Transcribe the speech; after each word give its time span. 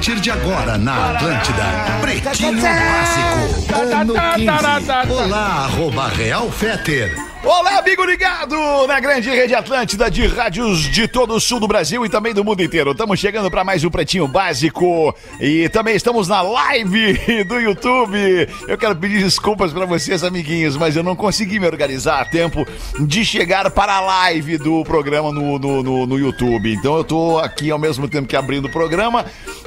Partir 0.00 0.18
de 0.18 0.30
agora 0.30 0.78
na 0.78 1.10
Atlântida, 1.10 1.62
Pretinho 2.00 2.62
Básico, 2.62 3.59
ano 3.74 4.14
15. 4.14 5.12
Olá, 5.12 5.64
arroba 5.64 6.08
Real 6.08 6.50
Feter. 6.50 7.30
Olá, 7.42 7.78
amigo 7.78 8.04
ligado 8.04 8.54
na 8.86 9.00
grande 9.00 9.30
rede 9.30 9.54
Atlântida 9.54 10.10
de 10.10 10.26
rádios 10.26 10.80
de 10.80 11.08
todo 11.08 11.34
o 11.34 11.40
sul 11.40 11.58
do 11.58 11.66
Brasil 11.66 12.04
e 12.04 12.08
também 12.08 12.34
do 12.34 12.44
mundo 12.44 12.62
inteiro. 12.62 12.90
Estamos 12.90 13.18
chegando 13.18 13.50
para 13.50 13.64
mais 13.64 13.82
um 13.82 13.88
Pretinho 13.88 14.28
Básico 14.28 15.14
e 15.40 15.66
também 15.70 15.96
estamos 15.96 16.28
na 16.28 16.42
live 16.42 17.44
do 17.48 17.58
YouTube. 17.58 18.46
Eu 18.68 18.76
quero 18.76 18.94
pedir 18.94 19.22
desculpas 19.22 19.72
para 19.72 19.86
vocês, 19.86 20.22
amiguinhos, 20.22 20.76
mas 20.76 20.96
eu 20.96 21.02
não 21.02 21.16
consegui 21.16 21.58
me 21.58 21.66
organizar 21.66 22.20
a 22.20 22.26
tempo 22.26 22.66
de 22.98 23.24
chegar 23.24 23.70
para 23.70 23.94
a 23.94 24.00
live 24.00 24.58
do 24.58 24.84
programa 24.84 25.32
no, 25.32 25.58
no, 25.58 25.82
no, 25.82 26.06
no 26.06 26.18
YouTube. 26.18 26.74
Então 26.74 26.98
eu 26.98 27.04
tô 27.04 27.38
aqui 27.38 27.70
ao 27.70 27.78
mesmo 27.78 28.06
tempo 28.06 28.28
que 28.28 28.36
abrindo 28.36 28.66
o 28.66 28.70
programa. 28.70 29.24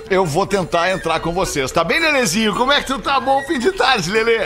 Eu 0.09 0.25
vou 0.25 0.45
tentar 0.45 0.91
entrar 0.91 1.21
com 1.21 1.31
vocês. 1.31 1.71
Tá 1.71 1.83
bem, 1.83 1.99
Lelezinho? 1.99 2.53
Como 2.53 2.71
é 2.71 2.81
que 2.81 2.87
tu 2.87 2.99
tá? 2.99 3.19
Bom 3.19 3.41
fim 3.47 3.57
de 3.57 3.71
tarde, 3.71 3.92
Lele. 4.07 4.39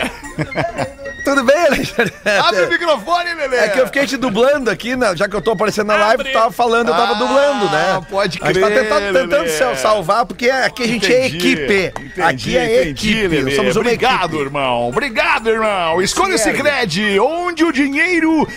Tudo 1.24 1.44
bem, 1.44 1.58
Alexandre? 1.58 2.14
Abre 2.40 2.62
o 2.64 2.70
microfone, 2.70 3.34
Lele. 3.34 3.56
É 3.56 3.68
que 3.70 3.80
eu 3.80 3.86
fiquei 3.88 4.06
te 4.08 4.16
dublando 4.16 4.70
aqui, 4.70 4.96
né? 4.96 5.14
já 5.16 5.28
que 5.28 5.36
eu 5.36 5.42
tô 5.42 5.52
aparecendo 5.52 5.88
na 5.88 5.98
live, 5.98 6.24
tu 6.24 6.32
tava 6.32 6.52
falando, 6.52 6.88
eu 6.88 6.96
tava 6.96 7.12
Ah, 7.12 7.16
dublando, 7.16 7.66
né? 7.70 8.00
pode 8.10 8.40
A 8.42 8.48
gente 8.48 8.62
tá 8.62 8.68
crer, 8.68 8.82
tentando, 8.84 9.14
tentando 9.14 9.42
Lelê. 9.44 9.50
sal- 9.50 9.76
salvar, 9.76 10.26
porque 10.26 10.50
aqui 10.50 10.84
a 10.84 10.88
gente 10.88 11.14
é 11.14 11.28
Entendi, 11.28 11.52
equipe. 11.54 11.92
entendi, 12.00 12.22
aqui 12.22 12.58
é 12.58 12.82
entendi, 12.84 13.12
equipe. 13.20 13.28
Lelê. 13.28 13.56
Somos 13.58 13.76
uma 13.76 13.82
Obrigado, 13.82 14.24
equipe. 14.36 14.42
irmão. 14.44 14.88
Obrigado, 14.88 15.50
irmão. 15.50 16.02
Escolha 16.02 16.36
o 16.36 16.38
Cicred, 16.38 17.20
onde 17.20 17.66
o 17.66 17.74
dinheiro 17.74 18.48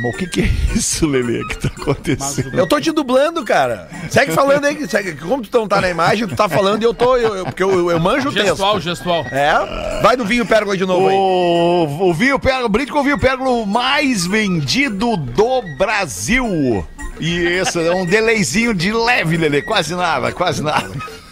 O 0.09 0.13
que, 0.13 0.27
que 0.27 0.41
é 0.41 0.51
isso, 0.75 1.07
Lelê, 1.07 1.45
que 1.45 1.57
tá 1.59 1.69
acontecendo? 1.69 2.59
Eu 2.59 2.67
tô 2.67 2.81
te 2.81 2.91
dublando, 2.91 3.45
cara. 3.45 3.89
Segue 4.11 4.33
falando 4.33 4.65
aí, 4.65 4.89
segue, 4.89 5.13
como 5.15 5.43
tu 5.43 5.59
não 5.59 5.69
tá 5.69 5.81
na 5.81 5.89
imagem, 5.91 6.27
tu 6.27 6.35
tá 6.35 6.49
falando 6.49 6.83
e 6.83 6.85
eu 6.85 6.95
tô, 6.95 7.17
eu, 7.17 7.37
eu- 7.37 7.45
porque 7.45 7.63
eu, 7.63 7.91
eu 7.91 8.01
manjo 8.01 8.29
o 8.29 8.33
texto. 8.33 8.47
Gestual, 8.49 8.81
gestual. 8.81 9.25
É? 9.31 10.01
Vai 10.03 10.17
do 10.17 10.25
vinho 10.25 10.47
pérgola 10.47 10.77
de 10.77 10.85
novo 10.87 11.09
aí. 11.09 11.15
O, 11.17 12.09
o 12.11 12.15
vinho 12.15 12.39
pérgola, 12.39 12.69
brinde 12.69 12.91
com 12.93 13.01
o 13.01 13.05
vinho 13.05 13.19
pérgola 13.19 13.67
mais 13.67 14.27
vendido 14.27 15.17
do 15.17 15.63
Brasil. 15.77 16.87
E 17.19 17.37
isso, 17.61 17.79
é 17.81 17.95
um 17.95 18.07
delayzinho 18.07 18.73
de 18.75 18.93
leve, 18.93 19.37
Lelê, 19.37 19.61
quase 19.61 19.95
nada, 19.95 20.33
quase 20.33 20.63
nada. 20.63 20.91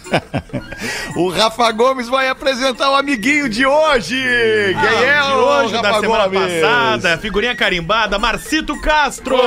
O 1.15 1.29
Rafa 1.29 1.71
Gomes 1.71 2.07
vai 2.07 2.29
apresentar 2.29 2.89
o 2.91 2.95
amiguinho 2.95 3.49
de 3.49 3.65
hoje. 3.65 4.15
Quem 4.79 5.03
é 5.09 5.21
de 5.21 5.27
o 5.31 5.35
hoje, 5.35 5.75
Rafa 5.75 5.91
da 5.91 5.99
semana 5.99 6.27
Gomes? 6.27 6.61
passada, 6.61 7.17
figurinha 7.17 7.55
carimbada, 7.55 8.17
Marcito 8.17 8.79
Castro. 8.79 9.37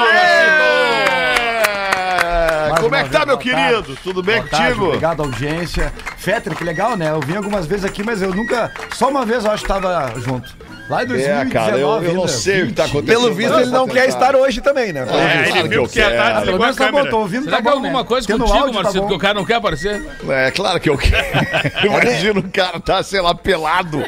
Mais 2.71 2.81
Como 2.81 2.95
é 2.95 3.05
que 3.05 3.11
tá, 3.11 3.25
meu 3.27 3.37
boa 3.37 3.45
tarde. 3.45 3.71
querido? 3.83 3.99
Tudo 4.03 4.23
bem 4.23 4.37
Boa 4.39 4.49
tarde, 4.49 4.67
contigo? 4.69 4.87
Obrigado, 4.89 5.23
audiência. 5.23 5.93
Fetter, 6.17 6.55
que 6.55 6.65
legal, 6.65 6.97
né? 6.97 7.11
Eu 7.11 7.21
vim 7.21 7.37
algumas 7.37 7.67
vezes 7.67 7.84
aqui, 7.84 8.03
mas 8.03 8.23
eu 8.23 8.34
nunca. 8.34 8.73
Só 8.94 9.09
uma 9.09 9.25
vez 9.25 9.44
eu 9.44 9.50
acho 9.50 9.62
que 9.62 9.69
tava 9.69 10.12
junto. 10.17 10.55
Lá 10.88 11.04
em 11.04 11.06
2019. 11.06 11.48
É, 11.48 11.53
cara, 11.53 11.78
eu, 11.78 12.03
eu 12.03 12.15
não 12.15 12.28
sei 12.28 12.62
o 12.62 12.66
que 12.66 12.72
tá 12.72 12.84
20. 12.84 12.91
acontecendo. 12.91 13.20
Pelo 13.22 13.34
visto, 13.34 13.59
ele 13.60 13.70
não 13.70 13.87
quer 13.88 14.09
estar 14.09 14.37
hoje 14.37 14.60
também, 14.60 14.93
né? 14.93 15.03
É, 15.03 15.04
Claro 15.04 15.22
ele 15.41 15.62
que 15.62 15.69
viu 15.69 15.88
que 15.88 15.98
ia 15.98 16.04
quero. 16.10 16.16
estar, 16.16 16.32
desligou 16.34 16.54
a 16.56 16.59
menos 16.60 16.76
tá 16.76 16.84
bom, 16.84 16.91
câmera. 16.93 17.10
tô 17.10 17.19
ouvindo, 17.19 17.44
Será 17.44 17.56
tá 17.56 17.62
que 17.62 17.69
é 17.69 17.70
bom, 17.70 17.76
alguma 17.78 17.98
né? 18.00 18.04
coisa 18.09 18.32
no 18.32 18.38
contigo, 18.38 18.59
áudio 18.59 18.72
tá 18.75 18.82
Marcito, 18.82 19.03
bom. 19.03 19.09
que 19.09 19.15
o 19.15 19.19
cara 19.19 19.34
não 19.34 19.44
quer 19.44 19.54
aparecer? 19.54 20.03
É 20.28 20.50
claro 20.50 20.81
que 20.81 20.91
eu 20.91 20.98
quero. 20.98 21.26
Imagina 21.87 22.41
o 22.41 22.50
cara 22.50 22.81
tá, 22.81 23.03
sei 23.03 23.20
lá, 23.20 23.34
pelado. 23.34 24.04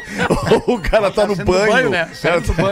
Ou 0.67 0.75
o 0.75 0.79
cara 0.81 1.09
tá 1.11 1.25
no 1.25 1.35
saindo 1.35 1.45
do 1.45 1.51
banho. 1.51 1.71
banho, 1.71 1.89
né? 1.89 2.09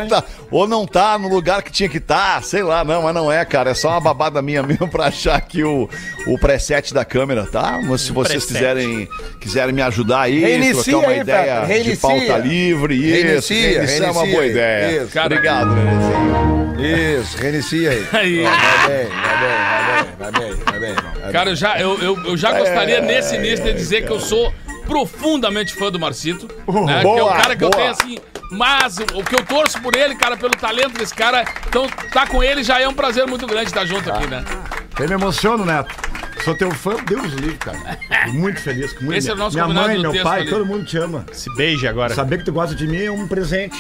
Tá- 0.09 0.23
ou 0.51 0.67
não 0.67 0.85
tá 0.85 1.17
no 1.17 1.27
lugar 1.29 1.63
que 1.63 1.71
tinha 1.71 1.89
que 1.89 1.97
estar, 1.97 2.43
sei 2.43 2.61
lá, 2.61 2.83
não, 2.83 3.01
mas 3.03 3.13
não 3.15 3.31
é, 3.31 3.43
cara. 3.45 3.71
É 3.71 3.73
só 3.73 3.89
uma 3.91 4.01
babada 4.01 4.41
minha 4.41 4.61
mesmo 4.61 4.87
pra 4.87 5.05
achar 5.07 5.35
aqui 5.35 5.63
o, 5.63 5.89
o 6.27 6.37
preset 6.37 6.93
da 6.93 7.03
câmera, 7.05 7.45
tá? 7.45 7.79
Mas 7.83 8.01
se 8.01 8.11
vocês 8.11 8.45
quiserem, 8.45 9.07
quiserem 9.39 9.73
me 9.73 9.81
ajudar 9.81 10.21
aí, 10.21 10.39
Reinicia 10.39 10.83
trocar 10.93 11.07
uma 11.07 11.15
ideia 11.17 11.83
de 11.83 11.95
pauta 11.97 12.37
livre, 12.37 12.95
isso, 12.95 13.13
Reinicia, 13.53 13.83
reiniciar 13.99 14.09
é 14.09 14.11
uma 14.11 14.25
boa 14.31 14.43
aí. 14.43 14.49
ideia. 14.49 15.03
Isso. 15.03 15.19
Obrigado, 15.19 15.73
Lelezinho. 15.73 16.63
Isso, 17.19 17.37
reinicia 17.37 17.89
aí. 17.91 18.07
Aí. 18.13 18.43
Vai 18.43 18.87
bem, 18.87 19.07
vai 19.07 19.37
bem, 19.37 20.13
vai 20.17 20.31
bem, 20.31 20.53
vai 20.65 20.79
bem, 20.79 20.93
vai 20.95 21.21
bem. 21.21 21.31
Cara, 21.31 21.49
eu 21.51 21.55
já, 21.55 21.79
eu, 21.79 21.99
eu, 21.99 22.25
eu 22.25 22.37
já 22.37 22.51
gostaria 22.51 22.99
nesse 23.01 23.35
início 23.35 23.63
de 23.63 23.73
dizer 23.73 24.05
que 24.05 24.11
eu 24.11 24.19
sou 24.19 24.53
profundamente 24.85 25.73
fã 25.73 25.91
do 25.91 25.99
Marcito. 25.99 26.47
né? 26.67 27.01
que 27.01 27.07
é 27.07 27.11
o 27.11 27.15
boa, 27.15 27.35
cara 27.35 27.55
que 27.55 27.63
eu 27.63 27.69
boa. 27.69 27.81
tenho 27.81 27.91
assim. 27.91 28.17
Mas 28.51 28.97
o, 28.97 29.23
que 29.23 29.35
eu 29.35 29.43
torço 29.45 29.81
por 29.81 29.95
ele, 29.95 30.15
cara, 30.15 30.37
pelo 30.37 30.51
talento 30.51 30.97
desse 30.97 31.13
cara. 31.13 31.43
Então, 31.67 31.87
tá 32.11 32.27
com 32.27 32.43
ele 32.43 32.63
já 32.63 32.79
é 32.79 32.87
um 32.87 32.93
prazer 32.93 33.25
muito 33.25 33.47
grande 33.47 33.67
estar 33.67 33.85
junto 33.85 34.11
aqui, 34.11 34.27
né? 34.27 34.43
Eu 34.99 35.07
me 35.07 35.13
emociono, 35.15 35.65
Neto. 35.65 35.95
Sou 36.43 36.53
teu 36.55 36.71
fã, 36.71 36.95
Deus 37.07 37.31
livre, 37.33 37.57
cara. 37.57 37.97
Muito 38.33 38.59
feliz. 38.59 38.91
com 38.93 39.05
Muito 39.05 39.17
Esse 39.17 39.29
é 39.29 39.33
o 39.33 39.37
nosso 39.37 39.55
Minha 39.55 39.67
mãe, 39.67 39.99
meu 39.99 40.11
texto 40.11 40.23
pai, 40.23 40.41
ali. 40.41 40.49
todo 40.49 40.65
mundo 40.65 40.85
te 40.85 40.97
ama. 40.97 41.25
Se 41.31 41.53
beije 41.55 41.87
agora. 41.87 42.13
Saber 42.13 42.39
que 42.39 42.45
tu 42.45 42.51
gosta 42.51 42.75
de 42.75 42.85
mim 42.85 43.01
é 43.01 43.11
um 43.11 43.27
presente. 43.27 43.75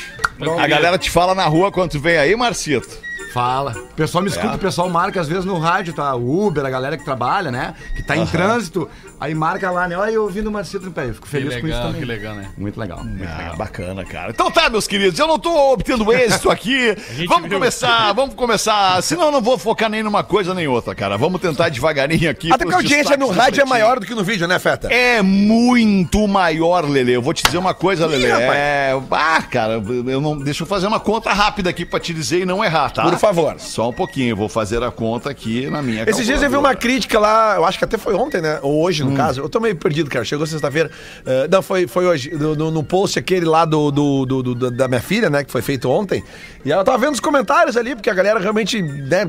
A 0.59 0.67
galera 0.67 0.97
te 0.97 1.11
fala 1.11 1.35
na 1.35 1.45
rua 1.45 1.71
quando 1.71 1.91
tu 1.91 1.99
vem 1.99 2.17
aí, 2.17 2.35
Marcito. 2.35 2.87
Fala. 3.33 3.71
O 3.71 3.95
pessoal 3.95 4.23
me 4.23 4.29
escuta, 4.29 4.55
o 4.55 4.59
pessoal 4.59 4.87
marca 4.89 5.19
às 5.19 5.27
vezes 5.27 5.43
no 5.43 5.57
rádio, 5.57 5.91
tá? 5.93 6.15
O 6.15 6.45
Uber, 6.45 6.63
a 6.63 6.69
galera 6.69 6.95
que 6.95 7.03
trabalha, 7.03 7.49
né? 7.49 7.73
Que 7.95 8.03
tá 8.03 8.15
em 8.15 8.27
trânsito. 8.27 8.87
Aí 9.23 9.33
marca 9.33 9.71
lá, 9.71 9.87
né? 9.87 9.97
Olha, 9.97 10.11
eu 10.11 10.23
ouvindo 10.23 10.47
o 10.47 10.51
Marcito 10.51 10.85
no 10.85 10.91
pé. 10.91 11.05
Eu 11.07 11.13
fico 11.13 11.25
feliz 11.29 11.53
com 11.53 11.59
isso 11.59 11.67
legal, 11.67 11.81
também. 11.83 12.01
que 12.01 12.05
legal, 12.05 12.35
né? 12.35 12.49
Muito 12.57 12.77
legal. 12.77 13.01
Muito 13.05 13.23
Ah, 13.25 13.37
legal. 13.37 13.55
bacana, 13.55 14.03
cara. 14.03 14.31
Então 14.31 14.51
tá, 14.51 14.69
meus 14.69 14.85
queridos, 14.85 15.17
eu 15.17 15.25
não 15.25 15.39
tô 15.39 15.71
obtendo 15.71 16.11
êxito 16.11 16.51
aqui. 16.51 16.93
Vamos 17.25 17.47
viu. 17.47 17.57
começar, 17.57 18.11
vamos 18.11 18.35
começar. 18.35 19.01
Senão 19.01 19.27
eu 19.27 19.31
não 19.31 19.41
vou 19.41 19.57
focar 19.57 19.89
nem 19.89 20.03
numa 20.03 20.25
coisa 20.25 20.53
nem 20.53 20.67
outra, 20.67 20.93
cara. 20.93 21.17
Vamos 21.17 21.39
tentar 21.39 21.69
devagarinho 21.69 22.29
aqui. 22.29 22.51
Até 22.51 22.65
que 22.65 22.73
a 22.73 22.75
audiência 22.75 23.15
no 23.15 23.29
rádio 23.29 23.61
é 23.61 23.65
maior 23.65 23.97
do 23.97 24.05
que 24.05 24.13
no 24.13 24.25
vídeo, 24.25 24.45
né, 24.45 24.59
Feta? 24.59 24.89
É 24.93 25.21
muito 25.21 26.27
maior, 26.27 26.83
Lele. 26.83 27.13
Eu 27.13 27.21
vou 27.21 27.33
te 27.33 27.43
dizer 27.43 27.59
uma 27.59 27.73
coisa, 27.73 28.05
Lele. 28.05 28.25
É. 28.25 28.91
Ah, 29.09 29.41
cara, 29.43 29.81
eu 30.07 30.19
não. 30.19 30.37
Deixa 30.37 30.63
eu 30.63 30.67
fazer 30.67 30.85
uma 30.87 30.99
conta 30.99 31.31
rápida 31.31 31.69
aqui 31.69 31.85
pra 31.85 31.97
te 31.97 32.13
dizer 32.13 32.41
e 32.41 32.45
não 32.45 32.61
errar, 32.61 32.89
tá? 32.89 33.03
Por 33.03 33.17
favor. 33.17 33.55
Só 33.57 33.87
um 33.87 33.93
pouquinho, 33.93 34.31
eu 34.31 34.35
vou 34.35 34.49
fazer 34.49 34.83
a 34.83 34.91
conta 34.91 35.29
aqui 35.29 35.69
na 35.69 35.81
minha 35.81 36.03
Esses 36.09 36.25
dias 36.25 36.43
eu 36.43 36.49
vi 36.49 36.57
uma 36.57 36.75
crítica 36.75 37.17
lá, 37.17 37.55
eu 37.55 37.63
acho 37.63 37.77
que 37.77 37.85
até 37.85 37.97
foi 37.97 38.15
ontem, 38.15 38.41
né? 38.41 38.59
Ou 38.61 38.83
hoje, 38.83 39.12
no 39.13 39.21
Hum. 39.21 39.25
caso. 39.25 39.41
Eu 39.41 39.49
tô 39.49 39.59
meio 39.59 39.75
perdido, 39.75 40.09
cara. 40.09 40.25
Chegou 40.25 40.45
sexta-feira. 40.47 40.89
Eh, 41.25 41.47
não, 41.51 41.61
foi, 41.61 41.87
foi 41.87 42.05
hoje. 42.05 42.31
No, 42.35 42.55
no- 42.55 42.71
no 42.71 42.83
post 42.83 43.17
aquele 43.19 43.45
lá 43.45 43.65
do, 43.65 43.91
do- 43.91 44.25
do- 44.25 44.43
do- 44.55 44.71
da 44.71 44.87
minha 44.87 45.01
filha, 45.01 45.29
né? 45.29 45.43
Que 45.43 45.51
foi 45.51 45.61
feito 45.61 45.89
ontem. 45.89 46.23
E 46.65 46.71
ela 46.71 46.83
tava 46.83 46.97
vendo 46.97 47.13
os 47.13 47.19
comentários 47.19 47.75
ali, 47.75 47.93
porque 47.95 48.09
a 48.09 48.13
galera 48.13 48.39
realmente, 48.39 48.81
né? 48.81 49.25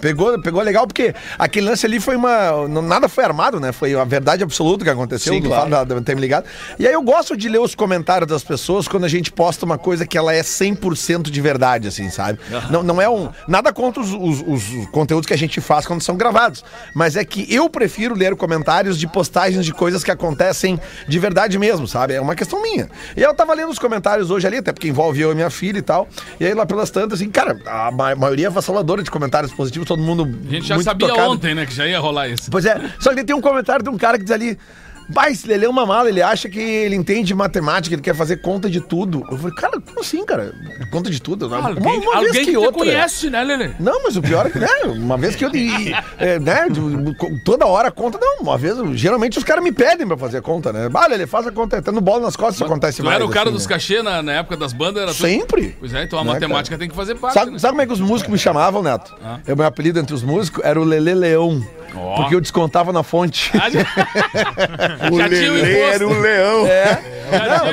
Pegou, 0.00 0.40
pegou 0.42 0.60
legal, 0.62 0.86
porque 0.86 1.14
aquele 1.38 1.66
lance 1.66 1.86
ali 1.86 2.00
foi 2.00 2.16
uma. 2.16 2.66
Nada 2.82 3.08
foi 3.08 3.24
armado, 3.24 3.60
né? 3.60 3.72
Foi 3.72 3.94
a 3.94 4.04
verdade 4.04 4.42
absoluta 4.42 4.84
que 4.84 4.90
aconteceu. 4.90 5.32
Sim, 5.32 5.40
no 5.40 5.48
claro. 5.48 5.70
fato 5.70 5.86
da- 5.88 6.00
ter 6.02 6.14
me 6.14 6.20
ligado. 6.20 6.44
E 6.78 6.86
aí 6.86 6.92
eu 6.92 7.02
gosto 7.02 7.36
de 7.36 7.48
ler 7.48 7.60
os 7.60 7.74
comentários 7.74 8.28
das 8.28 8.42
pessoas 8.42 8.88
quando 8.88 9.04
a 9.04 9.08
gente 9.08 9.30
posta 9.32 9.64
uma 9.64 9.78
coisa 9.78 10.04
que 10.06 10.18
ela 10.18 10.32
é 10.34 10.42
100% 10.42 11.30
de 11.30 11.40
verdade, 11.40 11.86
assim, 11.88 12.10
sabe? 12.10 12.38
Não, 12.70 12.82
não 12.82 13.00
é 13.00 13.08
um. 13.08 13.28
Nada 13.46 13.72
contra 13.72 14.02
os, 14.02 14.10
os- 14.12 14.42
os 14.46 14.86
conteúdos 14.90 15.26
que 15.26 15.32
a 15.34 15.38
gente 15.38 15.60
faz 15.60 15.86
quando 15.86 16.02
são 16.02 16.16
gravados. 16.16 16.64
Mas 16.94 17.14
é 17.16 17.24
que 17.24 17.46
eu 17.52 17.68
prefiro 17.70 18.14
ler 18.14 18.34
comentários 18.34 18.98
de, 18.98 19.06
postagens 19.06 19.21
de 19.64 19.72
coisas 19.72 20.02
que 20.04 20.10
acontecem 20.10 20.78
de 21.08 21.18
verdade 21.18 21.58
mesmo, 21.58 21.86
sabe? 21.86 22.14
É 22.14 22.20
uma 22.20 22.34
questão 22.34 22.60
minha. 22.62 22.88
E 23.16 23.22
eu 23.22 23.34
tava 23.34 23.54
lendo 23.54 23.70
os 23.70 23.78
comentários 23.78 24.30
hoje 24.30 24.46
ali, 24.46 24.58
até 24.58 24.72
porque 24.72 24.88
envolve 24.88 25.20
eu 25.20 25.32
e 25.32 25.34
minha 25.34 25.50
filha 25.50 25.78
e 25.78 25.82
tal. 25.82 26.08
E 26.40 26.46
aí 26.46 26.54
lá 26.54 26.64
pelas 26.66 26.90
tantas, 26.90 27.20
assim, 27.20 27.30
cara, 27.30 27.58
a 27.66 27.90
ma- 27.90 28.14
maioria 28.14 28.46
é 28.46 28.48
avassaladora 28.48 29.02
de 29.02 29.10
comentários 29.10 29.52
positivos, 29.52 29.86
todo 29.88 30.02
mundo. 30.02 30.28
A 30.48 30.50
gente 30.50 30.66
já 30.66 30.80
sabia 30.82 31.08
tocado. 31.08 31.30
ontem, 31.30 31.54
né, 31.54 31.66
que 31.66 31.74
já 31.74 31.86
ia 31.86 31.98
rolar 31.98 32.28
isso. 32.28 32.50
Pois 32.50 32.64
é, 32.64 32.80
só 33.00 33.14
que 33.14 33.24
tem 33.24 33.34
um 33.34 33.40
comentário 33.40 33.82
de 33.82 33.90
um 33.90 33.96
cara 33.98 34.16
que 34.18 34.24
diz 34.24 34.32
ali. 34.32 34.58
Vai, 35.08 35.34
se 35.34 35.50
ele 35.50 35.64
é 35.64 35.68
uma 35.68 35.84
mala, 35.84 36.08
ele 36.08 36.22
acha 36.22 36.48
que 36.48 36.58
ele 36.60 36.94
entende 36.96 37.34
matemática, 37.34 37.94
ele 37.94 38.02
quer 38.02 38.14
fazer 38.14 38.38
conta 38.38 38.68
de 38.70 38.80
tudo. 38.80 39.24
Eu 39.30 39.36
falei, 39.36 39.54
cara, 39.54 39.80
como 39.80 40.00
assim, 40.00 40.24
cara? 40.24 40.54
Conta 40.90 41.10
de 41.10 41.20
tudo? 41.20 41.46
Uma, 41.46 41.68
Alguém, 41.68 41.82
uma 42.00 42.00
vez 42.00 42.14
alguém 42.14 42.32
que 42.32 42.44
que 42.46 42.50
te 42.52 42.56
outra. 42.56 42.72
conhece, 42.72 43.30
né, 43.30 43.42
Lelê? 43.44 43.70
Não, 43.78 44.02
mas 44.02 44.16
o 44.16 44.22
pior 44.22 44.46
é 44.46 44.50
que, 44.50 44.58
né, 44.58 44.68
uma 44.86 45.16
vez 45.18 45.36
que 45.36 45.44
eu, 45.44 45.54
e, 45.54 45.92
é, 46.18 46.38
né, 46.38 46.66
toda 47.44 47.66
hora 47.66 47.90
conta, 47.90 48.18
não, 48.20 48.40
uma 48.42 48.56
vez, 48.56 48.76
geralmente 48.98 49.38
os 49.38 49.44
caras 49.44 49.62
me 49.62 49.72
pedem 49.72 50.06
pra 50.06 50.16
fazer 50.16 50.40
conta, 50.42 50.72
né? 50.72 50.88
Vale, 50.88 51.14
ele 51.14 51.26
faz 51.26 51.46
a 51.46 51.52
conta, 51.52 51.80
tendo 51.82 52.00
bola 52.00 52.22
nas 52.22 52.36
costas, 52.36 52.56
isso 52.56 52.64
acontece 52.64 52.98
Tu 52.98 53.04
mais. 53.04 53.16
era 53.16 53.24
o 53.26 53.28
cara 53.30 53.46
assim, 53.48 53.54
dos 53.54 53.66
né? 53.66 53.74
cachê 53.74 54.02
na, 54.02 54.22
na 54.22 54.32
época 54.32 54.56
das 54.56 54.72
bandas? 54.72 55.02
Era 55.02 55.12
Sempre. 55.12 55.76
Pois 55.78 55.92
é, 55.94 56.02
então 56.04 56.18
a 56.18 56.24
Né, 56.24 56.32
matemática 56.32 56.70
cara? 56.76 56.78
tem 56.80 56.88
que 56.88 56.96
fazer 56.96 57.14
parte. 57.16 57.34
Sabe, 57.34 57.50
né? 57.52 57.58
sabe 57.58 57.72
como 57.72 57.82
é 57.82 57.86
que 57.86 57.92
os 57.92 58.00
músicos 58.00 58.32
me 58.32 58.38
chamavam, 58.38 58.82
Neto? 58.82 59.14
O 59.48 59.56
meu 59.56 59.66
apelido 59.66 59.98
entre 59.98 60.14
os 60.14 60.22
músicos 60.22 60.62
era 60.64 60.80
o 60.80 60.84
Lelê 60.84 61.14
Leão. 61.14 61.62
Ó. 61.94 62.16
Porque 62.16 62.34
eu 62.34 62.40
descontava 62.40 62.92
na 62.92 63.02
fonte. 63.02 63.50
O 65.12 65.18
Já 65.18 65.26
Lelê 65.26 65.80
era 65.80 66.06
o 66.06 66.20
leão. 66.20 66.66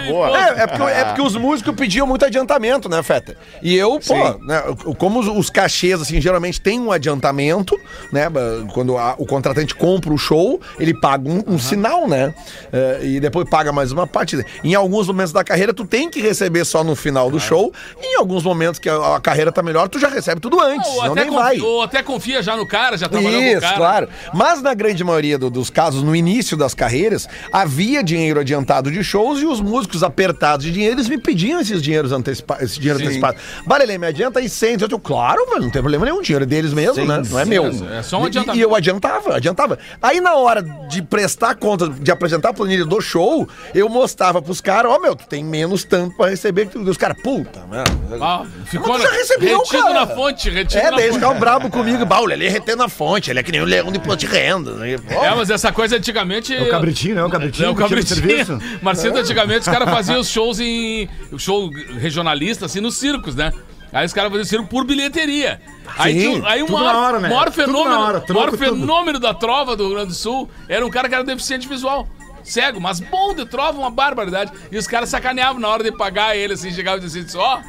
imposto. 0.08 0.38
É, 0.38 0.64
é 0.64 0.68
porque, 0.68 0.84
é 0.92 1.04
porque 1.06 1.22
os 1.22 1.36
músicos 1.36 1.76
pediam 1.76 2.08
muito 2.08 2.26
adiantamento, 2.26 2.88
né, 2.90 3.02
Feta? 3.04 3.36
E 3.62 3.76
eu, 3.76 4.00
pô, 4.06 4.16
né, 4.46 4.64
como 4.98 5.20
os, 5.20 5.28
os 5.28 5.50
cachês, 5.50 6.02
assim, 6.02 6.20
geralmente 6.22 6.60
tem 6.62 6.80
um 6.80 6.92
adiantamento, 6.92 7.80
né? 8.12 8.28
Quando 8.74 8.98
a- 8.98 9.16
o 9.18 9.26
contratante 9.26 9.76
compra 9.76 10.14
o 10.14 10.18
show, 10.18 10.60
ele 10.80 10.94
paga 10.94 11.30
um, 11.30 11.44
um 11.48 11.60
sinal, 11.60 12.08
né? 12.08 12.34
É, 12.72 13.00
e 13.04 13.20
depois 13.20 13.50
paga 13.50 13.72
mais 13.72 13.92
uma 13.92 14.08
parte. 14.08 14.44
Em 14.64 14.76
alguns 14.76 15.08
momentos 15.08 15.34
da 15.34 15.44
carreira, 15.44 15.74
tu 15.74 15.86
tem 15.86 16.10
que 16.10 16.22
receber 16.22 16.66
só 16.66 16.84
no 16.84 16.96
final 16.96 17.30
do 17.30 17.40
show. 17.40 17.74
E 18.02 18.14
em 18.16 18.18
alguns 18.18 18.44
momentos 18.44 18.80
que 18.80 18.90
a, 18.90 19.16
a 19.16 19.20
carreira 19.20 19.52
tá 19.52 19.62
melhor, 19.62 19.88
tu 19.90 20.00
já 20.00 20.08
recebe 20.10 20.40
tudo 20.42 20.60
antes, 20.62 20.88
Ou 20.88 20.96
senão 21.02 21.12
até, 21.14 21.22
nem 21.26 21.32
vai. 21.34 21.56
confia, 21.56 21.66
ou 21.70 21.82
até 21.82 22.04
confia 22.04 22.42
já 22.44 22.56
no 22.56 22.68
cara, 22.68 22.98
já 22.98 23.08
trabalhou 23.10 23.40
com 23.42 23.48
o 23.48 23.52
Isso, 23.52 23.62
cara. 23.62 23.76
claro. 23.78 24.09
Mas 24.34 24.62
na 24.62 24.74
grande 24.74 25.04
maioria 25.04 25.38
do- 25.38 25.50
dos 25.50 25.70
casos, 25.70 26.04
no 26.04 26.16
início 26.16 26.56
das 26.58 26.74
carreiras, 26.74 27.28
havia 27.52 28.04
dinheiro 28.04 28.40
adiantado 28.40 28.92
de 28.92 29.04
shows 29.04 29.40
e 29.42 29.46
os 29.46 29.60
músicos 29.62 30.04
apertados 30.04 30.66
de 30.66 30.72
dinheiro, 30.72 30.96
eles 30.96 31.08
me 31.10 31.18
pediam 31.18 31.60
esses 31.60 31.82
dinheiros 31.82 32.12
antecipa 32.12 32.58
esse 32.62 32.80
dinheiro 32.80 33.00
Sim. 33.00 33.06
antecipado. 33.06 33.38
Barelê, 33.66 33.98
me 33.98 34.08
adianta 34.08 34.40
aí 34.40 34.50
100. 34.50 34.78
Eu 34.82 34.88
digo, 34.88 35.00
claro, 35.00 35.46
velho, 35.50 35.62
não 35.64 35.70
tem 35.70 35.82
problema 35.82 36.06
nenhum, 36.06 36.22
dinheiro 36.22 36.44
é 36.44 36.48
deles 36.48 36.74
mesmo, 36.74 37.06
né? 37.06 37.22
Não 37.30 37.40
é 37.40 37.46
meu. 37.46 37.66
é 37.92 38.02
só 38.04 38.20
um 38.20 38.24
E- 38.24 38.28
adiantamento. 38.28 38.58
E 38.58 38.62
eu 38.62 38.76
adiantava, 38.76 39.36
adiantava. 39.36 39.78
Aí 40.02 40.20
na 40.22 40.36
hora 40.36 40.62
de 40.62 41.02
prestar 41.02 41.56
conta, 41.56 41.90
de 41.90 42.12
apresentar 42.12 42.50
a 42.50 42.54
planilha 42.54 42.86
do 42.86 43.00
show, 43.02 43.48
eu 43.74 43.90
mostrava 43.90 44.42
pros 44.42 44.62
caras, 44.62 44.92
ó, 44.92 45.00
meu, 45.00 45.16
tu 45.16 45.28
tem 45.28 45.44
menos 45.44 45.84
tanto 45.84 46.16
pra 46.16 46.30
receber 46.30 46.68
que 46.68 46.74
tu. 46.74 46.90
Os 46.90 46.98
caras, 46.98 47.22
puta, 47.22 47.60
mano. 47.68 47.84
Ah, 48.22 48.44
ficou 48.66 48.94
Mas 48.94 49.02
tu 49.04 49.08
já 49.08 49.14
recebeu, 49.14 49.60
retido 49.60 49.84
cara. 49.84 49.94
na 49.94 50.08
fonte, 50.08 50.50
retido 50.50 50.80
É, 50.80 50.84
na 50.86 50.90
daí 50.92 51.00
eles 51.06 51.06
fonte. 51.12 51.20
ficavam 51.20 51.40
brabo 51.40 51.70
comigo. 51.70 52.06
Bah, 52.06 52.20
o 52.22 52.26
Lelê 52.26 52.50
retendo 52.50 52.78
na 52.78 52.90
fonte, 52.90 53.30
ele 53.30 53.40
é 53.40 53.44
que 53.44 53.52
nem 53.52 53.62
o 53.62 53.66
leão 53.66 53.92
de 53.92 53.99
imposto 54.00 54.20
de 54.20 54.26
renda. 54.28 54.72
né? 54.74 54.94
É, 54.94 55.36
mas 55.36 55.50
essa 55.50 55.72
coisa 55.72 55.98
antigamente. 55.98 56.56
É 56.56 56.64
o 56.64 56.70
cabritinho, 56.70 57.16
né? 57.16 57.24
O 57.24 57.30
cabritinho. 57.30 57.66
É 57.68 57.70
o 57.70 57.76
cabritinho. 57.76 58.16
serviço. 58.16 58.60
Marcito, 58.82 59.18
antigamente 59.18 59.62
os 59.62 59.68
caras 59.68 59.90
faziam 59.90 60.20
os 60.22 60.30
shows 60.30 60.60
em. 60.60 61.08
O 61.32 61.38
show 61.40 61.70
regionalista, 62.00 62.66
assim, 62.66 62.80
nos 62.82 62.98
circos, 62.98 63.36
né? 63.36 63.54
Aí 63.92 64.06
os 64.06 64.14
caras 64.14 64.30
faziam 64.32 64.46
circo 64.46 64.68
por 64.68 64.86
bilheteria. 64.86 65.60
Aí, 65.98 66.14
Sim, 66.22 66.34
tinha- 66.36 66.48
aí 66.50 66.62
o 66.62 66.72
maior, 66.72 66.94
na 66.94 67.00
hora, 67.00 67.20
né? 67.20 67.30
maior 67.30 67.52
fenômeno, 67.52 68.00
hora, 68.00 68.24
maior 68.30 68.56
fenômeno 68.56 69.20
da 69.20 69.34
trova 69.34 69.76
do 69.76 69.86
Rio 69.86 69.94
Grande 69.96 70.10
do 70.10 70.14
Sul 70.16 70.48
era 70.68 70.86
um 70.86 70.90
cara 70.92 71.10
que 71.10 71.16
era 71.16 71.24
deficiente 71.24 71.68
visual. 71.68 72.08
Cego, 72.44 72.80
mas 72.80 73.00
bom 73.00 73.34
de 73.34 73.46
trova, 73.46 73.78
uma 73.80 73.90
barbaridade. 73.92 74.52
E 74.72 74.78
os 74.78 74.86
caras 74.88 75.10
sacaneavam 75.10 75.60
na 75.60 75.68
hora 75.68 75.84
de 75.84 75.92
pagar 75.92 76.36
ele, 76.38 76.54
assim, 76.54 76.72
chegavam 76.72 77.00
e 77.00 77.02
diziam 77.02 77.26
assim, 77.26 77.38
ó, 77.38 77.60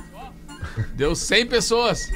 deu 0.95 1.15
100 1.15 1.47
pessoas. 1.47 2.11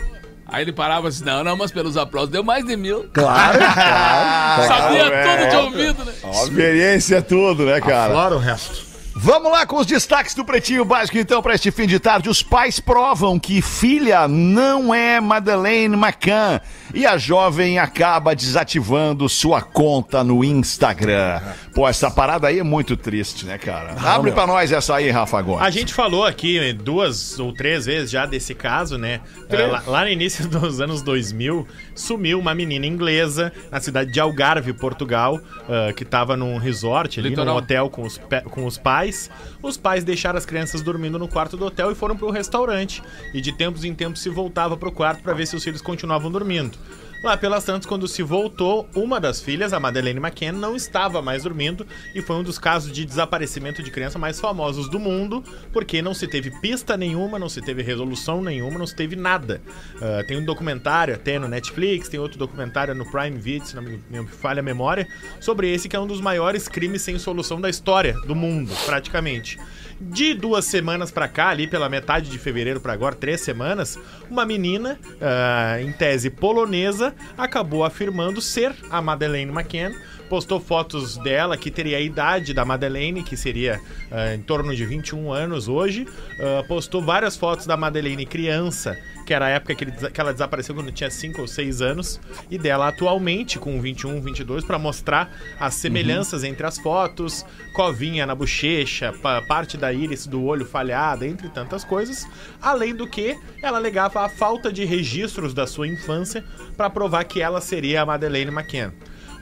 Aí 0.46 0.62
ele 0.62 0.72
parava 0.72 1.08
assim, 1.08 1.24
não, 1.24 1.42
não, 1.42 1.56
mas 1.56 1.70
pelos 1.70 1.96
aplausos 1.96 2.30
deu 2.30 2.44
mais 2.44 2.64
de 2.64 2.76
mil. 2.76 3.08
Claro, 3.12 3.58
claro. 3.74 4.62
Sabia 4.62 5.02
é. 5.06 5.36
tudo 5.36 5.50
de 5.50 5.56
ouvido, 5.56 6.04
né? 6.04 6.12
Experiência 6.42 7.16
é 7.16 7.20
tudo, 7.22 7.64
né, 7.64 7.80
cara? 7.80 8.12
Fora 8.12 8.36
o 8.36 8.38
resto. 8.38 8.93
Vamos 9.16 9.52
lá 9.52 9.64
com 9.64 9.76
os 9.76 9.86
destaques 9.86 10.34
do 10.34 10.44
Pretinho 10.44 10.84
Básico, 10.84 11.16
então, 11.16 11.40
para 11.40 11.54
este 11.54 11.70
fim 11.70 11.86
de 11.86 12.00
tarde. 12.00 12.28
Os 12.28 12.42
pais 12.42 12.80
provam 12.80 13.38
que 13.38 13.62
filha 13.62 14.26
não 14.26 14.92
é 14.92 15.20
Madeleine 15.20 15.94
McCann 15.94 16.60
e 16.92 17.06
a 17.06 17.16
jovem 17.16 17.78
acaba 17.78 18.34
desativando 18.34 19.28
sua 19.28 19.62
conta 19.62 20.24
no 20.24 20.42
Instagram. 20.42 21.40
Pô, 21.72 21.88
essa 21.88 22.10
parada 22.10 22.48
aí 22.48 22.58
é 22.58 22.62
muito 22.64 22.96
triste, 22.96 23.46
né, 23.46 23.56
cara? 23.56 23.94
Abre 24.04 24.32
pra 24.32 24.48
nós 24.48 24.72
essa 24.72 24.96
aí, 24.96 25.10
Rafa, 25.10 25.38
agora. 25.38 25.64
A 25.64 25.70
gente 25.70 25.94
falou 25.94 26.24
aqui 26.24 26.72
duas 26.72 27.38
ou 27.38 27.52
três 27.52 27.86
vezes 27.86 28.10
já 28.10 28.26
desse 28.26 28.54
caso, 28.54 28.98
né? 28.98 29.20
É, 29.48 29.66
Lá, 29.66 29.82
lá 29.86 30.02
no 30.02 30.10
início 30.10 30.46
dos 30.48 30.80
anos 30.80 31.02
2000, 31.02 31.66
sumiu 31.94 32.38
uma 32.38 32.54
menina 32.54 32.86
inglesa 32.86 33.52
na 33.70 33.80
cidade 33.80 34.12
de 34.12 34.20
Algarve, 34.20 34.72
Portugal, 34.72 35.40
ah, 35.68 35.92
que 35.92 36.04
tava 36.04 36.36
num 36.36 36.56
resort 36.58 37.20
ali, 37.20 37.30
Litoral. 37.30 37.54
num 37.54 37.58
hotel 37.58 37.90
com 37.90 38.02
os, 38.02 38.20
com 38.50 38.66
os 38.66 38.76
pais. 38.78 39.30
Os 39.62 39.76
pais 39.76 40.04
deixaram 40.04 40.38
as 40.38 40.46
crianças 40.46 40.82
dormindo 40.82 41.18
no 41.18 41.28
quarto 41.28 41.56
do 41.56 41.66
hotel 41.66 41.90
e 41.90 41.94
foram 41.94 42.16
pro 42.16 42.30
restaurante. 42.30 43.02
E 43.32 43.40
de 43.40 43.52
tempos 43.52 43.84
em 43.84 43.94
tempos 43.94 44.20
se 44.20 44.28
voltava 44.28 44.76
pro 44.76 44.92
quarto 44.92 45.22
pra 45.22 45.32
ver 45.32 45.46
se 45.46 45.56
os 45.56 45.62
filhos 45.62 45.80
continuavam 45.80 46.30
dormindo. 46.30 46.76
Lá 47.24 47.38
pelas 47.38 47.64
tantas, 47.64 47.86
quando 47.86 48.06
se 48.06 48.22
voltou, 48.22 48.86
uma 48.94 49.18
das 49.18 49.40
filhas, 49.40 49.72
a 49.72 49.80
Madeleine 49.80 50.20
McCann, 50.20 50.52
não 50.52 50.76
estava 50.76 51.22
mais 51.22 51.44
dormindo 51.44 51.86
e 52.14 52.20
foi 52.20 52.36
um 52.36 52.42
dos 52.42 52.58
casos 52.58 52.92
de 52.92 53.02
desaparecimento 53.02 53.82
de 53.82 53.90
criança 53.90 54.18
mais 54.18 54.38
famosos 54.38 54.90
do 54.90 54.98
mundo, 54.98 55.42
porque 55.72 56.02
não 56.02 56.12
se 56.12 56.28
teve 56.28 56.50
pista 56.60 56.98
nenhuma, 56.98 57.38
não 57.38 57.48
se 57.48 57.62
teve 57.62 57.82
resolução 57.82 58.42
nenhuma, 58.42 58.78
não 58.78 58.86
se 58.86 58.94
teve 58.94 59.16
nada. 59.16 59.62
Ah, 60.02 60.22
tem 60.28 60.36
um 60.36 60.44
documentário 60.44 61.14
até 61.14 61.38
no 61.38 61.48
Netflix, 61.48 62.10
tem 62.10 62.20
outro 62.20 62.38
documentário 62.38 62.94
no 62.94 63.10
Prime 63.10 63.38
Video, 63.38 63.66
se 63.66 63.74
não 63.74 63.82
me, 63.82 63.98
me 64.10 64.26
falha 64.26 64.60
a 64.60 64.62
memória, 64.62 65.08
sobre 65.40 65.72
esse 65.72 65.88
que 65.88 65.96
é 65.96 65.98
um 65.98 66.06
dos 66.06 66.20
maiores 66.20 66.68
crimes 66.68 67.00
sem 67.00 67.18
solução 67.18 67.58
da 67.58 67.70
história 67.70 68.12
do 68.26 68.34
mundo, 68.34 68.70
praticamente. 68.84 69.58
De 70.00 70.34
duas 70.34 70.64
semanas 70.64 71.10
pra 71.10 71.28
cá, 71.28 71.48
ali 71.48 71.66
pela 71.66 71.88
metade 71.88 72.30
de 72.30 72.38
fevereiro 72.38 72.80
pra 72.80 72.92
agora, 72.92 73.14
três 73.14 73.40
semanas, 73.40 73.98
uma 74.30 74.44
menina, 74.44 74.98
ah, 75.20 75.80
em 75.80 75.92
tese 75.92 76.30
polonesa, 76.30 77.14
acabou 77.38 77.84
afirmando 77.84 78.40
ser 78.40 78.74
a 78.90 79.00
Madeleine 79.00 79.52
McCann. 79.52 79.94
Postou 80.28 80.58
fotos 80.58 81.16
dela 81.18 81.56
que 81.56 81.70
teria 81.70 81.98
a 81.98 82.00
idade 82.00 82.54
da 82.54 82.64
Madeleine, 82.64 83.22
que 83.22 83.36
seria 83.36 83.80
ah, 84.10 84.34
em 84.34 84.40
torno 84.40 84.74
de 84.74 84.84
21 84.84 85.32
anos 85.32 85.68
hoje. 85.68 86.06
Ah, 86.40 86.64
postou 86.66 87.02
várias 87.02 87.36
fotos 87.36 87.66
da 87.66 87.76
Madeleine 87.76 88.26
criança, 88.26 88.98
que 89.24 89.32
era 89.34 89.46
a 89.46 89.48
época 89.48 89.74
que, 89.74 89.84
ele 89.84 89.92
que 89.92 90.20
ela 90.20 90.32
desapareceu 90.32 90.74
quando 90.74 90.92
tinha 90.92 91.10
5 91.10 91.40
ou 91.40 91.46
6 91.48 91.80
anos, 91.82 92.20
e 92.50 92.58
dela 92.58 92.88
atualmente 92.88 93.58
com 93.58 93.80
21, 93.80 94.20
22, 94.20 94.64
para 94.64 94.78
mostrar 94.78 95.32
as 95.58 95.74
semelhanças 95.74 96.44
entre 96.44 96.66
as 96.66 96.78
fotos, 96.78 97.44
covinha 97.74 98.26
na 98.26 98.34
bochecha, 98.34 99.12
pa- 99.22 99.42
parte 99.42 99.76
da 99.76 99.92
íris 99.92 100.26
do 100.26 100.44
olho 100.44 100.64
falhada, 100.66 101.26
entre 101.26 101.48
tantas 101.48 101.84
coisas, 101.84 102.26
além 102.60 102.94
do 102.94 103.06
que 103.06 103.36
ela 103.62 103.78
alegava 103.78 104.20
a 104.24 104.28
falta 104.28 104.72
de 104.72 104.84
registros 104.84 105.54
da 105.54 105.66
sua 105.66 105.88
infância 105.88 106.44
para 106.76 106.90
provar 106.90 107.24
que 107.24 107.40
ela 107.40 107.60
seria 107.60 108.02
a 108.02 108.06
Madeleine 108.06 108.50
McCann. 108.50 108.92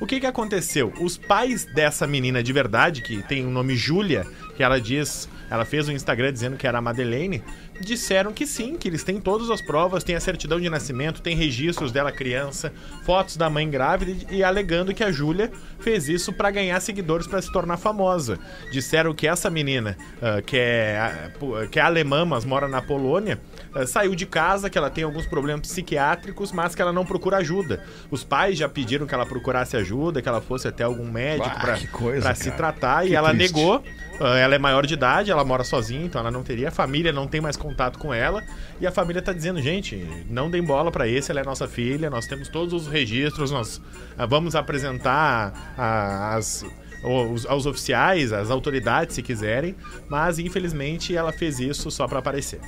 O 0.02 0.06
que 0.06 0.18
que 0.18 0.26
aconteceu? 0.26 0.92
Os 1.00 1.16
pais 1.16 1.64
dessa 1.64 2.08
menina 2.08 2.42
de 2.42 2.52
verdade, 2.52 3.02
que 3.02 3.22
tem 3.22 3.46
o 3.46 3.50
nome 3.50 3.76
Júlia, 3.76 4.26
que 4.56 4.62
ela 4.64 4.80
diz, 4.80 5.28
ela 5.48 5.64
fez 5.64 5.88
um 5.88 5.92
Instagram 5.92 6.32
dizendo 6.32 6.56
que 6.56 6.66
era 6.66 6.78
a 6.78 6.82
Madeleine, 6.82 7.40
disseram 7.80 8.32
que 8.32 8.44
sim, 8.44 8.76
que 8.76 8.88
eles 8.88 9.04
têm 9.04 9.20
todas 9.20 9.48
as 9.48 9.62
provas, 9.62 10.02
tem 10.02 10.16
a 10.16 10.20
certidão 10.20 10.60
de 10.60 10.68
nascimento, 10.68 11.22
tem 11.22 11.36
registros 11.36 11.92
dela 11.92 12.10
criança, 12.10 12.72
fotos 13.04 13.36
da 13.36 13.48
mãe 13.48 13.70
grávida 13.70 14.26
e 14.28 14.42
alegando 14.42 14.92
que 14.92 15.04
a 15.04 15.12
Júlia 15.12 15.52
fez 15.78 16.08
isso 16.08 16.32
para 16.32 16.50
ganhar 16.50 16.80
seguidores 16.80 17.28
para 17.28 17.40
se 17.40 17.52
tornar 17.52 17.76
famosa. 17.76 18.40
Disseram 18.72 19.14
que 19.14 19.28
essa 19.28 19.48
menina, 19.48 19.96
ah, 20.20 20.42
que, 20.42 20.56
é, 20.56 21.30
pu- 21.38 21.54
que 21.70 21.78
é 21.78 21.82
alemã, 21.82 22.24
mas 22.24 22.44
mora 22.44 22.66
na 22.66 22.82
Polônia, 22.82 23.40
saiu 23.86 24.14
de 24.14 24.26
casa, 24.26 24.68
que 24.68 24.76
ela 24.78 24.90
tem 24.90 25.04
alguns 25.04 25.26
problemas 25.26 25.62
psiquiátricos, 25.68 26.52
mas 26.52 26.74
que 26.74 26.82
ela 26.82 26.92
não 26.92 27.04
procura 27.04 27.38
ajuda. 27.38 27.82
Os 28.10 28.22
pais 28.24 28.58
já 28.58 28.68
pediram 28.68 29.06
que 29.06 29.14
ela 29.14 29.24
procurasse 29.26 29.76
ajuda, 29.76 30.20
que 30.22 30.28
ela 30.28 30.40
fosse 30.40 30.68
até 30.68 30.84
algum 30.84 31.10
médico 31.10 31.48
para 31.60 32.34
se 32.34 32.50
tratar, 32.52 33.04
Que 33.04 33.10
e 33.10 33.14
ela 33.14 33.30
triste. 33.34 33.54
negou. 33.54 33.82
Ah, 34.20 34.36
Ela 34.38 34.54
é 34.54 34.58
maior 34.58 34.86
de 34.86 34.94
idade, 34.94 35.30
ela 35.30 35.44
mora 35.44 35.64
sozinha, 35.64 36.04
então 36.04 36.20
ela 36.20 36.30
não 36.30 36.42
teria. 36.44 36.68
A 36.68 36.70
família 36.70 37.12
não 37.12 37.26
tem 37.26 37.40
mais 37.40 37.56
contato 37.56 37.98
com 37.98 38.12
ela. 38.14 38.42
E 38.80 38.86
a 38.86 38.92
família 38.92 39.20
tá 39.22 39.32
dizendo, 39.32 39.60
gente, 39.60 39.96
não 40.28 40.50
deem 40.50 40.62
bola 40.62 40.92
pra 40.92 41.08
esse, 41.08 41.30
ela 41.30 41.40
é 41.40 41.44
nossa 41.44 41.66
filha, 41.66 42.08
nós 42.10 42.26
temos 42.26 42.48
todos 42.48 42.72
os 42.74 42.86
registros, 42.86 43.50
nós 43.50 43.80
ah, 44.16 44.26
vamos 44.26 44.54
apresentar 44.54 45.74
as. 45.76 46.64
os- 47.04 47.46
aos 47.46 47.66
oficiais, 47.66 48.32
às 48.32 48.48
autoridades, 48.50 49.16
se 49.16 49.22
quiserem, 49.22 49.74
mas 50.08 50.38
infelizmente 50.38 51.16
ela 51.16 51.32
fez 51.32 51.58
isso 51.58 51.90
só 51.90 52.06
pra 52.06 52.20
aparecer. 52.20 52.60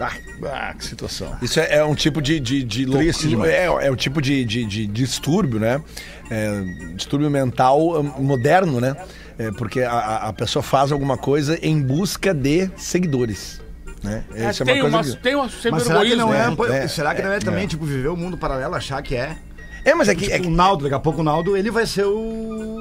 Ah, 0.00 0.74
que 0.74 0.84
situação. 0.84 1.36
Isso 1.42 1.58
é, 1.58 1.76
é 1.78 1.84
um 1.84 1.94
tipo 1.94 2.22
de. 2.22 2.38
de, 2.38 2.62
de 2.62 2.84
lou- 2.84 2.98
Triste 2.98 3.28
demais. 3.28 3.50
é, 3.50 3.64
é 3.66 3.90
um 3.90 3.96
tipo 3.96 4.22
de, 4.22 4.44
de, 4.44 4.64
de 4.64 4.86
distúrbio, 4.86 5.58
né? 5.58 5.82
É, 6.30 6.62
distúrbio 6.94 7.28
mental 7.30 8.00
hum, 8.00 8.12
moderno, 8.22 8.80
né? 8.80 8.94
É, 9.38 9.50
porque 9.52 9.82
a- 9.82 10.28
a, 10.28 10.32
pessoa 10.32 10.62
faz 10.62 10.92
alguma 10.92 11.16
coisa 11.16 11.58
em 11.62 11.80
busca 11.82 12.32
de 12.32 12.70
seguidores. 12.76 13.60
Né? 14.02 14.22
É, 14.34 14.50
Isso 14.50 14.62
é 14.62 14.66
tem, 14.66 14.80
uma 14.82 14.88
uma, 14.88 14.98
coisa 14.98 15.16
que- 15.16 15.22
tem 15.22 15.34
um 15.36 15.48
certo 15.48 15.72
Mas 15.74 15.82
será 15.82 16.04
que 16.04 16.14
não 16.14 16.32
é, 16.32 16.48
né? 16.48 16.54
pô, 16.56 16.66
É, 16.66 16.86
será 16.86 17.14
que 17.14 17.22
não 17.22 17.32
é 17.32 17.40
também, 17.40 17.66
tipo, 17.66 17.84
viver 17.84 18.08
o 18.08 18.16
mundo 18.16 18.38
paralelo, 18.38 18.74
achar 18.76 19.02
que 19.02 19.16
é? 19.16 19.36
É, 19.84 19.94
mas 19.94 20.08
é 20.08 20.14
que. 20.14 20.26
é 20.26 20.36
Tipo, 20.36 20.42
que- 20.42 20.48
o 20.48 20.50
Naldo, 20.54 20.84
daqui 20.84 20.94
a 20.94 21.00
pouco 21.00 21.20
o 21.20 21.24
Naldo, 21.24 21.56
ele 21.56 21.70
vai 21.70 21.86
ser 21.86 22.04
o... 22.04 22.77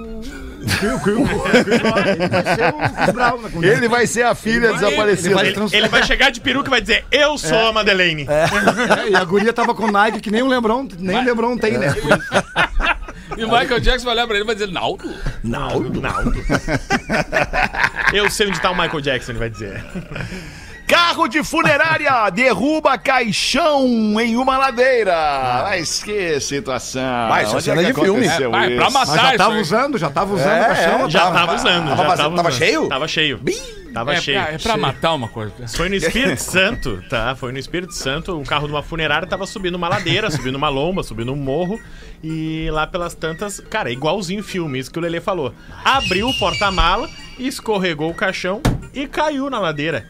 Ele 3.63 3.87
vai 3.87 4.05
ser 4.07 4.23
a 4.23 4.35
filha 4.35 4.73
desaparecida. 4.73 5.29
vai- 5.35 5.47
Ele, 5.73 5.83
ele 5.83 5.87
vai 5.89 6.03
chegar 6.03 6.29
de 6.31 6.41
peruca 6.41 6.69
e 6.69 6.71
vai 6.71 6.81
dizer, 6.81 7.05
eu 7.11 7.37
sou 7.37 7.67
a 7.67 7.73
Madeleine. 7.73 8.25
É, 8.29 9.09
e 9.09 9.15
a 9.15 9.23
guria 9.23 9.53
tava 9.53 9.73
com 9.73 9.89
Nike 9.91 10.19
que 10.19 10.31
nem 10.31 10.41
o 10.41 10.47
Lebron, 10.47 10.87
nem 10.99 11.17
o 11.17 11.23
Lebron 11.23 11.57
tem, 11.57 11.77
né? 11.77 11.93
E 13.37 13.43
o 13.43 13.51
Michael 13.51 13.79
Jackson 13.79 14.05
vai 14.05 14.13
olhar 14.15 14.25
pra 14.27 14.35
ele 14.35 14.43
e 14.43 14.47
vai 14.47 14.55
dizer, 14.55 14.71
Naldo? 14.71 15.13
Naldo. 15.43 16.01
Naldo. 16.01 16.33
eu 18.13 18.29
sei 18.29 18.47
onde 18.47 18.59
tá 18.61 18.71
o 18.71 18.75
Michael 18.75 19.01
Jackson, 19.01 19.31
ele 19.33 19.39
vai 19.39 19.49
dizer. 19.49 19.83
Carro 20.87 21.27
de 21.27 21.43
funerária 21.43 22.29
derruba 22.31 22.97
caixão 22.97 23.85
em 24.21 24.37
uma 24.37 24.57
ladeira. 24.57 25.13
Mas 25.63 26.01
que 26.01 26.39
situação. 26.39 27.27
Vai, 27.27 27.43
isso 27.43 27.51
é 27.53 27.55
Onde 27.55 27.63
cena 27.65 27.81
que 27.83 27.93
de 27.93 28.01
filme. 28.01 28.27
Vai, 28.49 28.75
pra 28.75 28.89
matar 28.89 29.07
Mas 29.11 29.21
já 29.21 29.27
isso 29.29 29.37
tava 29.37 29.53
aí. 29.55 29.61
usando, 29.61 29.97
já 29.97 30.09
tava 30.09 30.33
usando 30.33 30.49
É, 30.49 30.61
o 30.61 30.65
caixão. 30.65 31.05
é, 31.05 31.09
Já 31.09 31.19
tava- 31.19 31.33
tava 31.35 31.55
usando, 31.55 31.89
tava 31.89 31.97
já 31.97 32.15
tava 32.17 32.35
tava 32.35 32.49
usando. 32.49 32.51
cheio? 32.57 32.87
Tava 32.87 33.07
cheio. 33.07 33.41
Tava 33.93 34.13
É 34.13 34.21
cheio. 34.21 34.41
pra, 34.41 34.51
é 34.53 34.57
pra 34.57 34.77
matar 34.77 35.13
uma 35.13 35.27
coisa. 35.27 35.53
Foi 35.75 35.89
no 35.89 35.95
Espírito 35.95 36.39
Santo, 36.43 37.03
tá? 37.09 37.35
Foi 37.35 37.51
no 37.51 37.57
Espírito 37.57 37.93
Santo, 37.93 38.37
um 38.37 38.43
carro 38.43 38.67
de 38.67 38.73
uma 38.73 38.83
funerária 38.83 39.27
tava 39.27 39.45
subindo 39.45 39.75
uma 39.75 39.89
ladeira, 39.89 40.29
subindo 40.29 40.55
uma 40.55 40.69
lomba, 40.69 41.03
subindo 41.03 41.33
um 41.33 41.35
morro. 41.35 41.79
E 42.23 42.69
lá 42.71 42.85
pelas 42.87 43.13
tantas, 43.13 43.59
cara, 43.59 43.91
igualzinho 43.91 44.43
filme, 44.43 44.79
isso 44.79 44.91
que 44.91 44.99
o 44.99 45.01
Lelê 45.01 45.19
falou. 45.19 45.53
Abriu 45.83 46.27
o 46.29 46.37
porta-mala, 46.39 47.09
escorregou 47.39 48.09
o 48.11 48.13
caixão 48.13 48.61
e 48.93 49.05
caiu 49.07 49.49
na 49.49 49.59
ladeira. 49.59 50.05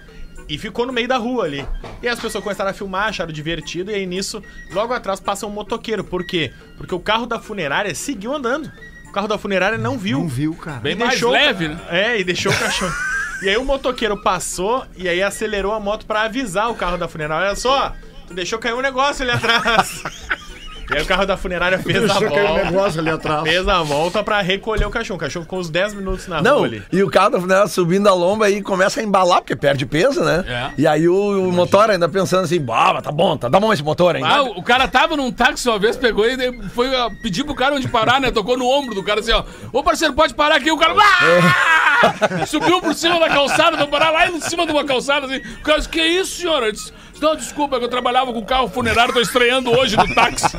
E 0.50 0.58
ficou 0.58 0.86
no 0.86 0.94
meio 0.94 1.08
da 1.08 1.18
rua 1.18 1.46
ali. 1.46 1.68
E 2.02 2.08
as 2.08 2.20
pessoas 2.20 2.44
começaram 2.44 2.72
a 2.72 2.74
filmar, 2.74 3.10
acharam 3.10 3.32
divertido. 3.32 3.92
E 3.92 3.96
aí 3.96 4.06
nisso, 4.06 4.42
logo 4.72 4.94
atrás 4.94 5.20
passa 5.20 5.46
um 5.46 5.50
motoqueiro. 5.50 6.04
Por 6.04 6.26
quê? 6.26 6.54
Porque 6.78 6.96
o 6.96 7.00
carro 7.00 7.26
da 7.26 7.40
funerária 7.40 7.94
seguiu 7.94 8.34
andando. 8.34 8.72
O 9.08 9.12
carro 9.12 9.28
da 9.28 9.38
funerária 9.38 9.78
não 9.78 9.98
viu. 9.98 10.20
Não 10.20 10.28
viu, 10.28 10.54
cara. 10.56 10.80
Bem 10.80 10.94
E 10.94 10.96
mais 10.96 11.12
deixou 11.12 11.30
o 11.30 11.34
leve, 11.34 11.68
né? 11.68 11.80
É, 11.90 12.20
e 12.20 12.24
deixou 12.24 12.52
o 12.52 12.58
caixão. 12.58 12.92
e 13.44 13.50
aí 13.50 13.58
o 13.58 13.66
motoqueiro 13.66 14.22
passou 14.22 14.86
e 14.96 15.10
aí 15.10 15.22
acelerou 15.22 15.74
a 15.74 15.80
moto 15.80 16.06
pra 16.06 16.22
avisar 16.22 16.70
o 16.70 16.76
carro 16.76 16.98
da 16.98 17.08
funerária. 17.08 17.48
Olha 17.48 17.56
só, 17.56 17.94
tu 18.28 18.34
deixou 18.34 18.60
cair 18.60 18.74
um 18.74 18.82
negócio 18.82 19.24
ali 19.24 19.32
atrás. 19.32 20.04
e 20.92 20.96
aí 20.98 21.02
o 21.04 21.06
carro 21.06 21.26
da 21.26 21.36
funerária 21.38 21.78
fez 21.80 22.10
a 22.10 22.18
um 22.18 22.20
volta. 22.20 22.64
negócio 22.64 23.00
ali 23.00 23.10
atrás. 23.10 23.44
Fez 23.44 23.68
a 23.68 23.84
volta 23.84 24.24
pra 24.24 24.42
recolher 24.42 24.86
o 24.86 24.90
cachorro. 24.90 25.18
O 25.18 25.20
cachorro 25.20 25.44
ficou 25.44 25.60
uns 25.60 25.70
10 25.70 25.94
minutos 25.96 26.28
na 26.28 26.42
Não, 26.42 26.58
rua 26.58 26.68
ali. 26.68 26.84
e 26.92 27.04
o 27.04 27.10
carro 27.10 27.30
da 27.32 27.40
funerária 27.42 27.68
subindo 27.68 28.08
a 28.08 28.14
lomba 28.14 28.46
aí 28.46 28.62
começa 28.62 29.00
a 29.00 29.04
embalar, 29.04 29.42
porque 29.42 29.56
perde 29.56 29.86
peso, 29.86 30.24
né? 30.24 30.44
É. 30.48 30.72
E 30.82 30.88
aí 30.88 31.08
o, 31.08 31.48
o 31.50 31.52
motor 31.52 31.90
ainda 31.90 32.08
pensando 32.08 32.44
assim, 32.46 32.60
bah, 32.60 32.92
mas 32.94 33.04
tá 33.04 33.12
bom, 33.12 33.36
tá, 33.38 33.50
tá 33.50 33.60
bom 33.60 33.72
esse 33.74 33.84
motor 33.84 34.16
ainda. 34.16 34.28
Ah, 34.28 34.44
o 34.44 34.64
cara 34.64 34.88
tava 34.88 35.18
num 35.18 35.32
táxi 35.32 35.68
uma 35.68 35.80
vez, 35.80 35.98
pegou 35.98 36.26
e 36.26 36.38
foi 36.70 36.90
pedir 37.22 37.44
pro 37.44 37.56
cara 37.56 37.76
onde 37.76 37.88
parar, 37.88 38.20
né? 38.22 38.32
Tocou 38.32 38.58
no 38.58 38.66
ombro 38.68 38.96
do 38.96 39.04
cara 39.04 39.20
assim, 39.20 39.32
ó. 39.32 39.44
Ô 39.74 39.84
parceiro, 39.84 40.14
pode 40.14 40.34
parar 40.34 40.56
aqui. 40.56 40.72
O 40.72 40.78
cara. 40.78 40.94
Ah! 40.98 42.46
Subiu 42.46 42.80
por 42.82 42.94
cima 42.94 43.20
da 43.20 43.28
calçada, 43.28 43.78
foi 43.78 43.88
parar 43.88 44.12
lá 44.12 44.28
em 44.28 44.40
cima 44.40 44.66
de 44.66 44.72
uma 44.72 44.86
calçada 44.86 45.26
assim. 45.26 45.38
O 45.38 45.64
cara 45.64 45.78
disse, 45.80 45.90
que 45.90 46.02
isso, 46.02 46.42
senhora? 46.42 46.68
Eu 46.68 46.72
disse, 46.72 46.94
não, 47.22 47.36
desculpa, 47.36 47.76
é 47.76 47.80
que 47.80 47.86
eu 47.86 47.90
trabalhava 47.90 48.32
com 48.34 48.46
carro 48.46 48.68
funerário, 48.68 49.14
tô 49.14 49.22
estreando 49.22 49.72
hoje 49.72 49.96
no 49.96 50.14
táxi. 50.14 50.58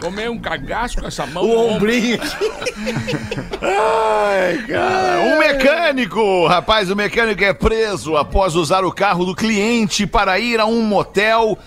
Tomei 0.00 0.28
um 0.28 0.38
cagaço 0.38 1.00
com 1.00 1.06
essa 1.06 1.26
mão. 1.26 1.44
o 1.44 1.74
ombrinho. 1.74 2.18
Ai, 3.60 4.64
cara. 4.66 5.20
Um 5.20 5.38
mecânico, 5.38 6.46
rapaz, 6.46 6.90
o 6.90 6.96
mecânico 6.96 7.42
é 7.42 7.52
preso 7.52 8.16
após 8.16 8.54
usar 8.54 8.84
o 8.84 8.92
carro 8.92 9.24
do 9.24 9.34
cliente 9.34 10.06
para 10.06 10.38
ir 10.38 10.60
a 10.60 10.66
um 10.66 10.82
motel, 10.82 11.58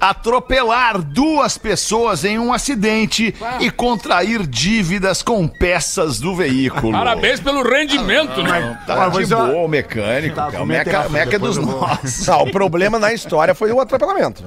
atropelar 0.00 1.00
duas 1.00 1.56
pessoas 1.58 2.24
em 2.24 2.38
um 2.38 2.52
acidente 2.52 3.34
e 3.60 3.70
contrair 3.70 4.46
dívidas 4.46 5.22
com 5.22 5.46
peças 5.48 6.20
do 6.20 6.34
veículo. 6.34 6.92
Parabéns 6.92 7.40
pelo 7.40 7.62
rendimento, 7.62 8.42
né? 8.42 8.78
Tá 8.86 9.08
Mas 9.12 9.28
de 9.28 9.34
boa 9.34 9.64
o 9.64 9.68
mecânico, 9.68 10.36
Tá, 10.36 10.48
O 10.60 10.66
meca, 10.66 11.08
meca 11.08 11.38
dos 11.38 11.56
nossos. 11.56 12.26
Não, 12.26 12.42
o 12.42 12.50
problema 12.50 12.98
na 12.98 13.12
história 13.12 13.54
foi 13.54 13.72
o 13.72 13.80
atropelamento. 13.80 14.44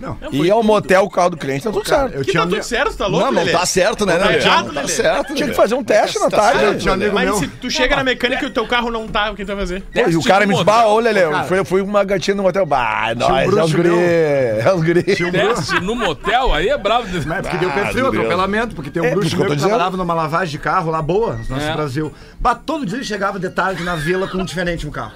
Né? 0.00 0.16
Não. 0.20 0.28
E 0.32 0.50
ao 0.50 0.62
motel, 0.62 1.04
o 1.04 1.10
carro 1.10 1.30
do 1.30 1.36
cliente, 1.36 1.64
tá 1.64 1.70
tudo 1.72 1.86
certo. 1.86 2.14
Eu 2.14 2.24
Que 2.24 2.30
tinha 2.30 2.42
tá 2.42 2.48
tudo 2.48 2.62
certo, 2.62 2.96
tá 2.96 3.06
louco, 3.06 3.26
Não, 3.26 3.32
não 3.44 3.52
tá 3.52 3.66
certo, 3.66 4.06
né, 4.06 4.18
Tá 4.18 4.32
errado, 4.34 4.66
Não 4.72 4.82
tá 4.82 4.88
certo, 4.88 5.34
Tinha 5.34 5.48
que 5.48 5.54
fazer 5.54 5.74
um 5.74 5.82
teste 5.84 6.18
na 6.18 6.30
tarde. 6.30 6.88
um 6.88 6.92
amigo 6.92 7.14
Mas 7.14 7.36
se 7.36 7.48
tu 7.48 7.70
chega 7.70 7.96
na 7.96 8.04
mecânica 8.04 8.44
e 8.44 8.46
o 8.46 8.50
teu 8.50 8.66
carro 8.66 8.90
não 8.90 9.06
tá, 9.08 9.30
o 9.30 9.34
que 9.34 9.44
tu 9.44 9.48
vai 9.48 9.56
fazer? 9.56 9.82
E 9.94 10.16
o 10.16 10.22
cara 10.22 10.46
me 10.46 10.52
disse, 10.52 10.64
bah, 10.64 10.86
ô 10.86 10.98
Lelê, 10.98 11.24
eu 11.24 11.30
cara. 11.30 11.64
fui, 11.64 11.80
uma 11.80 12.04
gatinha 12.04 12.34
no 12.34 12.42
motel. 12.42 12.66
Bah, 12.66 13.14
nós, 13.16 13.30
é 13.30 13.46
os 13.46 13.50
bruxo 13.54 13.76
guri, 13.76 13.88
é 13.90 14.72
os 14.74 14.82
guri. 14.82 15.02
Teste 15.02 15.80
no 15.80 15.94
motel, 15.94 16.52
aí 16.52 16.68
é 16.68 16.78
bravo. 16.78 17.06
É, 17.06 17.42
porque 17.42 17.56
deu 17.58 17.70
Ah, 17.70 17.72
perfil, 17.72 18.06
atropelamento, 18.08 18.74
porque 18.74 18.90
tem 18.90 19.02
um 19.02 19.06
É, 19.06 19.10
bruxo 19.10 19.28
isso 19.28 19.36
que 19.36 19.42
eu 19.42 19.46
meu 19.46 19.54
que 19.54 19.60
trabalhava 19.62 19.96
numa 19.96 20.14
lavagem 20.14 20.52
de 20.52 20.58
carro 20.58 20.90
lá 20.90 21.00
boa, 21.02 21.34
no 21.48 21.56
nosso 21.56 21.68
É. 21.68 21.72
Brasil. 21.72 22.12
Bah, 22.40 22.54
todo 22.54 22.84
dia 22.86 22.96
ele 22.96 23.04
chegava 23.04 23.38
de 23.38 23.48
tarde 23.50 23.82
na 23.82 23.94
vila 23.96 24.28
com 24.28 24.38
um 24.38 24.44
diferente 24.44 24.84
no 24.86 24.92
carro. 24.92 25.12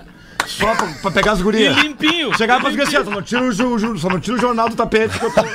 Só 0.59 0.75
pra, 0.75 0.87
pra 1.03 1.11
pegar 1.11 1.33
as 1.33 1.41
E 1.41 1.43
gurias. 1.43 1.77
limpinho. 1.77 2.37
Chegava 2.37 2.61
pra 2.61 2.71
ficar 2.71 2.83
assim, 2.85 2.97
ó, 2.97 3.05
só 3.05 3.11
não 3.11 3.23
tira 3.23 3.43
o, 3.43 3.53
ju- 3.53 3.99
só 3.99 4.09
não 4.09 4.21
tira 4.21 4.37
o 4.37 4.41
jornal 4.41 4.69
do 4.69 4.77
tapete 4.77 5.19
que 5.19 5.25
eu 5.25 5.31
tô 5.33 5.41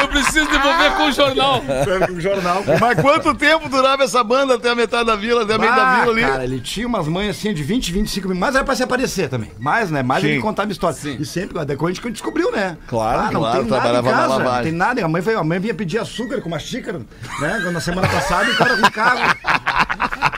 Eu 0.00 0.08
preciso 0.08 0.48
devolver 0.48 0.92
com 0.92 1.04
o 1.08 1.12
jornal. 1.12 1.62
com 2.06 2.12
o 2.14 2.20
jornal. 2.20 2.62
Mas 2.80 3.00
quanto 3.00 3.34
tempo 3.34 3.68
durava 3.68 4.04
essa 4.04 4.22
banda 4.24 4.54
até 4.54 4.70
a 4.70 4.74
metade 4.74 5.04
da 5.06 5.16
vila, 5.16 5.42
até 5.42 5.54
a 5.54 5.58
meio 5.58 5.74
da 5.74 6.00
vila 6.00 6.12
ali? 6.12 6.20
cara, 6.22 6.44
ele 6.44 6.60
tinha 6.60 6.86
umas 6.86 7.06
manhas 7.08 7.36
assim 7.36 7.52
de 7.52 7.62
20, 7.62 7.92
25 7.92 8.28
minutos. 8.28 8.40
Mas 8.40 8.54
era 8.54 8.64
pra 8.64 8.74
se 8.74 8.82
aparecer 8.82 9.28
também. 9.28 9.50
Mais, 9.58 9.90
né? 9.90 10.02
Mais 10.02 10.22
Sim. 10.22 10.30
ele 10.30 10.40
contava 10.40 10.70
história. 10.72 10.96
E 11.18 11.24
sempre, 11.24 11.62
depois 11.64 11.92
a 11.98 12.00
gente 12.02 12.12
descobriu, 12.12 12.50
né? 12.52 12.76
Claro, 12.88 13.20
ah, 13.20 13.30
não 13.32 13.40
claro, 13.40 13.60
tem 13.62 13.70
nada 13.70 13.78
em 13.78 13.80
trabalhava 13.80 14.10
na 14.10 14.16
casa. 14.16 14.28
lavagem. 14.36 14.56
Não 14.56 14.62
tem 14.62 14.72
nada. 14.72 15.04
A 15.04 15.08
mãe, 15.08 15.22
veio, 15.22 15.38
a 15.38 15.44
mãe 15.44 15.58
vinha 15.58 15.74
pedir 15.74 15.98
açúcar 15.98 16.40
com 16.40 16.48
uma 16.48 16.58
xícara, 16.58 17.00
né? 17.40 17.58
Na 17.72 17.80
semana 17.80 18.08
passada 18.08 18.44
e 18.44 18.50
o 18.52 18.56
cara 18.56 18.76
com 18.76 18.90
carro. 18.90 19.36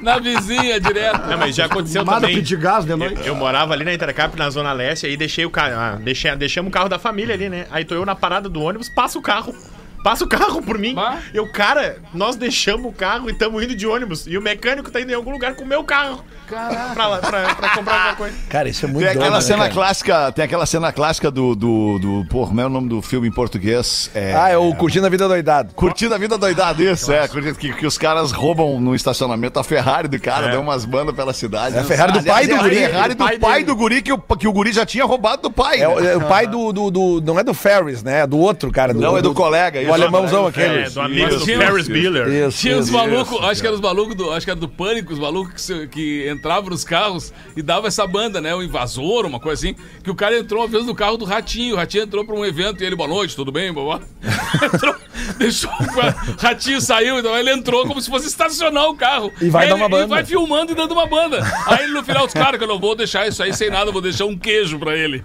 Na 0.02 0.18
vizinha, 0.18 0.78
direto. 0.80 1.26
Não, 1.28 1.38
mas 1.38 1.54
já 1.54 1.66
aconteceu 1.66 2.04
Nada 2.04 2.20
também. 2.20 2.36
pedir 2.36 2.56
gás 2.58 2.84
de 2.84 2.90
Eu, 2.90 2.96
noite. 2.96 3.26
eu 3.26 3.34
morava 3.34 3.72
ali 3.72 3.84
na 3.84 3.92
Intercap, 3.94 4.36
na 4.36 4.50
Zona 4.50 4.72
Leste, 4.72 5.06
aí 5.06 5.16
deixei 5.16 5.44
o 5.46 5.50
carro. 5.50 5.74
Ah, 5.76 5.98
deixei, 6.00 6.34
deixamos 6.36 6.68
o 6.68 6.72
carro 6.72 6.88
da 6.88 6.98
família 6.98 7.34
ali, 7.34 7.48
né? 7.48 7.66
Aí 7.70 7.84
tô 7.84 7.94
eu 7.94 8.04
na 8.04 8.14
parada 8.14 8.48
do 8.48 8.60
ônibus, 8.60 8.88
passa 8.88 9.18
o 9.18 9.22
carro. 9.22 9.54
Passa 10.02 10.22
o 10.22 10.28
carro 10.28 10.60
por 10.60 10.76
mim. 10.78 10.94
Bah. 10.94 11.18
Eu, 11.32 11.50
cara, 11.50 11.96
nós 12.12 12.36
deixamos 12.36 12.86
o 12.86 12.92
carro 12.92 13.30
e 13.30 13.32
estamos 13.32 13.62
indo 13.62 13.74
de 13.74 13.86
ônibus. 13.86 14.26
E 14.26 14.36
o 14.36 14.42
mecânico 14.42 14.90
tá 14.90 15.00
indo 15.00 15.10
em 15.10 15.14
algum 15.14 15.30
lugar 15.32 15.54
com 15.54 15.64
o 15.64 15.66
meu 15.66 15.82
carro. 15.82 16.22
Pra, 16.46 17.06
lá- 17.08 17.18
pra, 17.18 17.54
pra 17.54 17.68
comprar 17.70 17.94
alguma 17.94 18.16
coisa. 18.16 18.36
Cara, 18.48 18.68
isso 18.68 18.84
é 18.84 18.88
muito 18.88 19.00
Tem 19.00 19.08
aquela 19.08 19.24
doido, 19.30 19.34
né, 19.34 19.40
cena 19.46 19.58
cara? 19.62 19.72
clássica, 19.74 20.32
tem 20.32 20.44
aquela 20.44 20.66
cena 20.66 20.92
clássica 20.92 21.30
do, 21.30 21.54
do, 21.54 21.98
do 21.98 22.26
pô, 22.28 22.46
como 22.46 22.60
é 22.60 22.66
o 22.66 22.68
nome 22.68 22.88
do 22.88 23.00
filme 23.02 23.28
em 23.28 23.32
português? 23.32 24.10
É, 24.14 24.34
Ah, 24.34 24.48
é 24.50 24.56
o 24.56 24.74
Curtindo 24.74 25.06
a 25.06 25.10
Vida 25.10 25.26
Doidado. 25.26 25.74
Curtindo 25.74 26.14
a 26.14 26.18
Vida 26.18 26.36
Doidada, 26.36 26.82
isso, 26.82 27.12
é, 27.12 27.26
que, 27.28 27.72
que 27.74 27.86
os 27.86 27.96
caras 27.96 28.30
roubam 28.32 28.80
no 28.80 28.94
estacionamento 28.94 29.58
a 29.58 29.64
Ferrari 29.64 30.08
do 30.08 30.20
cara, 30.20 30.48
dão 30.48 30.62
umas 30.62 30.84
bandas 30.84 31.14
pela 31.14 31.32
cidade. 31.32 31.76
É 31.76 31.80
a 31.80 31.84
Ferrari 31.84 32.12
do 32.12 32.22
pai 32.24 32.46
do 32.46 32.52
é 32.52 32.56
a 32.58 32.62
guri. 32.62 32.76
Ferrari 32.76 33.14
do 33.14 33.38
pai 33.40 33.64
do 33.64 33.76
guri 33.76 34.02
que 34.02 34.12
o, 34.12 34.18
que 34.18 34.48
o 34.48 34.52
guri 34.52 34.72
já 34.72 34.84
tinha 34.86 35.04
roubado 35.04 35.42
do 35.42 35.50
pai. 35.50 35.80
É, 35.80 35.88
o- 35.88 36.00
né? 36.00 36.12
é 36.12 36.16
o 36.16 36.20
pai 36.22 36.46
do, 36.46 36.72
do, 36.72 36.90
do- 36.90 37.20
Não 37.24 37.38
é 37.38 37.44
do 37.44 37.54
Ferris, 37.54 38.02
né? 38.02 38.20
É 38.20 38.26
do 38.26 38.38
outro 38.38 38.70
cara. 38.70 38.92
Do, 38.92 39.00
Não, 39.00 39.16
é 39.16 39.22
do 39.22 39.32
colega. 39.34 39.80
O 39.88 39.92
alemãozão 39.94 40.46
É, 40.46 40.48
aquele. 40.50 40.90
do 40.90 41.00
amigo 41.00 41.28
do 41.38 41.40
Ferris 41.46 41.88
Bueller. 41.88 42.28
Isso, 42.48 42.58
Tinha 42.58 42.78
os 42.78 42.90
malucos, 42.90 43.42
acho 43.44 43.60
que 43.60 43.66
eram 43.66 43.76
os 43.76 43.82
malucos 43.82 44.14
do, 44.14 44.30
acho 44.32 44.44
que 44.46 44.50
era 44.50 44.60
do 44.60 44.68
pânico, 44.68 45.12
os 45.12 45.18
malucos 45.18 45.70
que, 45.90 46.33
entravam 46.34 46.70
nos 46.70 46.84
carros 46.84 47.32
e 47.56 47.62
davam 47.62 47.86
essa 47.86 48.06
banda, 48.06 48.40
né? 48.40 48.54
O 48.54 48.62
invasor, 48.62 49.24
uma 49.26 49.40
coisa 49.40 49.66
assim. 49.66 49.76
Que 50.02 50.10
o 50.10 50.14
cara 50.14 50.38
entrou 50.38 50.60
uma 50.62 50.68
vez 50.68 50.84
no 50.84 50.94
carro 50.94 51.16
do 51.16 51.24
Ratinho. 51.24 51.74
O 51.74 51.78
Ratinho 51.78 52.04
entrou 52.04 52.24
pra 52.24 52.34
um 52.34 52.44
evento 52.44 52.82
e 52.82 52.86
ele, 52.86 52.96
boa 52.96 53.08
noite, 53.08 53.34
tudo 53.34 53.50
bem, 53.50 53.72
babá? 53.72 54.00
entrou, 54.62 54.94
deixou 55.38 55.70
o 55.70 56.40
Ratinho 56.40 56.80
saiu, 56.80 57.18
então 57.18 57.36
ele 57.36 57.50
entrou 57.50 57.86
como 57.86 58.00
se 58.00 58.10
fosse 58.10 58.26
estacionar 58.26 58.88
o 58.88 58.96
carro. 58.96 59.32
E 59.40 59.48
vai 59.48 59.68
dar 59.68 59.76
uma 59.76 59.88
banda. 59.88 60.04
E 60.04 60.08
vai 60.08 60.24
filmando 60.24 60.72
e 60.72 60.74
dando 60.74 60.92
uma 60.92 61.06
banda. 61.06 61.42
Aí 61.66 61.86
no 61.86 62.02
final, 62.02 62.26
os 62.26 62.32
caras, 62.32 62.58
que 62.58 62.64
eu 62.64 62.68
não 62.68 62.78
vou 62.78 62.94
deixar 62.94 63.26
isso 63.26 63.42
aí 63.42 63.52
sem 63.52 63.70
nada, 63.70 63.90
vou 63.92 64.02
deixar 64.02 64.26
um 64.26 64.36
queijo 64.36 64.78
pra 64.78 64.96
ele. 64.96 65.22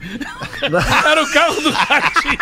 Era 0.62 1.24
o 1.24 1.32
carro 1.32 1.62
do 1.62 1.72
Ratinho. 1.72 2.38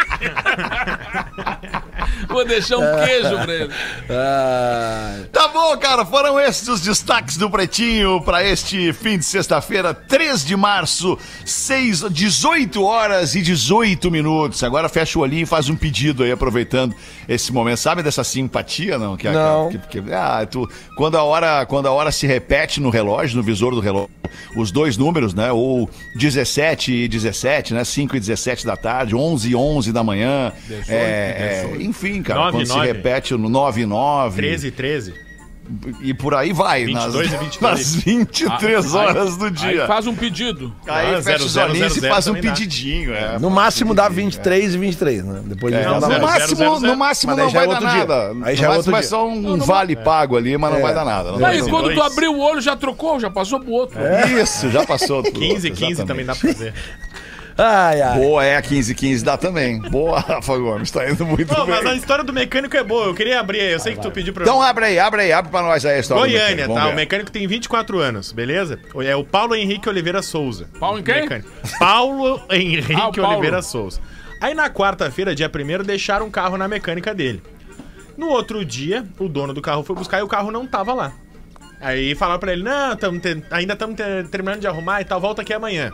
vou 2.28 2.46
deixar 2.46 2.78
um 2.78 3.06
queijo 3.06 3.38
pra 3.44 3.54
ele. 3.54 3.70
Ah, 4.10 5.20
Tá 5.32 5.48
bom, 5.50 5.78
cara. 5.78 6.06
Foram 6.06 6.40
esses 6.40 6.68
os 6.68 6.82
destaques 6.82 7.38
do 7.38 7.50
Pretinho 7.50 8.22
para 8.22 8.44
este 8.44 8.92
fim 8.94 9.18
de 9.18 9.26
sexta-feira, 9.26 9.94
3 9.94 10.44
de 10.46 10.56
março, 10.56 11.18
6, 11.46 12.06
18 12.10 12.84
horas 12.84 13.36
e 13.36 13.42
18 13.42 14.10
minutos. 14.12 14.64
Agora 14.64 14.90
fecha 14.90 15.18
o 15.20 15.22
olhinho 15.22 15.44
e 15.44 15.46
faz 15.46 15.70
um 15.70 15.76
pedido 15.76 16.24
aí, 16.24 16.32
aproveitando 16.32 16.96
esse 17.28 17.52
momento. 17.52 17.78
Sabe 17.78 18.02
dessa 18.04 18.24
simpatia, 18.24 18.98
não? 18.98 19.16
Que, 19.18 19.30
Não. 19.30 19.70
Que, 19.70 20.02
que- 20.02 20.14
ah, 20.14 20.46
tu, 20.50 20.70
quando, 20.96 21.18
a 21.18 21.24
hora, 21.24 21.66
quando 21.66 21.88
a 21.88 21.92
hora 21.92 22.12
se 22.12 22.26
repete 22.28 22.80
no 22.80 22.90
relógio, 22.90 23.38
no 23.38 23.44
visor 23.44 23.74
do 23.74 23.80
relógio, 23.80 24.10
os 24.56 24.72
dois 24.72 24.98
números, 24.98 25.34
né? 25.34 25.52
Ou 25.52 25.90
17 26.16 26.92
e 26.92 27.08
17, 27.08 27.74
né? 27.74 27.84
5 27.84 28.16
e 28.16 28.20
17 28.20 28.66
da 28.66 28.76
tarde, 28.76 29.16
11 29.16 29.50
e 29.50 29.56
11 29.56 29.92
da 29.92 30.04
manhã. 30.04 30.52
é, 30.90 30.96
é, 30.96 31.76
enfim, 31.88 32.22
cara, 32.22 32.40
Nove, 32.40 32.52
quando 32.60 32.68
nove. 32.68 32.82
se 32.82 32.88
repete 32.94 33.34
no 33.36 33.50
9 33.50 33.82
e 33.82 33.86
9. 33.86 34.36
13 34.36 34.68
e 34.68 34.72
13. 34.72 35.28
E 36.02 36.14
por 36.14 36.34
aí 36.34 36.54
vai, 36.54 36.86
22 36.86 37.14
nas, 37.30 37.42
e 37.42 37.44
22. 37.44 37.62
nas 37.62 37.96
23 37.96 38.96
Ah, 38.96 38.98
horas 39.00 39.36
do 39.36 39.46
Aí 39.48 39.52
dia. 39.52 39.86
faz 39.86 40.08
um 40.08 40.16
pedido. 40.16 40.74
Aí 40.88 41.16
Ah, 41.16 41.22
fecha 41.22 41.44
os 41.44 41.58
olhinhos 41.58 41.98
e 41.98 42.08
faz 42.08 42.26
um 42.26 42.36
pedidinho. 42.36 43.14
É. 43.14 43.38
No 43.38 43.50
máximo 43.50 43.94
dá 43.94 44.08
23 44.08 44.76
e 44.76 44.78
23, 44.78 45.26
né? 45.26 45.42
Depois 45.44 45.74
É, 45.74 45.84
no 45.86 46.00
não 46.00 46.08
mais. 46.08 46.22
máximo, 46.22 46.56
zero, 46.56 46.76
zero. 46.80 46.92
no 46.94 46.98
máximo 46.98 47.36
não 47.36 47.50
é 47.50 47.52
vai 47.52 47.68
dar 47.68 47.80
dia. 47.80 47.88
nada. 47.90 48.16
Aí 48.30 48.32
No 48.32 48.36
já 48.38 48.46
é 48.46 48.68
máximo 48.68 48.74
outro 48.78 48.92
vai 48.94 49.04
só 49.04 49.28
um 49.28 49.58
vale 49.58 49.98
pago 49.98 50.38
ali, 50.38 50.58
mas 50.58 50.74
não 50.74 50.82
vai 50.82 50.94
dar 50.94 51.04
nada. 51.04 51.34
Não 51.34 51.46
Aí 51.46 51.62
quando 51.64 51.94
tu 51.94 52.02
abriu 52.02 52.32
o 52.34 52.40
olho, 52.40 52.62
já 52.62 52.78
trocou, 52.78 53.20
já 53.20 53.30
passou 53.30 53.60
pro 53.60 53.72
outro. 53.72 54.00
Isso, 54.42 54.70
já 54.72 54.86
passou. 54.86 55.22
tudo, 55.22 55.38
15 55.38 55.68
e 55.68 55.72
15 55.72 56.06
também 56.06 56.26
dá 56.26 56.34
pra 56.34 56.48
fazer. 56.54 56.74
Ai, 57.58 58.02
ai. 58.02 58.20
Boa, 58.20 58.46
é, 58.46 58.62
15 58.62 58.94
15 58.94 59.26
dá 59.26 59.36
também. 59.36 59.80
Boa, 59.82 60.20
Rafa 60.22 60.58
Gomes, 60.58 60.92
tá 60.92 61.10
indo 61.10 61.26
muito 61.26 61.54
Pô, 61.54 61.66
mas 61.66 61.80
a 61.80 61.90
bem. 61.90 61.98
história 61.98 62.24
do 62.24 62.32
mecânico 62.32 62.78
é 62.78 62.84
boa. 62.84 63.06
Eu 63.08 63.16
queria 63.16 63.40
abrir 63.40 63.62
aí. 63.62 63.72
Eu 63.74 63.80
sei 63.80 63.96
que 63.96 64.02
tu 64.02 64.12
pediu 64.12 64.32
pra 64.34 64.44
Então 64.44 64.62
abre 64.62 64.86
aí, 64.86 65.00
abre 65.00 65.22
aí, 65.24 65.32
abre 65.34 65.50
pra 65.50 65.62
nós 65.64 65.84
aí 65.86 65.96
a 65.96 66.00
história. 66.00 66.22
Goiânia, 66.24 66.68
tá? 66.68 66.74
vamos 66.74 66.84
O 66.84 66.90
ver. 66.90 66.96
mecânico 66.96 67.32
tem 67.32 67.48
24 67.48 68.00
anos, 68.00 68.32
beleza? 68.32 68.80
É 69.04 69.16
o 69.16 69.24
Paulo 69.24 69.56
Henrique 69.56 69.90
Oliveira 69.90 70.22
Souza. 70.22 70.68
Paulo 70.80 71.00
em 71.00 71.04
quem? 71.04 71.22
Mecânico. 71.22 71.50
Paulo 71.80 72.42
Henrique 72.52 72.94
Ah, 73.00 73.08
o 73.08 73.12
Paulo. 73.12 73.32
Oliveira 73.32 73.62
Souza. 73.64 74.00
Aí 74.40 74.54
na 74.54 74.70
quarta-feira, 74.70 75.34
dia 75.34 75.50
1 75.50 75.84
deixaram 75.84 76.28
um 76.28 76.32
carro 76.32 76.58
na 76.58 76.68
mecânica 76.68 77.14
dele. 77.16 77.42
No 78.16 78.30
outro 78.30 78.64
dia, 78.64 79.04
o 79.18 79.28
dono 79.28 79.52
do 79.54 79.62
carro 79.64 79.84
foi 79.84 79.96
buscar 79.96 80.20
e 80.20 80.22
o 80.24 80.28
carro 80.28 80.52
não 80.52 80.68
tava 80.68 80.94
lá. 80.94 81.12
Aí 81.82 82.14
falaram 82.16 82.40
pra 82.40 82.52
ele: 82.54 82.64
Não, 82.64 82.96
tamo 82.96 83.20
te- 83.20 83.44
ainda 83.52 83.74
estamos 83.74 83.96
terminando 84.32 84.60
de 84.62 84.68
arrumar 84.68 85.02
e 85.02 85.06
tal, 85.06 85.20
volta 85.20 85.42
aqui 85.44 85.54
amanhã. 85.54 85.92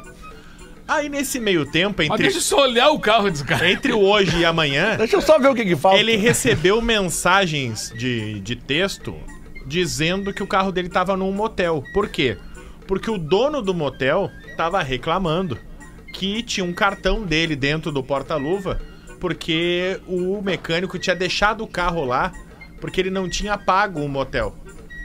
Aí 0.88 1.08
nesse 1.10 1.40
meio 1.40 1.66
tempo, 1.66 1.96
Mas 2.00 2.08
entre, 2.10 2.24
deixa 2.24 2.38
eu 2.38 2.42
só 2.42 2.62
olhar 2.64 2.90
o 2.90 3.00
carro 3.00 3.30
desse 3.30 3.44
cara. 3.44 3.70
entre 3.72 3.94
o 3.94 4.00
hoje 4.00 4.40
e 4.40 4.46
amanhã, 4.46 4.98
Deixa 4.98 5.16
eu 5.16 5.22
só 5.22 5.40
ver 5.40 5.48
o 5.50 5.56
que 5.56 5.64
que 5.64 5.76
falta. 5.76 5.98
ele 5.98 6.16
recebeu 6.18 6.82
mensagens 6.82 7.94
de, 7.96 8.40
de 8.42 8.56
texto 8.56 9.16
dizendo 9.66 10.34
que 10.34 10.44
o 10.44 10.48
carro 10.48 10.72
dele 10.72 10.90
tava 10.90 11.16
num 11.16 11.32
motel. 11.32 11.84
Por 11.94 12.10
quê? 12.10 12.38
Porque 12.86 13.10
o 13.10 13.18
dono 13.18 13.62
do 13.62 13.74
motel 13.74 14.30
tava 14.58 14.82
reclamando 14.84 15.58
que 16.14 16.44
tinha 16.44 16.66
um 16.66 16.74
cartão 16.74 17.24
dele 17.24 17.56
dentro 17.56 17.92
do 17.92 18.04
porta-luva 18.04 18.80
porque 19.20 20.00
o 20.06 20.42
mecânico 20.42 21.00
tinha 21.00 21.16
deixado 21.16 21.64
o 21.64 21.68
carro 21.68 22.04
lá 22.04 22.32
porque 22.82 23.00
ele 23.00 23.10
não 23.10 23.30
tinha 23.30 23.58
pago 23.58 24.02
o 24.02 24.10
motel. 24.10 24.54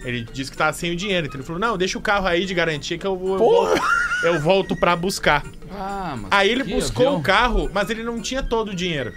Ele 0.04 0.26
disse 0.32 0.50
que 0.50 0.56
tava 0.56 0.72
sem 0.72 0.92
o 0.92 0.96
dinheiro. 0.96 1.26
Então 1.26 1.38
ele 1.38 1.46
falou: 1.46 1.60
Não, 1.60 1.76
deixa 1.76 1.98
o 1.98 2.00
carro 2.00 2.26
aí 2.26 2.44
de 2.44 2.54
garantia 2.54 2.96
que 2.96 3.06
eu, 3.06 3.16
vou- 3.16 3.32
eu, 3.34 3.38
volto, 3.38 3.82
eu 4.24 4.40
volto 4.40 4.76
pra 4.76 4.94
buscar. 4.96 5.44
Ah, 5.72 6.14
mas 6.20 6.28
Aí 6.32 6.50
ele 6.50 6.64
que 6.64 6.72
buscou 6.74 7.06
avião. 7.06 7.20
o 7.20 7.22
carro, 7.22 7.70
mas 7.72 7.90
ele 7.90 8.02
não 8.02 8.20
tinha 8.20 8.42
todo 8.42 8.70
o 8.70 8.74
dinheiro. 8.74 9.12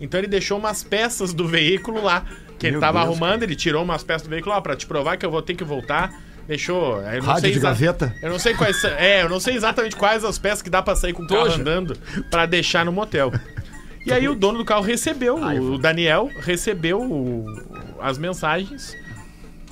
Então 0.00 0.18
ele 0.18 0.26
deixou 0.26 0.58
umas 0.58 0.82
peças 0.82 1.32
do 1.32 1.46
veículo 1.46 2.02
lá, 2.02 2.24
que 2.58 2.66
ele 2.66 2.72
Meu 2.72 2.80
tava 2.80 2.98
Deus, 3.00 3.10
arrumando, 3.10 3.42
ele 3.44 3.54
tirou 3.54 3.82
umas 3.84 4.02
peças 4.02 4.22
do 4.22 4.30
veículo 4.30 4.54
lá 4.54 4.60
pra 4.60 4.74
te 4.74 4.86
provar 4.86 5.16
que 5.16 5.24
eu 5.24 5.30
vou 5.30 5.40
ter 5.42 5.54
que 5.54 5.62
voltar. 5.64 6.12
Deixou. 6.48 7.00
eu 7.02 7.20
não 7.22 7.28
Rádio 7.28 7.40
sei 7.42 7.52
de 7.52 7.60
gaveta. 7.60 8.14
Eu 8.20 8.30
não 8.30 8.38
sei 8.38 8.52
quais 8.54 8.80
são. 8.80 8.90
É, 8.90 9.22
eu 9.22 9.28
não 9.28 9.38
sei 9.38 9.54
exatamente 9.54 9.94
quais 9.94 10.24
as 10.24 10.38
peças 10.38 10.60
que 10.60 10.68
dá 10.68 10.82
pra 10.82 10.96
sair 10.96 11.12
com 11.12 11.22
o 11.22 11.26
carro 11.28 11.42
Toja. 11.44 11.60
andando 11.60 11.96
pra 12.30 12.46
deixar 12.46 12.84
no 12.84 12.90
motel. 12.90 13.30
E 14.04 14.12
aí 14.12 14.28
o 14.28 14.34
dono 14.34 14.58
do 14.58 14.64
carro 14.64 14.82
recebeu, 14.82 15.36
o 15.36 15.78
Daniel 15.78 16.28
recebeu 16.40 17.00
o- 17.00 17.46
as 18.00 18.18
mensagens 18.18 18.96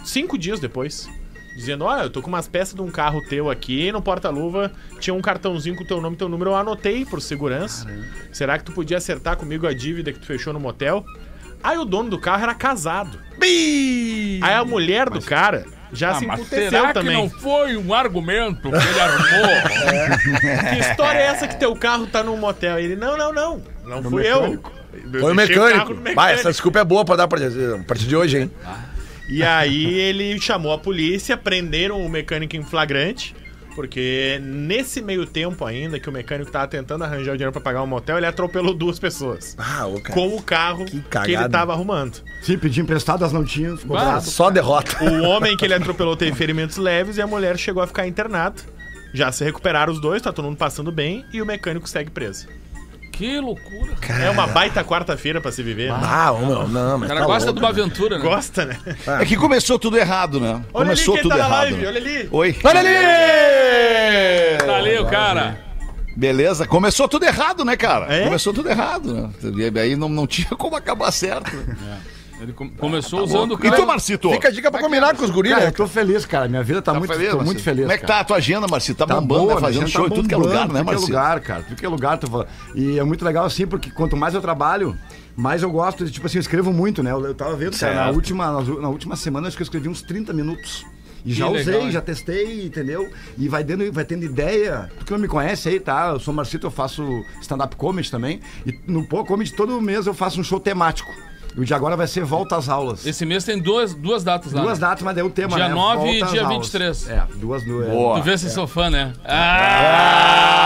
cinco 0.05 0.37
dias 0.39 0.61
depois. 0.61 1.09
Dizendo, 1.57 1.85
olha, 1.85 2.03
eu 2.05 2.11
tô 2.11 2.23
com 2.23 2.29
umas 2.29 2.47
peças 2.47 2.75
de 2.75 2.81
um 2.81 2.91
carro 2.91 3.21
teu 3.29 3.51
aqui, 3.51 3.91
no 3.91 4.01
porta-luva 4.01 4.71
tinha 5.01 5.13
um 5.13 5.21
cartãozinho 5.21 5.75
com 5.77 5.85
teu 5.85 6.01
nome 6.01 6.15
e 6.15 6.19
teu 6.19 6.29
número, 6.29 6.51
eu 6.51 6.57
anotei 6.57 7.05
por 7.05 7.21
segurança. 7.21 7.87
Será 8.33 8.57
que 8.57 8.65
tu 8.65 8.73
podia 8.73 8.97
acertar 8.99 9.37
comigo 9.37 9.67
a 9.67 9.75
dívida 9.75 10.13
que 10.13 10.21
tu 10.21 10.27
fechou 10.27 10.53
no 10.53 10.61
motel? 10.61 11.05
Aí 11.63 11.77
o 11.77 11.85
dono 11.85 12.09
do 12.09 12.19
carro 12.19 12.43
era 12.45 12.55
casado. 12.55 13.19
Aí 13.43 14.55
a 14.55 14.65
mulher 14.65 15.11
do 15.11 15.21
cara 15.21 15.67
já 15.93 16.13
Ah, 16.13 16.15
se 16.15 16.27
mas 16.27 16.41
emputeceu 16.41 16.71
será 16.71 16.89
que 16.89 16.95
também. 16.95 17.17
não 17.17 17.29
foi 17.29 17.77
um 17.77 17.93
argumento 17.93 18.63
que 18.71 18.77
ele 18.77 19.01
arrumou? 19.01 20.71
Que 20.71 20.79
história 20.79 21.19
é 21.19 21.23
essa 21.27 21.49
que 21.49 21.59
teu 21.59 21.75
carro 21.75 22.07
tá 22.07 22.23
num 22.23 22.37
motel? 22.37 22.79
Ele, 22.79 22.95
não, 22.97 23.19
não, 23.19 23.33
não. 23.33 23.63
Não 23.85 24.03
fui 24.05 24.27
eu. 24.27 24.63
Eu 25.13 25.21
Foi 25.21 25.33
o 25.33 25.35
mecânico. 25.35 25.95
no 25.95 26.15
Vai, 26.15 26.35
essa 26.35 26.51
desculpa 26.51 26.79
é 26.81 26.85
boa 26.85 27.05
pra 27.05 27.17
dar 27.17 27.29
pra 27.29 27.39
a 27.41 27.85
partir 27.85 28.07
de 28.07 28.17
hoje, 28.17 28.39
hein? 28.39 28.51
E 29.31 29.45
aí 29.45 29.95
ele 29.95 30.41
chamou 30.41 30.73
a 30.73 30.79
polícia, 30.79 31.37
prenderam 31.37 32.05
o 32.05 32.09
mecânico 32.09 32.57
em 32.57 32.63
flagrante, 32.65 33.35
porque 33.77 34.41
nesse 34.43 35.01
meio 35.01 35.25
tempo 35.25 35.65
ainda 35.65 36.01
que 36.01 36.09
o 36.09 36.13
mecânico 36.13 36.51
tava 36.51 36.67
tentando 36.67 37.05
arranjar 37.05 37.33
o 37.33 37.37
dinheiro 37.37 37.53
pra 37.53 37.61
pagar 37.61 37.83
um 37.83 37.87
motel, 37.87 38.17
ele 38.17 38.27
atropelou 38.27 38.75
duas 38.75 38.99
pessoas. 38.99 39.55
Ah, 39.57 39.87
ô, 39.87 40.01
cara. 40.01 40.15
Com 40.15 40.35
o 40.35 40.43
carro 40.43 40.85
Que 40.85 41.01
que, 41.01 41.33
ele 41.33 41.49
tava 41.49 41.73
arrumando. 41.73 42.21
Sim, 42.43 42.59
pedi 42.59 42.81
emprestado, 42.81 43.23
elas 43.23 43.33
não 43.33 43.45
tinham. 43.45 43.77
Ficou 43.77 43.97
bravo. 43.97 44.27
Só 44.29 44.51
derrota. 44.51 45.03
O 45.05 45.23
homem 45.23 45.57
que 45.57 45.65
ele 45.65 45.75
atropelou 45.75 46.17
teve 46.17 46.37
ferimentos 46.37 46.77
leves 46.77 47.17
e 47.17 47.23
a 47.23 47.27
mulher 47.27 47.57
chegou 47.57 47.83
a 47.83 47.87
ficar 47.87 48.09
internada. 48.09 48.61
Já 49.15 49.31
se 49.31 49.45
recuperaram 49.45 49.93
os 49.93 50.01
dois, 50.01 50.21
tá 50.23 50.33
todo 50.33 50.45
mundo 50.47 50.57
passando 50.57 50.91
bem 50.91 51.25
e 51.33 51.41
o 51.41 51.47
mecânico 51.47 51.89
segue 51.89 52.11
preso. 52.11 52.49
Que 53.13 53.39
loucura. 53.41 53.95
É 54.23 54.31
uma 54.31 54.47
baita 54.47 54.83
quarta-feira 54.85 55.41
pra 55.41 55.53
se 55.53 55.63
viver. 55.63 55.91
né? 55.93 55.99
Ah, 56.03 56.33
meu, 56.33 56.67
não, 56.69 56.99
mas 56.99 57.07
O 57.07 57.09
cara 57.09 57.21
tá 57.21 57.27
gosta 57.27 57.47
louco, 57.51 57.61
de 57.61 57.67
uma 57.67 57.73
né? 57.73 57.81
aventura, 57.81 58.19
né? 58.19 58.25
Gosta, 58.25 58.65
né? 58.65 58.79
É 59.21 59.25
que 59.25 59.37
começou 59.37 59.79
tudo 59.79 59.99
errado, 59.99 60.41
né? 60.41 60.63
Olha 60.73 60.87
começou 60.87 61.15
ali 61.15 61.23
quem 61.23 61.31
tudo 61.31 61.39
tá 61.39 61.47
errado. 61.47 61.53
live, 61.53 61.87
olha 61.87 61.99
ali. 62.01 62.29
Oi. 62.31 62.57
Olha 62.65 62.81
ali! 62.81 64.67
Tá 64.67 64.77
ali 64.77 64.99
o 64.99 65.07
cara. 65.07 65.59
Beleza? 66.17 66.67
Começou 66.67 67.09
tudo 67.09 67.25
errado, 67.25 67.65
né, 67.65 67.77
cara? 67.77 68.13
É? 68.15 68.25
Começou 68.25 68.53
tudo 68.53 68.69
errado, 68.69 69.15
né? 69.15 69.31
E 69.75 69.79
aí 69.79 69.97
não, 69.97 70.09
não 70.09 70.27
tinha 70.27 70.51
como 70.51 70.77
acabar 70.77 71.11
certo. 71.13 71.51
Ele 72.41 72.53
com- 72.53 72.71
começou 72.71 73.23
usando 73.25 73.55
o 73.55 73.67
E 73.67 73.71
tu, 73.71 73.87
Marcito? 73.87 74.31
Fica 74.31 74.49
a 74.49 74.51
dica 74.51 74.71
pra 74.71 74.81
combinar 74.81 75.15
com 75.15 75.25
os 75.25 75.31
guris, 75.31 75.53
Cara, 75.53 75.65
né? 75.65 75.69
eu 75.69 75.75
tô 75.75 75.87
feliz, 75.87 76.25
cara. 76.25 76.49
Minha 76.49 76.63
vida 76.63 76.81
tá, 76.81 76.93
Tá 76.93 76.99
muito, 76.99 77.13
feliz, 77.13 77.29
tô 77.31 77.37
muito 77.37 77.47
Marcito? 77.49 77.65
feliz. 77.65 77.81
Como 77.83 77.93
é 77.93 77.99
que 77.99 78.07
tá 78.07 78.21
a 78.21 78.25
tua 78.25 78.37
agenda, 78.39 78.67
Marcito? 78.67 78.97
Tá, 78.99 79.07
Tá 79.07 79.15
bombando, 79.21 79.41
boa, 79.43 79.55
né? 79.57 79.61
Fazendo 79.61 79.81
gente 79.87 79.93
show 79.93 80.09
tá 80.09 80.15
em 80.15 80.17
tudo 80.17 80.29
que 80.29 80.35
é 80.35 80.39
lugar, 80.39 80.53
né, 80.53 80.61
tudo 80.67 80.73
que 80.75 80.81
é 80.81 80.83
Marcito? 80.85 81.07
lugar, 81.09 81.41
cara. 81.41 81.63
Tudo 81.63 81.77
que 81.77 81.87
é 81.87 81.89
lugar. 81.89 82.19
Tu... 82.19 82.27
fala- 82.31 82.47
E 82.75 82.99
é 82.99 83.05
muito 83.05 83.25
legal 83.25 83.45
assim, 83.45 83.67
porque 83.67 83.91
quanto 83.91 84.17
mais 84.17 84.35
eu 84.35 84.41
trabalho, 84.41 84.97
mais 85.37 85.63
eu 85.63 85.71
gosto 85.71 86.05
de, 86.05 86.11
tipo 86.11 86.27
assim, 86.27 86.39
eu 86.39 86.43
escrevo 86.43 86.73
muito, 86.73 87.03
né? 87.03 87.11
Eu, 87.13 87.25
eu 87.27 87.35
tava 87.35 87.55
vendo, 87.57 87.79
cara, 87.79 87.95
na 88.07 88.11
última, 88.11 88.51
na 88.81 88.89
última 88.89 89.17
semana, 89.17 89.49
acho 89.49 89.57
que 89.57 89.63
eu 89.63 89.65
escrevi 89.65 89.89
uns 89.89 90.01
30 90.03 90.33
minutos. 90.33 90.85
E 91.23 91.35
já 91.35 91.47
legal, 91.49 91.61
usei, 91.61 91.81
hein? 91.83 91.91
já 91.91 92.01
testei, 92.01 92.65
entendeu? 92.65 93.11
E 93.37 93.47
vai, 93.47 93.63
dando, 93.63 93.93
vai 93.93 94.07
tendo 94.07 94.25
ideia. 94.25 94.91
Tu 94.99 95.05
que 95.05 95.13
não 95.13 95.19
me 95.19 95.29
conhece 95.29 95.69
aí, 95.69 95.79
tá? 95.79 96.13
Eu 96.15 96.19
sou 96.19 96.33
Marcito, 96.33 96.67
eu 96.67 96.71
faço 96.71 97.05
stand-up 97.43 97.77
comedy 97.77 98.11
também. 98.11 98.41
E 98.67 98.75
no 98.87 99.07
Pô 99.07 99.23
Comedy, 99.23 99.53
todo 99.53 99.79
mês 99.83 100.07
eu 100.07 100.15
faço 100.15 100.41
um 100.41 100.43
show 100.45 100.59
temático. 100.59 101.13
E 101.57 101.61
o 101.61 101.65
de 101.65 101.75
agora 101.75 101.97
vai 101.97 102.07
ser 102.07 102.25
Volta 102.25 102.57
às 102.57 102.69
Aulas. 102.69 103.05
Esse 103.05 103.27
mês 103.27 103.45
tem 103.45 103.59
duas, 103.59 103.95
duas 103.95 104.23
datas 104.23 104.53
lá. 104.53 104.63
Duas 104.63 104.79
né? 104.79 104.87
datas, 104.87 105.03
mas 105.03 105.15
daí 105.15 105.25
o 105.25 105.31
tema, 105.31 105.57
Dia 105.57 105.69
né? 105.69 105.75
9 105.75 106.09
e 106.09 106.23
dia 106.25 106.43
aulas. 106.45 106.57
23. 106.57 107.09
É, 107.11 107.23
duas... 107.37 107.65
duas 107.65 107.89
Boa. 107.89 108.19
Tu 108.19 108.23
vê 108.23 108.39
se 108.39 108.51
sou 108.51 108.67
fã, 108.67 108.89
né? 108.89 109.13
Ah! 109.25 110.61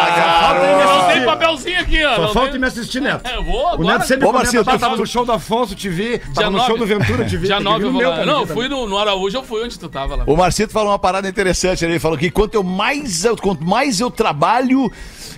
falta 0.44 0.66
ele 0.66 0.76
me 0.76 0.84
não 0.84 1.06
tem 1.08 1.24
papelzinho 1.24 1.80
aqui, 1.80 2.04
ó. 2.04 2.16
Só 2.16 2.32
falta 2.32 2.50
tem- 2.52 2.60
me 2.60 2.66
assistir, 2.66 3.00
Neto. 3.00 3.24
É, 3.28 3.36
Eu 3.36 3.44
vou 3.44 3.62
O 3.64 3.68
agora. 3.68 3.98
Neto 3.98 4.06
sempre 4.06 4.24
Ô, 4.24 4.28
comenta, 4.28 4.44
Marcelo, 4.44 4.64
tá, 4.64 4.72
tu 4.72 4.78
tava 4.78 4.90
fala- 4.90 5.00
no 5.00 5.06
show 5.06 5.24
do 5.24 5.32
Afonso, 5.32 5.74
te 5.74 5.88
vi, 5.88 6.18
tava 6.34 6.50
no 6.50 6.60
show 6.60 6.78
do 6.78 6.86
Ventura, 6.86 7.24
te 7.24 7.36
vi. 7.36 7.46
Dia 7.54 7.56
tem 7.56 7.64
que 7.64 7.70
9 7.70 7.78
vir 7.78 7.86
eu 7.86 7.92
vou 7.92 8.02
lá. 8.02 8.26
Não, 8.26 8.46
fui 8.46 8.68
no, 8.68 8.86
no 8.86 8.98
Araújo, 8.98 9.38
eu 9.38 9.42
fui 9.42 9.64
onde 9.64 9.78
tu 9.78 9.88
tava 9.88 10.16
lá. 10.16 10.24
O 10.26 10.36
Marcito 10.36 10.72
falou 10.72 10.90
uma 10.90 10.98
parada 10.98 11.28
interessante 11.28 11.84
ali. 11.84 11.94
Ele 11.94 12.00
falou 12.00 12.18
que 12.18 12.30
quanto 12.30 12.54
eu 12.54 12.62
mais 12.62 13.24
eu, 13.24 13.36
quanto 13.36 13.64
mais 13.64 14.00
eu 14.00 14.10
trabalho. 14.10 14.90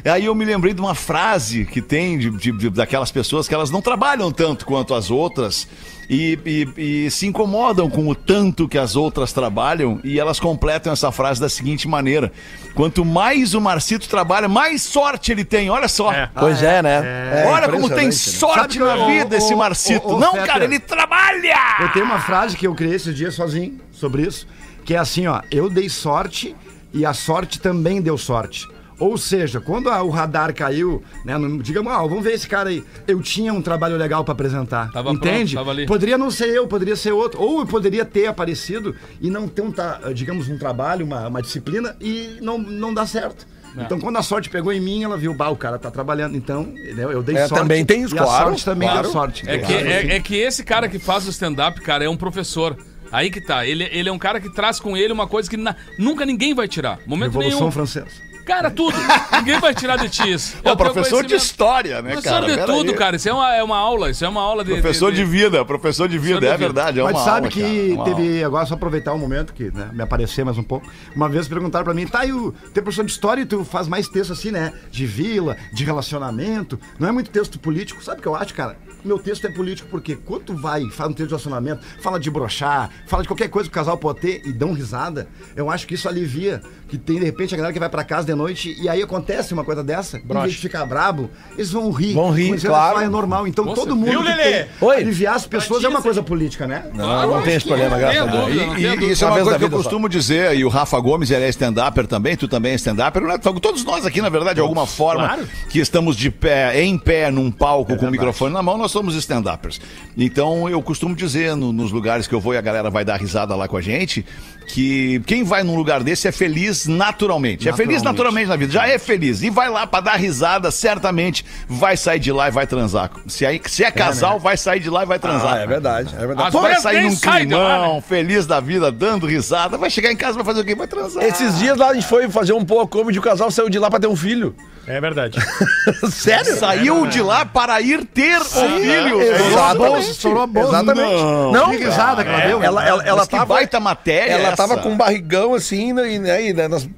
Aí 0.09 0.25
eu 0.27 0.35
me 0.35 0.45
lembrei 0.45 0.73
de 0.73 0.81
uma 0.81 0.95
frase 0.95 1.65
que 1.65 1.83
tem 1.83 2.19
de, 2.19 2.31
de- 2.31 2.53
de- 2.53 2.71
daquelas 2.71 3.11
pessoas 3.11 3.49
que 3.49 3.55
elas 3.55 3.71
não 3.71 3.83
trabalham 3.83 4.31
tanto 4.31 4.65
quanto 4.65 4.95
as 4.95 5.11
outras 5.11 5.67
e, 6.09 6.39
e- 6.77 7.05
e 7.07 7.11
se 7.11 7.27
incomodam 7.27 7.91
com 7.91 8.07
o 8.09 8.15
tanto 8.15 8.69
que 8.69 8.79
as 8.79 8.95
outras 8.95 9.33
trabalham 9.33 9.99
e 10.05 10.21
elas 10.21 10.39
completam 10.39 10.93
essa 10.93 11.11
frase 11.11 11.41
da 11.41 11.49
seguinte 11.49 11.89
maneira: 11.89 12.31
quanto 12.75 13.05
mais 13.05 13.55
o 13.55 13.61
Marcito 13.61 14.09
trabalha, 14.09 14.49
mais 14.49 14.83
sorte 14.83 15.33
ele 15.33 15.45
tem. 15.45 15.69
Olha 15.71 15.89
só. 15.89 16.13
É. 16.13 16.31
Pois 16.39 16.63
é, 16.63 16.81
né? 16.83 17.03
É 17.45 17.47
Olha 17.49 17.69
como 17.69 17.89
tem 17.89 18.07
né? 18.07 18.13
sorte 18.13 18.79
na 18.79 18.97
eu- 18.97 19.07
vida 19.07 19.35
ô, 19.35 19.39
esse 19.39 19.55
Marcito. 19.57 20.07
ô, 20.09 20.15
ô, 20.15 20.19
não, 20.21 20.35
cara, 20.47 20.65
ele 20.65 20.79
trabalha! 20.79 21.57
Eu 21.81 21.89
tenho 21.93 22.05
uma 22.05 22.21
frase 22.21 22.57
que 22.57 22.67
eu 22.67 22.75
criei 22.75 22.95
esses 22.95 23.15
dias 23.17 23.35
sozinho 23.35 23.81
sobre 23.91 24.23
isso, 24.23 24.47
que 24.85 24.95
é 24.95 24.99
assim, 24.99 25.27
ó, 25.27 25.41
eu 25.51 25.69
dei 25.69 25.89
sorte 25.89 26.55
e 26.95 27.05
a 27.05 27.13
sorte 27.13 27.59
também 27.61 28.01
deu 28.01 28.17
sorte. 28.17 28.67
Ou 28.99 29.19
seja, 29.19 29.61
quando 29.61 29.91
a- 29.91 30.03
o 30.03 30.09
radar 30.09 30.55
caiu, 30.55 31.03
né, 31.25 31.37
no- 31.37 31.63
digamos, 31.63 31.93
ah, 31.93 31.99
vamos 31.99 32.25
ver 32.25 32.33
esse 32.33 32.49
cara 32.49 32.71
aí. 32.71 32.83
Eu 33.07 33.21
tinha 33.21 33.53
um 33.53 33.61
trabalho 33.61 33.97
legal 33.97 34.25
pra 34.25 34.33
apresentar. 34.33 34.91
Tava 34.91 35.11
entende? 35.11 35.53
pronto, 35.55 35.67
tava 35.67 35.71
ali. 35.71 35.87
Poderia 35.87 36.17
não 36.17 36.31
ser 36.31 36.49
eu, 36.49 36.67
poderia 36.67 36.97
ser 36.97 37.13
outro. 37.13 37.41
Ou 37.43 37.61
eu 37.61 37.67
poderia 37.67 38.05
ter 38.05 38.27
aparecido 38.27 38.95
e 39.21 39.29
não 39.29 39.47
ter 39.49 39.63
um, 39.63 39.71
ta- 39.71 40.01
digamos, 40.15 40.49
um 40.49 40.57
trabalho, 40.59 41.05
uma, 41.05 41.29
uma 41.29 41.43
disciplina 41.43 41.95
e 42.01 42.39
não, 42.41 42.57
não 42.59 42.95
dá 42.95 43.07
certo. 43.07 43.47
É. 43.77 43.83
Então, 43.83 44.01
quando 44.01 44.17
a 44.17 44.23
sorte 44.23 44.49
pegou 44.49 44.73
em 44.73 44.81
mim, 44.81 45.05
ela 45.05 45.19
viu, 45.19 45.35
bah, 45.35 45.51
o 45.51 45.57
cara 45.57 45.79
tá 45.79 45.91
trabalhando. 45.91 46.35
Então, 46.35 46.73
eu 46.97 47.23
dei 47.23 47.37
É, 47.37 47.47
sorte. 47.47 47.61
também 47.61 47.85
tem 47.85 48.03
isso, 48.05 48.15
e 48.15 48.19
a 48.19 48.23
claro, 48.23 48.45
sorte 48.47 48.65
também 48.65 48.89
claro. 48.89 49.03
deu 49.03 49.13
sorte. 49.13 49.45
É 49.47 49.59
que, 49.59 49.73
é, 49.75 50.17
é 50.17 50.21
que 50.21 50.35
esse 50.37 50.65
cara 50.65 50.89
que 50.89 50.99
faz 50.99 51.27
o 51.27 51.31
stand-up, 51.31 51.79
cara, 51.83 52.03
é 52.03 52.09
um 52.09 52.17
professor. 52.17 52.75
Aí 53.13 53.31
que 53.31 53.41
tá. 53.41 53.65
Ele, 53.65 53.85
ele 53.93 54.09
é 54.09 54.13
um 54.13 54.19
cara 54.19 54.41
que 54.41 54.53
traz 54.53 54.81
com 54.81 54.97
ele 54.97 55.13
uma 55.13 55.29
coisa 55.29 55.49
que 55.49 55.57
na- 55.57 55.77
nunca 55.99 56.27
ninguém 56.27 56.55
vai 56.55 56.67
tirar. 56.67 56.99
Momento 57.07 57.33
Revolução 57.33 57.61
nenhum. 57.61 57.71
Francesa. 57.71 58.07
Cara, 58.47 58.71
tudo. 58.71 58.97
ninguém 59.39 59.59
vai 59.59 59.75
tirar 59.75 59.97
de 59.97 60.09
ti 60.09 60.31
isso. 60.31 60.57
É 60.63 60.71
o 60.71 60.73
o 60.73 60.77
professor 60.77 61.27
de 61.27 61.35
história, 61.35 62.01
né, 62.01 62.13
Professor 62.13 62.33
cara? 62.41 62.47
de 62.47 62.55
Pera 62.55 62.67
tudo, 62.73 62.91
aí. 62.93 62.97
cara. 62.97 63.17
Isso 63.17 63.29
é 63.29 63.33
uma, 63.33 63.55
é 63.57 63.63
uma 63.63 63.77
aula. 63.77 64.11
Isso 64.11 64.25
é 64.25 64.29
uma 64.29 64.41
aula 64.41 64.65
de. 64.65 64.73
Professor 64.73 65.13
de 65.13 65.25
vida, 65.25 65.65
professor 65.65 66.09
de 66.09 66.17
vida, 66.17 66.41
de 66.41 66.47
é 66.47 66.51
vida. 66.53 66.59
verdade. 66.59 67.01
É 67.01 67.03
uma 67.03 67.13
Mas 67.13 67.23
sabe 67.23 67.37
aula, 67.39 67.49
que 67.49 67.61
cara, 67.61 67.75
é 67.75 67.93
uma 67.95 68.05
teve. 68.05 68.45
Agora 68.45 68.67
só 68.67 68.75
aproveitar 68.75 69.13
um 69.15 69.19
momento 69.19 69.53
que 69.53 69.65
né, 69.73 69.91
me 69.93 70.03
aparecer 70.03 70.45
mais 70.45 70.57
um 70.57 70.63
pouco. 70.63 70.87
Uma 71.15 71.29
vez 71.29 71.49
perguntaram 71.49 71.85
pra 71.85 71.93
mim, 71.93 72.07
tá, 72.07 72.25
e 72.25 72.33
o 72.33 72.53
teu 72.73 72.83
professor 72.85 73.05
de 73.05 73.11
história 73.11 73.43
e 73.43 73.47
tu 73.47 73.65
faz 73.65 73.89
mais 73.89 74.09
texto 74.09 74.33
assim, 74.33 74.53
né? 74.53 74.73
De 74.91 75.05
vila, 75.07 75.57
de 75.73 75.85
relacionamento. 75.85 76.79
Não 77.01 77.09
é 77.09 77.13
muito 77.13 77.31
texto 77.31 77.59
político. 77.59 78.03
Sabe 78.05 78.21
o 78.21 78.23
que 78.23 78.29
eu 78.29 78.37
acho, 78.37 78.55
cara? 78.55 78.77
Meu 79.05 79.19
texto 79.19 79.47
é 79.47 79.51
político 79.51 79.89
porque 79.91 80.17
quando 80.17 80.45
tu 80.45 80.55
vai 80.55 80.83
e 80.83 80.91
faz 80.91 81.11
um 81.11 81.13
texto 81.13 81.29
de 81.29 81.35
relacionamento, 81.35 81.85
fala 82.01 82.19
de 82.19 82.31
brochar, 82.31 82.91
fala 83.07 83.23
de 83.23 83.29
qualquer 83.29 83.49
coisa 83.49 83.69
que 83.69 83.73
o 83.73 83.75
casal 83.75 83.97
pode 83.97 84.21
ter 84.21 84.43
e 84.45 84.53
dão 84.53 84.73
risada, 84.73 85.29
eu 85.55 85.71
acho 85.71 85.87
que 85.87 85.95
isso 85.95 86.09
alivia. 86.09 86.61
Que 86.89 86.97
tem, 86.97 87.19
de 87.19 87.25
repente, 87.25 87.53
a 87.53 87.57
galera 87.57 87.73
que 87.73 87.81
vai 87.81 87.89
pra 87.89 88.05
casa 88.05 88.27
de 88.27 88.33
noite 88.37 88.77
e 88.81 88.89
aí 88.89 89.03
acontece 89.03 89.53
uma 89.53 89.65
coisa 89.65 89.83
dessa, 89.83 90.19
em 90.19 90.41
vez 90.41 90.53
de 90.53 90.59
ficar 90.59 90.87
brabo, 90.87 91.29
eles 91.55 91.73
vão 91.73 91.91
rir. 91.91 92.13
Vão 92.15 92.31
rir, 92.31 92.55
dizer, 92.55 92.69
claro. 92.69 92.99
"Ah, 92.99 93.05
É 93.05 93.09
normal. 93.09 93.47
Então 93.49 93.65
todo 93.75 93.97
mundo. 93.97 94.11
Viu, 94.11 94.21
Lelê? 94.23 94.67
Oi. 94.81 94.97
Aliviar 94.99 95.35
as 95.35 95.47
pessoas 95.47 95.83
é 95.83 95.89
uma 95.89 96.03
coisa 96.03 96.23
política, 96.23 96.67
né? 96.67 96.85
Não, 96.95 97.31
não 97.37 97.43
tem 97.43 97.55
esse 97.55 97.67
problema, 97.67 97.99
graças 97.99 98.23
a 98.23 98.27
Deus. 98.27 98.49
E, 98.49 98.53
e 98.53 98.89
dúvida. 98.91 99.05
isso 99.13 99.25
é 99.25 99.29
Uma 99.29 99.41
coisa 99.41 99.59
que 99.59 99.65
eu 99.65 99.71
costumo 99.71 100.09
dizer, 100.09 100.55
e 100.57 100.65
o 100.65 100.69
Rafa 100.69 100.99
Gomes, 101.01 101.31
ele 101.31 101.45
é 101.45 101.49
stand-upper 101.49 102.07
também, 102.07 102.37
tu 102.37 102.47
também 102.47 102.73
é 102.73 102.75
stand-upper, 102.77 103.23
né? 103.23 103.39
todos 103.39 103.85
nós 103.85 104.05
aqui, 104.07 104.21
na 104.21 104.29
verdade, 104.29 104.57
de 104.57 104.61
alguma 104.61 104.87
forma, 104.87 105.39
que 105.71 105.79
estamos 105.81 106.15
de 106.17 106.31
pé, 106.31 106.83
em 106.83 106.99
pé, 106.99 107.31
num 107.31 107.51
palco 107.51 107.97
com 107.97 108.07
o 108.07 108.11
microfone 108.11 108.53
na 108.53 108.63
mão, 108.63 108.77
nós 108.77 108.91
somos 108.93 109.15
stand-uppers. 109.17 109.81
Então, 110.17 110.69
eu 110.69 110.81
costumo 110.83 111.15
dizer 111.15 111.57
no- 111.57 111.73
nos 111.73 111.91
lugares 111.93 112.27
que 112.27 112.35
eu 112.35 112.41
vou 112.41 112.55
e 112.55 112.57
a 112.59 112.61
galera 112.61 112.91
vai 112.91 113.05
dar 113.05 113.17
risada 113.17 113.55
lá 113.55 113.67
com 113.69 113.77
a 113.77 113.81
gente, 113.81 114.25
que 114.67 115.21
quem 115.27 115.45
vai 115.45 115.63
num 115.63 115.77
lugar 115.77 116.03
desse 116.03 116.27
é 116.29 116.33
feliz 116.33 116.87
naturalmente. 116.87 117.69
É 117.69 117.73
feliz 117.73 118.03
naturalmente 118.03 118.49
na 118.49 118.57
vida, 118.57 118.73
já 118.73 118.89
é 118.89 118.99
feliz. 118.99 119.43
E 119.43 119.51
vai 119.51 119.71
lá 119.71 119.87
pra 119.87 120.01
dar 120.01 120.17
risada, 120.17 120.71
certamente 120.71 121.45
vai 121.69 121.97
sair 121.97 122.19
de 122.19 122.33
lá 122.33 122.49
e 122.49 122.51
vai 122.51 122.67
transar. 122.67 123.11
Se 123.27 123.45
é, 123.45 123.61
se 123.65 123.85
é 123.85 123.91
casal, 123.91 124.39
vai 124.39 124.57
sair 124.57 124.81
de 124.81 124.91
lá 124.91 125.03
e 125.05 125.07
vai 125.07 125.19
transar. 125.19 125.55
Ah, 125.55 125.59
é 125.61 125.67
verdade, 125.67 126.15
é 126.15 126.27
verdade. 126.27 126.51
Vai 126.51 126.81
sair 126.81 127.03
num 127.03 127.11
lá, 127.13 127.37
climão, 127.37 128.03
feliz 128.03 128.47
da 128.47 128.61
vida, 128.61 128.91
dando 128.91 129.27
risada. 129.27 129.79
Vai 129.79 129.91
chegar 129.91 130.11
em 130.11 130.17
casa, 130.17 130.35
vai 130.35 130.45
fazer 130.45 130.61
o 130.61 130.65
quê? 130.65 130.75
Vai 130.75 130.87
transar. 130.87 131.23
Esses 131.25 131.59
dias 131.59 131.77
lá 131.77 131.91
a 131.91 131.95
gente 131.95 132.07
foi 132.07 132.29
fazer 132.29 132.53
um 132.53 132.65
pouco 132.65 132.89
comedy, 132.89 133.19
o 133.19 133.23
casal 133.23 133.51
saiu 133.51 133.69
de 133.69 133.79
lá 133.79 133.89
pra 133.89 134.01
ter 134.01 134.07
um 134.09 134.17
filho. 134.17 134.55
É 134.87 135.01
verdade. 135.01 135.37
Sério? 136.11 136.57
Saiu 136.57 137.07
de 137.09 137.21
lá 137.21 137.45
para 137.45 137.81
ir 137.81 138.05
ter 138.05 138.41
o 138.41 138.45
filho. 138.45 139.21
Exatamente. 139.21 140.11
Estourou 140.11 140.43
a 140.43 140.47
bolsa. 140.47 140.69
Exatamente. 140.77 141.11
Não. 141.13 141.53
Não, 141.53 141.71
Que 141.71 141.77
risada 141.79 142.23
que 142.25 142.31
ela 142.31 142.41
deu. 142.47 142.63
ela, 142.63 142.87
ela, 142.87 143.03
ela 143.05 143.27
tava, 143.27 143.47
baita 143.47 143.81
matéria 143.81 144.33
Ela. 144.33 144.56
Tava 144.57 144.79
com 144.79 144.91
um 144.91 144.97
barrigão 144.97 145.55
assim, 145.55 145.93
né, 145.93 146.13
e, 146.13 146.19
né, 146.19 146.49
e 146.49 146.53
né, 146.53 146.69
nós 146.69 146.89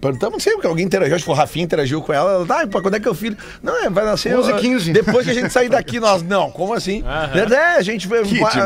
perguntamos, 0.00 0.32
não 0.34 0.40
sei 0.40 0.54
o 0.54 0.60
que 0.60 0.66
alguém 0.66 0.84
interagiu, 0.84 1.16
acho 1.16 1.24
que 1.24 1.30
o 1.30 1.34
Rafinha 1.34 1.64
interagiu 1.64 2.00
com 2.02 2.12
ela. 2.12 2.32
Ela, 2.44 2.62
ah, 2.62 2.66
pô, 2.66 2.82
quando 2.82 2.94
é 2.96 3.00
que 3.00 3.08
é 3.08 3.10
o 3.10 3.14
filho? 3.14 3.36
Não, 3.62 3.84
é, 3.84 3.88
vai 3.90 4.04
nascer 4.04 4.36
11 4.36 4.50
e 4.50 4.54
uh, 4.54 4.58
15. 4.58 4.92
Depois 4.92 5.24
que 5.24 5.30
a 5.30 5.34
gente 5.34 5.50
sair 5.52 5.68
daqui, 5.68 6.00
nós, 6.00 6.22
não, 6.22 6.50
como 6.50 6.74
assim? 6.74 7.02
É, 7.34 7.76
a 7.76 7.82
gente 7.82 8.06
foi. 8.06 8.22
Que 8.22 8.28
eu 8.30 8.34
demais. 8.34 8.56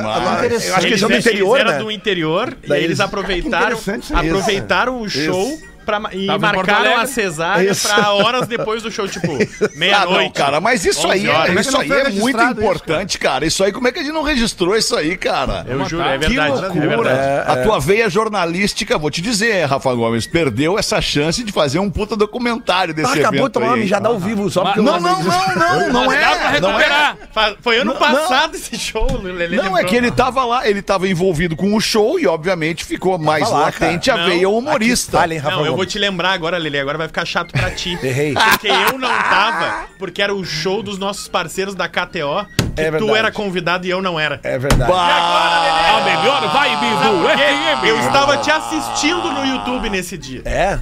acho 0.73 0.81
que 0.81 0.87
eles 0.87 1.01
são 1.01 1.09
do 1.09 1.15
eles 1.15 1.27
interior, 1.27 1.61
eram 1.61 1.71
né? 1.73 1.79
do 1.79 1.91
interior 1.91 2.57
e 2.63 2.69
Daí 2.69 2.79
aí 2.79 2.85
eles- 2.85 2.99
eles 2.99 3.01
aproveitaram, 3.01 3.77
isso 3.77 3.91
aí. 4.15 4.29
aproveitaram 4.29 5.01
o 5.01 5.09
show 5.09 5.59
pra, 5.99 6.15
e 6.15 6.27
Tava 6.27 6.39
marcaram 6.53 6.97
a 6.97 7.07
cesárea 7.07 7.71
Isso. 7.71 7.89
pra 7.89 8.13
horas 8.13 8.47
depois 8.47 8.83
do 8.83 8.91
show, 8.91 9.09
tipo, 9.09 9.27
Ah, 9.31 9.37
não, 9.61 9.69
meia-noite. 9.79 10.33
cara, 10.33 10.61
mas 10.61 10.85
isso 10.85 11.07
11 11.07 11.13
aí, 11.13 11.27
é, 11.27 11.31
horas. 11.31 11.51
É 11.51 11.55
que 11.55 11.61
isso 11.61 11.73
não 11.73 11.81
aí 11.81 11.89
foi 11.89 11.97
é 11.97 12.03
muito 12.05 12.15
registrado 12.17 12.51
isso, 12.53 12.61
importante, 12.61 13.19
cara. 13.19 13.47
Isso 13.47 13.65
aí, 13.65 13.73
como 13.73 13.89
é 13.89 13.93
que 13.93 13.99
a 13.99 14.03
gente 14.03 14.13
não 14.13 14.23
registrou 14.23 14.77
isso 14.77 14.95
aí, 14.97 15.17
cara? 15.17 15.65
Eu 15.69 15.85
juro, 15.87 16.03
é 16.05 16.19
Que 16.19 16.29
verdade. 16.29 16.51
É 16.59 16.61
loucura. 16.61 16.89
verdade. 16.89 17.51
a 17.51 17.63
tua 17.65 17.81
veia 17.81 18.09
jornalística, 18.11 18.99
vou 18.99 19.11
te 19.11 19.21
dizer, 19.21 19.65
Rafa 19.67 19.93
Gomes, 19.95 20.27
perdeu 20.27 20.79
essa 20.79 21.01
chance 21.01 21.43
de 21.43 21.53
fazer 21.53 21.79
um 21.79 21.91
puta 21.91 22.17
documentário 22.17 22.95
desse 22.95 23.09
Ah, 23.11 23.13
evento 23.17 23.27
acabou 23.29 23.51
tomar 23.51 23.67
uma 23.67 23.75
aí. 23.75 23.81
mijada 23.81 24.09
ao 24.09 24.19
vivo, 24.19 24.51
só 24.51 24.65
porque 24.65 24.81
Não, 24.81 24.95
eu 24.97 25.01
não, 25.01 25.23
não, 25.23 25.55
não, 25.57 25.93
não 25.93 26.07
dá 26.09 26.37
pra 26.37 26.57
é. 26.57 26.61
Não 26.61 26.71
é. 26.71 26.73
recuperar. 26.79 27.17
Foi 27.61 27.79
ano 27.79 27.93
Não, 27.93 27.99
passado 27.99 28.55
esse 28.55 28.77
show, 28.79 29.07
Lelê 29.23 29.57
Não, 29.57 29.77
é 29.77 29.85
que 29.85 29.95
ele 29.97 30.11
tava 30.11 30.45
lá, 30.45 30.69
ele 30.69 30.83
tava 30.83 31.09
envolvido 31.09 31.57
com 31.57 31.75
o 31.75 31.81
show 31.81 32.19
e, 32.19 32.27
obviamente, 32.27 32.85
ficou 32.85 33.19
mais 33.19 33.51
latente 33.51 34.11
a 34.11 34.17
Não, 34.17 34.27
veia 34.27 34.49
humorista. 34.49 35.19
Fala, 35.19 35.35
hein, 35.35 35.41
Rafa 35.41 35.57
Não, 35.57 35.67
eu 35.67 35.75
vou 35.81 35.87
te 35.87 35.99
lembrar 35.99 36.33
agora, 36.33 36.59
Lelê, 36.59 36.79
agora 36.81 36.99
vai 36.99 37.07
ficar 37.07 37.25
chato 37.25 37.53
pra 37.53 37.71
ti. 37.71 37.99
Errei. 38.03 38.35
Porque 38.35 38.69
eu 38.69 38.99
não 38.99 39.09
tava, 39.09 39.85
porque 39.99 40.21
era 40.23 40.35
o 40.35 40.45
show 40.45 40.83
dos 40.83 40.99
nossos 40.99 41.27
parceiros 41.29 41.75
da 41.75 41.89
KTO, 41.89 42.47
que 42.77 42.81
É 42.83 42.91
tu 42.93 43.15
era 43.17 43.33
convidado 43.33 43.87
e 43.87 43.91
eu 43.91 44.01
não 44.03 44.19
era. 44.21 44.39
É 44.43 44.59
verdade. 44.59 44.93
A 44.93 46.03
melhor 46.05 46.49
vibe 46.53 46.87
do 47.03 47.29
FM. 47.29 47.85
Eu 47.87 47.99
estava 48.01 48.37
te 48.39 48.51
assistindo 48.51 49.33
no 49.33 49.45
YouTube 49.47 49.89
nesse 49.91 50.17
dia. 50.19 50.43
É? 50.45 50.79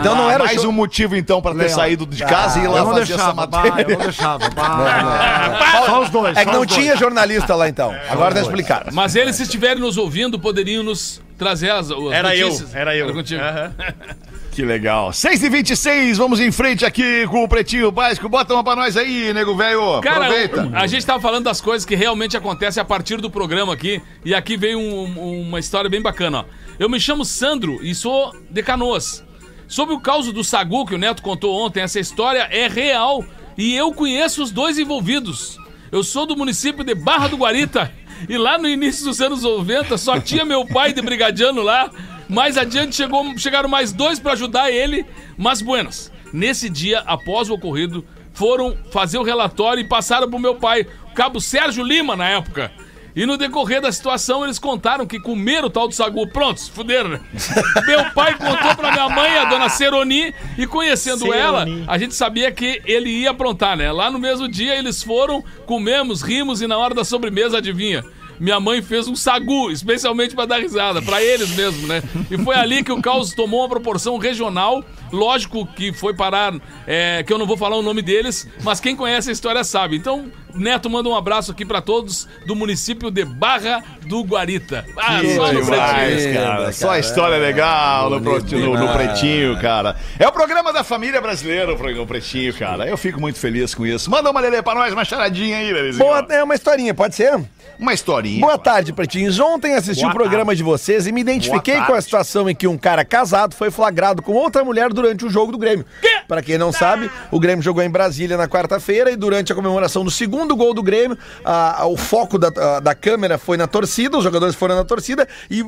Então 0.00 0.14
não 0.14 0.30
era 0.30 0.44
mais 0.44 0.60
show. 0.60 0.70
um 0.70 0.72
motivo, 0.72 1.16
então, 1.16 1.42
pra 1.42 1.52
ter 1.54 1.68
saído 1.68 2.06
de 2.06 2.22
casa 2.24 2.60
e 2.60 2.64
ir 2.64 2.68
lá 2.68 2.78
Eu 2.78 2.84
não 2.84 2.90
fazer 2.94 3.02
essa 3.02 3.16
deixava, 3.16 3.46
bah, 3.46 3.64
matéria. 3.64 3.82
eu 3.92 3.98
não 3.98 4.04
deixava. 4.04 4.50
bah. 4.50 5.82
Só 5.86 6.02
os 6.02 6.10
dois. 6.10 6.36
É 6.36 6.44
que 6.44 6.52
não 6.52 6.64
dois. 6.64 6.70
tinha 6.72 6.94
jornalista 6.96 7.54
lá 7.56 7.68
então. 7.68 7.92
Agora 8.08 8.32
tá 8.34 8.40
explicado. 8.40 8.90
Mas 8.92 9.16
eles, 9.16 9.34
se 9.34 9.42
estiverem 9.42 9.80
nos 9.80 9.96
ouvindo, 9.96 10.38
poderiam 10.38 10.84
nos 10.84 11.20
trazer 11.36 11.70
as, 11.70 11.90
as 11.90 12.12
Era 12.12 12.36
eu, 12.36 12.46
notícias. 12.46 12.74
era 12.76 12.94
eu. 12.94 13.12
contigo. 13.12 13.42
Aham. 13.42 13.72
Que 14.52 14.62
legal. 14.66 15.12
6 15.14 15.42
e 15.44 15.48
26 15.48 16.18
vamos 16.18 16.38
em 16.38 16.52
frente 16.52 16.84
aqui 16.84 17.26
com 17.28 17.42
o 17.42 17.48
Pretinho 17.48 17.90
Básico. 17.90 18.28
Bota 18.28 18.52
uma 18.52 18.62
pra 18.62 18.76
nós 18.76 18.98
aí, 18.98 19.32
nego 19.32 19.56
velho. 19.56 19.98
Cara, 20.02 20.26
Aproveita. 20.26 20.68
a 20.74 20.86
gente 20.86 21.06
tava 21.06 21.20
falando 21.20 21.44
das 21.44 21.58
coisas 21.58 21.86
que 21.86 21.94
realmente 21.94 22.36
acontecem 22.36 22.78
a 22.80 22.84
partir 22.84 23.16
do 23.16 23.30
programa 23.30 23.72
aqui. 23.72 24.02
E 24.22 24.34
aqui 24.34 24.58
veio 24.58 24.78
um- 24.78 25.40
uma 25.48 25.58
história 25.58 25.88
bem 25.88 26.02
bacana, 26.02 26.40
ó. 26.40 26.44
Eu 26.78 26.88
me 26.90 27.00
chamo 27.00 27.24
Sandro 27.24 27.78
e 27.82 27.94
sou 27.94 28.30
de 28.50 28.62
Canoas. 28.62 29.24
Sobre 29.66 29.94
o 29.94 30.00
caso 30.00 30.34
do 30.34 30.44
Sagu 30.44 30.84
que 30.84 30.94
o 30.94 30.98
Neto 30.98 31.22
contou 31.22 31.54
ontem, 31.64 31.80
essa 31.80 31.98
história 31.98 32.46
é 32.50 32.68
real 32.68 33.24
e 33.56 33.74
eu 33.74 33.90
conheço 33.94 34.42
os 34.42 34.50
dois 34.50 34.78
envolvidos. 34.78 35.56
Eu 35.90 36.02
sou 36.02 36.26
do 36.26 36.36
município 36.36 36.84
de 36.84 36.94
Barra 36.94 37.28
do 37.28 37.38
Guarita 37.38 37.90
e 38.28 38.36
lá 38.36 38.58
no 38.58 38.68
início 38.68 39.02
dos 39.06 39.18
anos 39.22 39.44
90 39.44 39.96
só 39.96 40.20
tinha 40.20 40.44
meu 40.44 40.66
pai 40.66 40.92
de 40.92 41.00
brigadiano 41.00 41.62
lá. 41.62 41.90
Mais 42.32 42.56
adiante 42.56 42.96
chegou, 42.96 43.36
chegaram 43.36 43.68
mais 43.68 43.92
dois 43.92 44.18
pra 44.18 44.32
ajudar 44.32 44.70
ele, 44.70 45.04
mas 45.36 45.60
buenas. 45.60 46.10
Nesse 46.32 46.70
dia, 46.70 47.00
após 47.00 47.50
o 47.50 47.54
ocorrido, 47.54 48.02
foram 48.32 48.74
fazer 48.90 49.18
o 49.18 49.22
relatório 49.22 49.82
e 49.82 49.86
passaram 49.86 50.30
pro 50.30 50.38
meu 50.38 50.54
pai, 50.54 50.86
o 51.10 51.14
cabo 51.14 51.42
Sérgio 51.42 51.84
Lima, 51.84 52.16
na 52.16 52.30
época. 52.30 52.72
E 53.14 53.26
no 53.26 53.36
decorrer 53.36 53.82
da 53.82 53.92
situação, 53.92 54.42
eles 54.42 54.58
contaram 54.58 55.06
que 55.06 55.20
comeram 55.20 55.66
o 55.68 55.70
tal 55.70 55.86
do 55.86 55.92
sagu. 55.92 56.26
Prontos, 56.28 56.68
fuderam, 56.68 57.10
né? 57.10 57.20
Meu 57.86 58.10
pai 58.12 58.32
contou 58.38 58.74
pra 58.74 58.90
minha 58.90 59.08
mãe, 59.10 59.36
a 59.36 59.44
dona 59.44 59.68
Seroni, 59.68 60.32
e 60.56 60.66
conhecendo 60.66 61.18
Seroni. 61.18 61.38
ela, 61.38 61.66
a 61.86 61.98
gente 61.98 62.14
sabia 62.14 62.50
que 62.50 62.80
ele 62.86 63.10
ia 63.10 63.32
aprontar, 63.32 63.76
né? 63.76 63.92
Lá 63.92 64.10
no 64.10 64.18
mesmo 64.18 64.48
dia, 64.48 64.74
eles 64.76 65.02
foram, 65.02 65.44
comemos, 65.66 66.22
rimos, 66.22 66.62
e 66.62 66.66
na 66.66 66.78
hora 66.78 66.94
da 66.94 67.04
sobremesa, 67.04 67.58
adivinha? 67.58 68.02
Minha 68.42 68.58
mãe 68.58 68.82
fez 68.82 69.06
um 69.06 69.14
sagu, 69.14 69.70
especialmente 69.70 70.34
pra 70.34 70.46
dar 70.46 70.58
risada, 70.58 71.00
pra 71.00 71.22
eles 71.22 71.50
mesmo, 71.50 71.86
né? 71.86 72.02
E 72.28 72.36
foi 72.36 72.56
ali 72.56 72.82
que 72.82 72.90
o 72.90 73.00
caos 73.00 73.32
tomou 73.32 73.60
uma 73.60 73.68
proporção 73.68 74.18
regional. 74.18 74.84
Lógico 75.12 75.66
que 75.66 75.92
foi 75.92 76.14
parar, 76.14 76.54
é, 76.86 77.22
que 77.22 77.32
eu 77.32 77.38
não 77.38 77.46
vou 77.46 77.56
falar 77.56 77.76
o 77.76 77.82
nome 77.82 78.00
deles, 78.02 78.48
mas 78.62 78.80
quem 78.80 78.96
conhece 78.96 79.28
a 79.28 79.32
história 79.32 79.62
sabe. 79.62 79.96
Então, 79.96 80.26
Neto 80.54 80.88
manda 80.90 81.08
um 81.08 81.14
abraço 81.16 81.52
aqui 81.52 81.64
pra 81.64 81.80
todos 81.80 82.26
do 82.46 82.54
município 82.56 83.10
de 83.10 83.24
Barra 83.24 83.82
do 84.06 84.22
Guarita. 84.22 84.84
Ah, 84.98 85.20
Que 85.20 85.34
só 85.34 85.52
no 85.52 85.62
demais, 85.62 86.14
pretinho. 86.22 86.34
cara. 86.34 86.72
Só 86.72 86.96
história 86.98 87.38
legal 87.38 88.10
no, 88.10 88.20
no- 88.20 88.78
no 88.78 88.92
Pretinho, 88.92 89.58
cara. 89.60 89.96
É 90.18 90.26
o 90.28 90.32
programa 90.32 90.72
da 90.72 90.84
família 90.84 91.20
brasileira, 91.20 91.72
o 91.72 91.76
programa 91.76 92.06
Pretinho, 92.06 92.52
cara. 92.54 92.86
Eu 92.86 92.96
fico 92.96 93.20
muito 93.20 93.38
feliz 93.38 93.74
com 93.74 93.86
isso. 93.86 94.10
Manda 94.10 94.30
uma 94.30 94.40
lelê 94.40 94.60
pra 94.62 94.74
nós, 94.74 94.92
uma 94.92 95.04
charadinha 95.04 95.56
aí, 95.58 95.72
Lelezinho. 95.72 96.04
Boa, 96.04 96.26
é 96.28 96.42
uma 96.42 96.54
historinha, 96.54 96.92
pode 96.94 97.14
ser? 97.14 97.32
Uma 97.78 97.94
historinha. 97.94 98.40
Boa 98.40 98.58
tarde, 98.58 98.92
pretinhos. 98.92 99.40
Ontem 99.40 99.74
assisti 99.74 100.04
o 100.04 100.10
programa 100.12 100.54
de 100.54 100.62
vocês 100.62 101.06
e 101.06 101.12
me 101.12 101.20
identifiquei 101.22 101.80
com 101.82 101.94
a 101.94 102.00
situação 102.00 102.48
em 102.48 102.54
que 102.54 102.66
um 102.68 102.76
cara 102.76 103.04
casado 103.04 103.54
foi 103.54 103.70
flagrado 103.70 104.20
com 104.22 104.32
outra 104.34 104.62
mulher 104.64 104.90
durante 104.92 105.01
o 105.26 105.30
jogo 105.30 105.52
do 105.52 105.58
Grêmio. 105.58 105.84
Pra 106.28 106.40
quem 106.42 106.56
não 106.58 106.72
sabe, 106.72 107.10
o 107.30 107.38
Grêmio 107.40 107.62
jogou 107.62 107.82
em 107.82 107.90
Brasília 107.90 108.36
na 108.36 108.48
quarta-feira 108.48 109.10
e 109.10 109.16
durante 109.16 109.52
a 109.52 109.54
comemoração 109.54 110.04
do 110.04 110.10
segundo 110.10 110.54
gol 110.56 110.72
do 110.72 110.82
Grêmio, 110.82 111.16
a- 111.44 111.82
a- 111.82 111.86
o 111.86 111.96
foco 111.96 112.38
da, 112.38 112.48
a- 112.48 112.80
da 112.80 112.94
câmera 112.94 113.38
foi 113.38 113.56
na 113.56 113.66
torcida, 113.66 114.16
os 114.16 114.24
jogadores 114.24 114.54
foram 114.54 114.76
na 114.76 114.84
torcida 114.84 115.28
e 115.50 115.64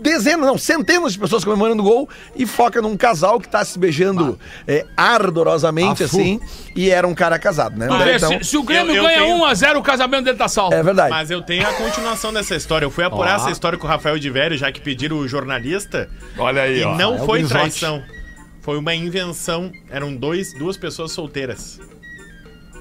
dezenas, 0.00 0.46
não, 0.46 0.56
centenas 0.56 1.12
de 1.14 1.18
pessoas 1.18 1.42
comemorando 1.44 1.82
o 1.82 1.84
gol 1.84 2.08
e 2.36 2.46
foca 2.46 2.80
num 2.80 2.96
casal 2.96 3.40
que 3.40 3.48
tá 3.48 3.64
se 3.64 3.76
beijando 3.78 4.38
é, 4.66 4.86
ardorosamente, 4.96 6.04
A 6.04 6.08
fu. 6.08 6.16
assim, 6.20 6.40
e 6.76 6.88
era 6.88 7.06
um 7.06 7.14
cara 7.14 7.36
casado, 7.36 7.76
né? 7.76 7.88
Vê, 8.04 8.16
Então, 8.16 8.38
se, 8.38 8.44
se 8.50 8.56
o 8.56 8.62
Grêmio 8.62 8.92
eu- 8.94 8.96
eu 8.96 9.02
ganha 9.02 9.18
tenho- 9.22 9.36
1x0, 9.38 9.76
o 9.78 9.82
casamento 9.82 10.24
dele 10.24 10.38
tá 10.38 10.46
salvo. 10.46 10.72
é 10.74 10.82
verdade. 10.84 11.10
Mas 11.10 11.30
eu 11.32 11.42
tenho 11.42 11.66
a 11.66 11.72
continuação 11.72 12.32
dessa 12.32 12.54
história. 12.54 12.86
Eu 12.86 12.90
fui 12.92 13.02
apurar 13.04 13.36
essa 13.36 13.50
história 13.50 13.76
com 13.76 13.86
o 13.86 13.90
Rafael 13.90 14.18
de 14.20 14.30
Vério, 14.30 14.56
já 14.56 14.70
que 14.70 14.80
pediram 14.80 15.18
o 15.18 15.26
jornalista. 15.26 16.08
Olha 16.38 16.62
aí, 16.62 16.80
E 16.80 16.84
ó. 16.84 16.94
não 16.96 17.16
é 17.16 17.18
foi 17.18 17.42
traição. 17.44 18.00
Foi 18.68 18.76
uma 18.76 18.94
invenção. 18.94 19.72
Eram 19.88 20.14
dois, 20.14 20.52
duas 20.52 20.76
pessoas 20.76 21.12
solteiras. 21.12 21.80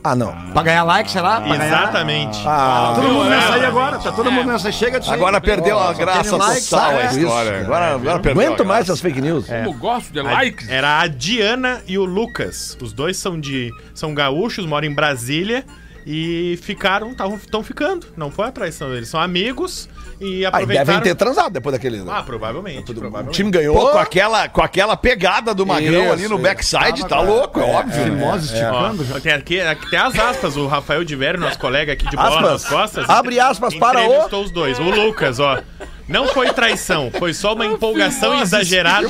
Ah, 0.03 0.13
não. 0.13 0.35
Pra 0.51 0.61
ganhar 0.61 0.83
like, 0.83 1.09
será? 1.09 1.39
Pra 1.39 1.55
ganhar... 1.55 1.65
Exatamente. 1.65 2.39
Ah, 2.45 2.91
Todo 2.93 3.07
mundo 3.07 3.27
É. 3.27 3.29
nessa 3.29 3.53
aí 3.53 3.63
agora. 3.65 3.97
Tá 3.97 4.11
todo 4.11 4.29
mundo 4.29 4.51
nessa. 4.51 4.69
Chega 4.69 4.97
aí. 4.97 5.09
Agora 5.09 5.39
perdeu 5.39 5.79
a 5.79 5.93
graça 5.93 6.35
like, 6.35 6.67
total 6.69 6.89
a 6.89 7.03
é. 7.03 7.05
história. 7.05 7.61
Agora, 7.61 7.95
agora 7.95 8.19
perdeu 8.19 8.43
aguento 8.47 8.65
mais 8.65 8.83
essas 8.89 8.99
fake 8.99 9.21
news. 9.21 9.45
Como 9.47 9.77
gosto 9.77 10.11
de 10.11 10.19
A- 10.19 10.23
likes. 10.23 10.67
Era 10.67 10.99
a 10.99 11.07
Diana 11.07 11.81
e 11.87 11.97
o 11.97 12.03
Lucas. 12.03 12.77
Os 12.81 12.91
dois 12.91 13.15
são 13.15 13.39
de 13.39 13.71
são 13.93 14.13
gaúchos, 14.13 14.65
moram 14.65 14.87
em 14.89 14.93
Brasília 14.93 15.63
e 16.05 16.59
ficaram, 16.63 17.11
estão 17.11 17.63
ficando. 17.63 18.07
Não 18.17 18.29
foi 18.29 18.47
a 18.49 18.51
traição, 18.51 18.93
eles 18.93 19.07
são 19.07 19.21
amigos 19.21 19.87
e 20.19 20.37
Aí 20.37 20.45
aproveitaram. 20.45 20.85
devem 20.87 21.01
ter 21.01 21.15
transado 21.15 21.51
depois 21.53 21.73
daquele. 21.73 22.03
Ah, 22.09 22.23
provavelmente, 22.23 22.91
o 22.91 22.95
provavelmente. 22.95 23.35
time 23.35 23.51
ganhou. 23.51 23.75
Pô, 23.75 23.89
com 23.89 23.97
aquela, 23.99 24.47
com 24.49 24.61
aquela 24.61 24.97
pegada 24.97 25.53
do 25.53 25.65
Magrão 25.65 26.03
Isso, 26.05 26.13
ali 26.13 26.27
no 26.27 26.37
backside, 26.37 27.05
tá 27.07 27.19
louco, 27.21 27.59
é, 27.59 27.63
óbvio. 27.63 27.97
né? 27.97 28.03
Fimose 28.05 28.45
esticando. 28.53 29.05
Ó, 29.15 29.19
tem 29.19 29.31
aqui, 29.33 29.61
aqui 29.61 29.89
tem 29.89 29.99
as 29.99 30.17
aspas. 30.17 30.55
O 30.57 30.67
Rafael 30.67 31.03
de 31.03 31.15
Vério, 31.15 31.39
nosso 31.39 31.59
colega 31.59 31.93
aqui 31.93 32.07
de 32.09 32.15
bola 32.15 32.29
Aspas. 32.29 32.51
nas 32.51 32.65
costas. 32.65 33.09
Abre 33.09 33.39
aspas 33.39 33.75
para 33.75 34.01
o- 34.01 34.41
os 34.41 34.51
dois. 34.51 34.79
O 34.79 34.83
Lucas, 34.83 35.39
ó. 35.39 35.59
Não 36.07 36.27
foi 36.29 36.51
traição, 36.53 37.11
foi 37.19 37.33
só 37.33 37.53
uma 37.53 37.65
empolgação 37.65 38.39
exagerada. 38.41 39.07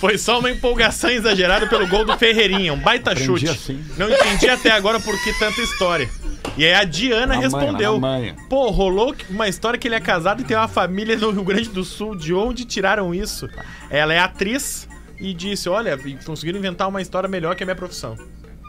Foi 0.00 0.16
só 0.16 0.38
uma 0.38 0.48
empolgação 0.48 1.10
exagerada 1.10 1.66
pelo 1.66 1.84
gol 1.88 2.04
do 2.04 2.16
Ferreirinha, 2.16 2.72
um 2.72 2.78
baita 2.78 3.16
chute. 3.16 3.48
assim. 3.48 3.84
Não 3.96 4.08
entendi 4.08 4.48
até 4.48 4.70
agora 4.70 5.00
por 5.00 5.12
que 5.24 5.32
tanta 5.32 5.60
história. 5.60 6.08
E 6.56 6.64
aí 6.64 6.74
a 6.74 6.84
Diana 6.84 7.26
Na 7.26 7.34
manha, 7.36 7.40
respondeu: 7.40 8.00
manha. 8.00 8.36
Pô, 8.48 8.70
rolou 8.70 9.14
uma 9.30 9.48
história 9.48 9.78
que 9.78 9.86
ele 9.88 9.94
é 9.94 10.00
casado 10.00 10.40
e 10.42 10.44
tem 10.44 10.56
uma 10.56 10.68
família 10.68 11.16
no 11.16 11.30
Rio 11.30 11.44
Grande 11.44 11.68
do 11.68 11.84
Sul. 11.84 12.16
De 12.16 12.34
onde 12.34 12.64
tiraram 12.64 13.14
isso? 13.14 13.48
Ela 13.90 14.12
é 14.14 14.18
atriz 14.18 14.88
e 15.20 15.32
disse: 15.34 15.68
Olha, 15.68 15.98
conseguiram 16.24 16.58
inventar 16.58 16.88
uma 16.88 17.00
história 17.02 17.28
melhor 17.28 17.54
que 17.54 17.62
a 17.62 17.66
minha 17.66 17.76
profissão. 17.76 18.16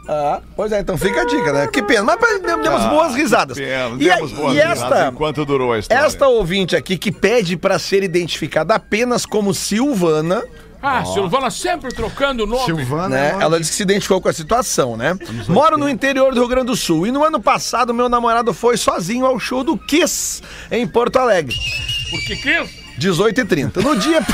Ah, 0.08 0.40
pois 0.56 0.72
é, 0.72 0.80
então 0.80 0.96
fica 0.98 1.20
a 1.20 1.24
dica, 1.24 1.52
né? 1.52 1.66
Que 1.68 1.82
pena, 1.82 2.02
mas 2.20 2.42
demos 2.42 2.64
demos 2.64 2.84
boas 2.86 3.14
risadas. 3.14 3.56
Pena, 3.56 3.96
E, 4.00 4.10
a- 4.10 4.16
demos 4.16 4.32
boas 4.32 4.54
e 4.54 4.58
risadas 4.60 4.82
esta, 4.82 5.08
enquanto 5.08 5.44
durou 5.44 5.72
a 5.72 5.78
história. 5.78 6.02
esta 6.04 6.26
ouvinte 6.26 6.74
aqui 6.74 6.96
que 6.98 7.12
pede 7.12 7.56
pra 7.56 7.78
ser 7.78 8.02
identificada 8.02 8.74
apenas 8.74 9.24
como 9.24 9.54
Silvana, 9.54 10.42
Ah, 10.82 11.04
Silvana 11.04 11.50
sempre 11.50 11.92
trocando 11.92 12.44
o 12.44 12.46
nome. 12.46 12.64
Silvana. 12.64 13.08
né? 13.08 13.36
é 13.38 13.42
Ela 13.42 13.58
disse 13.58 13.70
que 13.70 13.76
se 13.76 13.82
identificou 13.82 14.20
com 14.20 14.28
a 14.28 14.32
situação, 14.32 14.96
né? 14.96 15.16
Moro 15.48 15.76
no 15.76 15.88
interior 15.88 16.32
do 16.32 16.40
Rio 16.40 16.48
Grande 16.48 16.66
do 16.68 16.76
Sul 16.76 17.06
e 17.06 17.10
no 17.10 17.22
ano 17.22 17.40
passado 17.40 17.92
meu 17.92 18.08
namorado 18.08 18.54
foi 18.54 18.76
sozinho 18.76 19.26
ao 19.26 19.38
show 19.38 19.62
do 19.62 19.76
Kiss 19.76 20.42
em 20.70 20.86
Porto 20.86 21.16
Alegre. 21.16 21.56
Porque 22.10 22.36
quis. 22.36 22.79
18 23.00 23.40
e 23.40 23.44
30. 23.46 23.80
No 23.80 23.96
dia. 23.96 24.20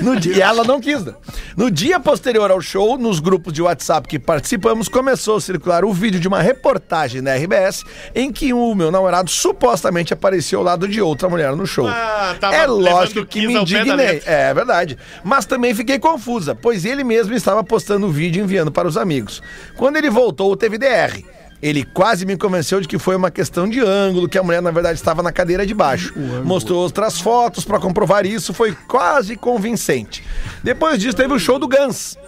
No 0.00 0.18
dia, 0.18 0.36
e 0.36 0.40
ela 0.40 0.62
não 0.62 0.80
quis, 0.80 1.04
né? 1.04 1.14
No 1.56 1.68
dia 1.68 1.98
posterior 1.98 2.48
ao 2.48 2.60
show, 2.60 2.96
nos 2.96 3.18
grupos 3.18 3.52
de 3.52 3.60
WhatsApp 3.60 4.06
que 4.06 4.20
participamos, 4.20 4.88
começou 4.88 5.36
a 5.36 5.40
circular 5.40 5.84
o 5.84 5.92
vídeo 5.92 6.20
de 6.20 6.28
uma 6.28 6.40
reportagem 6.40 7.20
da 7.20 7.34
RBS 7.34 7.82
em 8.14 8.30
que 8.30 8.52
o 8.52 8.72
meu 8.74 8.92
namorado 8.92 9.28
supostamente 9.28 10.14
apareceu 10.14 10.60
ao 10.60 10.64
lado 10.64 10.86
de 10.86 11.02
outra 11.02 11.28
mulher 11.28 11.56
no 11.56 11.66
show. 11.66 11.88
Ah, 11.88 12.36
é 12.52 12.66
lógico 12.66 13.26
que 13.26 13.48
me 13.48 13.54
indignei. 13.54 14.22
É 14.24 14.54
verdade. 14.54 14.96
Mas 15.24 15.44
também 15.44 15.74
fiquei 15.74 15.98
confusa, 15.98 16.54
pois 16.54 16.84
ele 16.84 17.02
mesmo 17.02 17.34
estava 17.34 17.64
postando 17.64 18.06
o 18.06 18.12
vídeo 18.12 18.40
e 18.40 18.44
enviando 18.44 18.70
para 18.70 18.86
os 18.86 18.96
amigos. 18.96 19.42
Quando 19.76 19.96
ele 19.96 20.08
voltou, 20.08 20.56
teve 20.56 20.78
DR. 20.78 21.20
Ele 21.64 21.82
quase 21.82 22.26
me 22.26 22.36
convenceu 22.36 22.78
de 22.78 22.86
que 22.86 22.98
foi 22.98 23.16
uma 23.16 23.30
questão 23.30 23.66
de 23.66 23.80
ângulo, 23.80 24.28
que 24.28 24.36
a 24.36 24.42
mulher 24.42 24.60
na 24.60 24.70
verdade 24.70 24.98
estava 24.98 25.22
na 25.22 25.32
cadeira 25.32 25.64
de 25.64 25.72
baixo. 25.72 26.12
Mostrou 26.44 26.78
outras 26.82 27.18
fotos 27.18 27.64
para 27.64 27.80
comprovar 27.80 28.26
isso, 28.26 28.52
foi 28.52 28.76
quase 28.86 29.34
convincente. 29.34 30.22
Depois 30.62 31.00
disso 31.00 31.16
teve 31.16 31.32
o 31.32 31.38
show 31.38 31.58
do 31.58 31.66
Guns. 31.66 32.18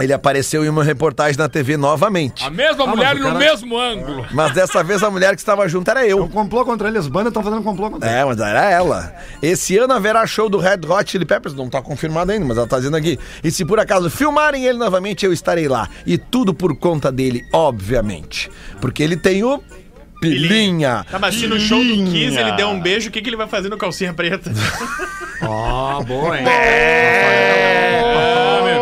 Ele 0.00 0.12
apareceu 0.12 0.64
em 0.64 0.68
uma 0.68 0.84
reportagem 0.84 1.36
na 1.36 1.48
TV 1.48 1.76
novamente. 1.76 2.44
A 2.44 2.50
mesma 2.50 2.86
mas 2.86 2.94
mulher 2.96 3.16
o 3.16 3.18
no 3.18 3.24
cara- 3.26 3.38
mesmo 3.38 3.76
ângulo. 3.76 4.26
Mas 4.30 4.52
dessa 4.52 4.82
vez 4.84 5.02
a 5.02 5.10
mulher 5.10 5.34
que 5.34 5.40
estava 5.40 5.68
junto 5.68 5.90
era 5.90 6.00
Um 6.00 6.04
eu. 6.04 6.28
complô 6.28 6.64
contra 6.64 6.86
ele, 6.88 6.98
as 6.98 7.08
bandas 7.08 7.28
estão 7.30 7.42
fazendo 7.42 7.62
complô 7.62 7.90
contra 7.90 8.08
ele. 8.08 8.18
É, 8.20 8.24
mas 8.24 8.38
era 8.38 8.70
ela. 8.70 9.12
Esse 9.42 9.76
ano 9.76 9.92
haverá 9.92 10.24
show 10.24 10.48
do 10.48 10.58
Red 10.58 10.80
Hot 10.88 11.10
Chili 11.10 11.24
Peppers, 11.24 11.52
não 11.54 11.68
tá 11.68 11.82
confirmado 11.82 12.30
ainda, 12.30 12.44
mas 12.46 12.56
ela 12.56 12.66
tá 12.68 12.78
dizendo 12.78 12.96
aqui. 12.96 13.18
E 13.42 13.50
se 13.50 13.64
por 13.64 13.80
acaso 13.80 14.08
filmarem 14.08 14.64
ele 14.66 14.78
novamente, 14.78 15.26
eu 15.26 15.32
estarei 15.32 15.66
lá. 15.66 15.88
E 16.06 16.16
tudo 16.16 16.54
por 16.54 16.76
conta 16.76 17.10
dele, 17.10 17.44
obviamente. 17.52 18.48
Porque 18.80 19.02
ele 19.02 19.16
tem 19.16 19.42
o 19.42 19.60
Pilinha. 20.20 21.04
Tá, 21.10 21.18
mas 21.18 21.34
se 21.34 21.46
no 21.48 21.58
show 21.58 21.82
do 21.82 21.94
Kiss 22.10 22.36
ele 22.36 22.52
der 22.52 22.66
um 22.66 22.80
beijo, 22.80 23.08
o 23.08 23.12
que, 23.12 23.20
que 23.20 23.28
ele 23.28 23.36
vai 23.36 23.48
fazer 23.48 23.68
no 23.68 23.76
calcinha 23.76 24.12
preta? 24.14 24.52
Ó, 25.42 26.02
boa, 26.06 26.38
hein? 26.38 26.44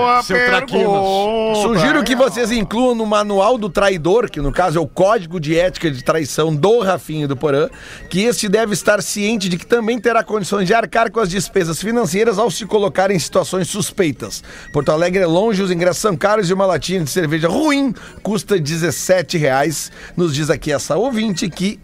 Boa 0.07 0.23
Seu 0.23 0.37
traquinas. 0.47 1.59
Sugiro 1.63 2.05
que 2.05 2.15
vocês 2.15 2.53
incluam 2.53 2.95
no 2.95 3.05
manual 3.05 3.59
do 3.59 3.69
traidor, 3.69 4.31
que 4.31 4.41
no 4.41 4.53
caso 4.53 4.79
é 4.79 4.81
o 4.81 4.87
código 4.87 5.41
de 5.41 5.59
ética 5.59 5.91
de 5.91 6.05
traição 6.05 6.55
do 6.55 6.79
Rafinha 6.79 7.25
e 7.25 7.27
do 7.27 7.37
Porã, 7.37 7.69
que 8.09 8.21
este 8.23 8.49
deve 8.49 8.73
estar 8.73 9.03
ciente 9.03 9.49
de 9.49 9.59
que 9.59 9.67
também 9.67 9.99
terá 9.99 10.23
condições 10.23 10.65
de 10.65 10.73
arcar 10.73 11.11
com 11.11 11.19
as 11.19 11.29
despesas 11.29 11.81
financeiras 11.81 12.39
ao 12.39 12.53
se 12.53 12.65
colocar 12.67 13.11
em 13.11 13.19
situações 13.19 13.69
suspeitas. 13.69 14.45
Porto 14.73 14.93
Alegre 14.93 15.25
é 15.25 15.27
longe, 15.27 15.61
os 15.61 15.73
ingressos 15.73 16.03
são 16.03 16.17
caros 16.17 16.49
e 16.49 16.53
uma 16.55 16.67
latinha 16.67 17.03
de 17.03 17.11
cerveja 17.11 17.49
ruim 17.49 17.93
custa 18.23 18.61
17 18.61 19.37
reais. 19.37 19.91
Nos 20.17 20.33
diz 20.33 20.51
aqui 20.51 20.71
essa 20.71 20.95
ouvinte 20.95 21.51
que 21.51 21.81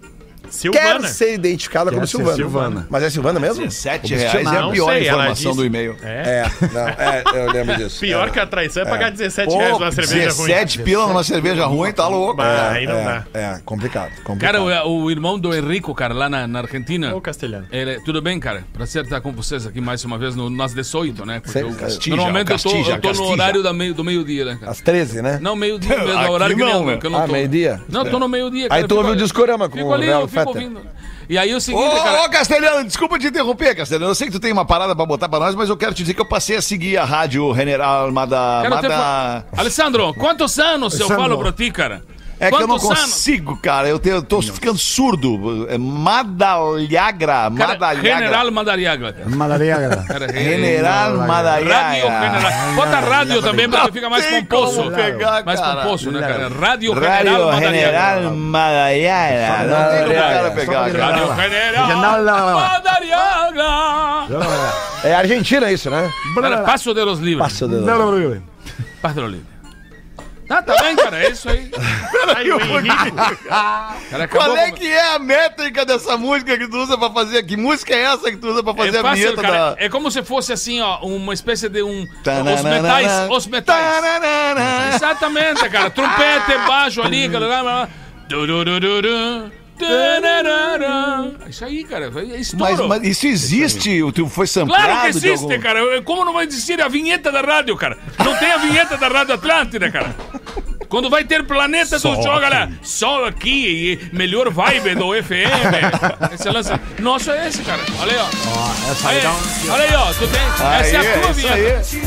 Silvana. 0.52 1.00
quer 1.00 1.08
ser 1.08 1.34
identificada 1.34 1.90
como 1.90 2.06
ser 2.06 2.16
Silvana. 2.16 2.36
Silvana. 2.36 2.86
Mas 2.90 3.02
é 3.02 3.10
Silvana 3.10 3.40
mesmo? 3.40 3.64
17 3.64 4.14
reais 4.14 4.34
é 4.46 4.48
a 4.50 4.60
Não 4.62 4.70
pior 4.72 4.92
sei, 4.92 5.02
informação 5.02 5.34
disse- 5.34 5.56
do 5.56 5.64
e-mail. 5.64 5.96
É. 6.02 6.22
É, 6.22 6.66
não, 6.72 6.88
é, 6.88 7.22
eu 7.46 7.52
lembro 7.52 7.76
disso. 7.76 8.00
Pior 8.00 8.28
É. 8.28 8.30
que 8.30 8.38
a 8.38 8.46
traição 8.46 8.82
é 8.82 8.86
pagar 8.86 9.10
17 9.10 9.48
Pô, 9.50 9.58
reais 9.58 9.72
numa 9.78 9.92
cerveja 9.92 10.26
17 10.26 10.76
ruim. 10.78 10.84
pila 10.84 11.06
numa 11.06 11.24
cerveja 11.24 11.66
ruim, 11.66 11.92
tá 11.92 12.06
louco. 12.08 12.34
Bah, 12.36 12.70
aí 12.72 12.86
não 12.86 13.02
dá. 13.04 13.24
É, 13.34 13.40
é, 13.40 13.60
complicado, 13.64 14.12
complicado. 14.22 14.52
Cara, 14.64 14.86
o, 14.86 15.04
o 15.04 15.10
irmão 15.10 15.38
do 15.38 15.54
Henrico, 15.54 15.94
cara, 15.94 16.12
lá 16.14 16.28
na, 16.28 16.46
na 16.46 16.60
Argentina. 16.60 17.14
Ô, 17.14 17.20
castelhano. 17.20 17.66
Ele, 17.72 18.00
tudo 18.00 18.20
bem, 18.20 18.38
cara? 18.38 18.64
Prazer 18.72 19.04
estar 19.04 19.20
com 19.20 19.32
vocês 19.32 19.66
aqui 19.66 19.80
mais 19.80 20.04
uma 20.04 20.18
vez 20.18 20.34
no 20.36 20.50
Nas 20.50 20.74
18, 20.74 21.24
né? 21.24 21.40
Porque 21.40 21.58
eu- 21.58 21.72
Castija, 21.72 22.16
normalmente 22.16 22.50
eu 22.52 22.58
tô, 22.58 22.70
Castija, 22.70 22.92
eu 22.96 23.00
tô 23.00 23.12
no 23.12 23.24
horário 23.28 23.62
da 23.62 23.72
meio, 23.72 23.94
do 23.94 24.04
meio-dia, 24.04 24.44
né, 24.44 24.56
cara? 24.60 24.70
Às 24.72 24.80
13, 24.80 25.22
né? 25.22 25.38
Não, 25.40 25.56
meio-dia 25.56 25.96
mesmo, 25.98 26.12
é 26.20 26.28
o 26.28 26.32
horário 26.32 26.56
que, 26.56 26.62
não, 26.62 26.90
eu- 26.90 26.98
que 26.98 27.06
eu 27.06 27.10
não 27.10 27.20
Ah, 27.22 27.26
meio-dia? 27.26 27.80
Não, 27.88 28.04
eu 28.04 28.10
tô 28.10 28.18
no 28.18 28.28
meio-dia. 28.28 28.66
Aí 28.70 28.84
tu 28.86 28.96
ouve 28.96 29.10
o 29.10 29.16
discorama 29.16 29.68
com 29.68 29.82
o 29.82 29.94
Léo 29.96 30.28
E 31.28 31.38
aí 31.38 31.52
o 31.54 31.56
Ô, 31.56 31.60
seguinte, 31.60 31.84
ô, 31.84 32.02
cara. 32.02 32.28
Castelhano, 32.28 32.84
desculpa 32.84 33.18
te 33.18 33.26
interromper, 33.26 33.74
Castelhano. 33.74 34.10
Eu 34.10 34.14
sei 34.14 34.26
que 34.26 34.32
tu 34.32 34.40
tem 34.40 34.52
uma 34.52 34.64
parada 34.64 34.94
pra 34.94 35.06
botar 35.06 35.28
pra 35.28 35.38
nós, 35.38 35.54
mas 35.54 35.68
eu 35.68 35.76
quero 35.76 35.94
te 35.94 36.02
dizer 36.02 36.14
que 36.14 36.20
eu 36.20 36.26
passei 36.26 36.56
a 36.56 36.62
seguir 36.62 36.96
a 36.98 37.04
rádio 37.04 37.54
General 37.54 38.10
Mada... 38.10 38.62
ter 38.62 38.68
Mada... 38.68 39.46
Alessandro, 39.56 40.12
quantos 40.14 40.58
anos 40.58 40.98
eu 40.98 41.08
falo 41.08 41.38
pra 41.38 41.52
ti, 41.52 41.70
cara? 41.70 42.02
É 42.42 42.50
que 42.50 42.56
eu 42.56 42.66
não 42.66 42.76
Quantos 42.76 42.90
anos? 42.90 43.00
consigo, 43.12 43.56
cara. 43.56 43.88
Eu, 43.88 44.00
tenho, 44.00 44.16
eu 44.16 44.22
tô 44.22 44.42
ficando 44.42 44.76
surdo. 44.76 45.64
É 45.70 45.78
Madalhagra. 45.78 47.48
Madalhagra. 47.48 48.02
General. 48.02 48.50
Madariaga. 48.50 50.02
Cara, 50.08 50.32
General 50.32 51.16
Rádio 51.16 51.28
Madalhagra. 51.28 51.94
General. 51.94 52.74
Bota 52.74 52.98
rádio 53.00 53.42
também, 53.42 53.70
porque 53.70 53.92
fica 53.92 54.10
mais 54.10 54.26
como 54.48 54.90
pegar, 54.90 55.44
mais 55.44 55.60
cara. 55.60 55.82
pomposo, 55.82 56.10
né, 56.10 56.20
cara? 56.20 56.48
Rádio 56.48 56.94
General 56.94 57.48
Rádio. 57.50 57.68
General 57.68 58.34
Madalhagra. 58.34 59.68
Não 59.68 59.90
tem 59.90 60.02
como 60.02 60.10
o 60.10 60.20
cara 60.20 60.50
pegar. 60.50 60.82
Rádio 60.82 61.36
General. 61.36 62.56
Madariaga. 62.56 63.70
É 65.04 65.14
Argentina 65.14 65.70
isso, 65.70 65.90
né? 65.90 66.10
Passo 66.66 66.92
de 66.92 67.04
los 67.04 67.20
Livres. 67.20 67.46
Passa 67.46 67.68
do... 67.68 67.84
Passo 69.00 69.14
de 69.14 69.20
los 69.20 69.30
Livres. 69.30 69.51
Tá, 70.52 70.62
tá 70.62 70.82
bem, 70.82 70.94
cara, 70.96 71.24
é 71.24 71.30
isso 71.30 71.48
aí. 71.48 71.70
Aí 72.36 72.50
o. 72.52 72.58
Cara, 74.10 74.28
Qual 74.28 74.54
é 74.56 74.70
com- 74.70 74.76
que 74.76 74.86
é 74.86 75.14
a 75.14 75.18
métrica 75.18 75.84
dessa 75.86 76.16
música 76.18 76.58
que 76.58 76.68
tu 76.68 76.76
usa 76.76 76.98
pra 76.98 77.08
fazer? 77.10 77.42
Que 77.44 77.56
música 77.56 77.94
é 77.94 78.02
essa 78.02 78.30
que 78.30 78.36
tu 78.36 78.48
usa 78.48 78.62
pra 78.62 78.74
fazer 78.74 78.96
É 78.96 79.00
a 79.00 79.02
fácil, 79.02 79.16
vinheta 79.24 79.40
cara. 79.42 79.74
da... 79.74 79.76
É 79.82 79.88
como 79.88 80.10
se 80.10 80.22
fosse 80.22 80.52
assim, 80.52 80.80
ó, 80.80 80.98
uma 81.00 81.32
espécie 81.32 81.68
de 81.70 81.82
um. 81.82 82.02
Os 82.02 82.22
Tananana. 82.22 82.82
metais. 82.82 83.12
Os 83.30 83.46
metais. 83.46 83.94
Tananana. 83.96 84.94
Exatamente, 84.94 85.68
cara. 85.70 85.88
Trompete, 85.90 86.58
baixo 86.66 87.00
ali, 87.02 87.28
cara. 87.30 87.88
Tararara. 89.88 91.32
Isso 91.48 91.64
aí, 91.64 91.84
cara. 91.84 92.06
É. 92.06 92.10
Mas, 92.56 92.80
mas 92.80 93.02
isso 93.04 93.26
existe? 93.26 94.00
Tu 94.14 94.28
foi 94.28 94.46
samplado 94.46 94.84
Claro 94.84 95.00
que 95.02 95.08
existe, 95.08 95.44
algum- 95.44 95.60
cara. 95.60 96.02
Como 96.02 96.24
não 96.24 96.32
vai 96.32 96.46
existir 96.46 96.80
a 96.80 96.88
vinheta 96.88 97.30
da 97.32 97.40
rádio, 97.40 97.76
cara? 97.76 97.98
Não 98.24 98.36
tem 98.36 98.52
a 98.52 98.58
vinheta 98.58 98.96
da 98.96 99.08
Rádio 99.08 99.34
Atlântida, 99.34 99.90
cara. 99.90 100.14
Quando 100.92 101.08
vai 101.08 101.24
ter 101.24 101.42
planeta 101.44 101.96
do 101.96 102.00
Só 102.00 102.14
jogo, 102.14 102.28
aqui. 102.28 102.44
olha, 102.44 102.70
só 102.82 103.24
aqui, 103.26 103.98
e 104.12 104.14
melhor 104.14 104.50
vibe 104.50 104.94
do 104.94 105.10
FM. 105.24 106.32
esse 106.34 106.50
lance. 106.50 106.70
Nosso 107.00 107.30
é 107.30 107.48
esse, 107.48 107.62
cara. 107.62 107.80
Olha 107.98 108.12
aí, 108.12 108.18
ó. 108.18 108.90
Essa 108.92 109.08
aí 109.08 109.16
Aí, 109.16 109.22
dá 109.22 109.30
um... 109.32 109.72
olha 109.72 109.84
aí, 109.84 109.94
ó. 109.94 110.12
Tu 110.12 110.28
tem. 110.28 110.40
essa 110.80 110.96
é 110.96 111.16
a 111.16 111.20
tua 111.20 111.32
vinheta. 111.32 111.56
aí. 111.56 112.02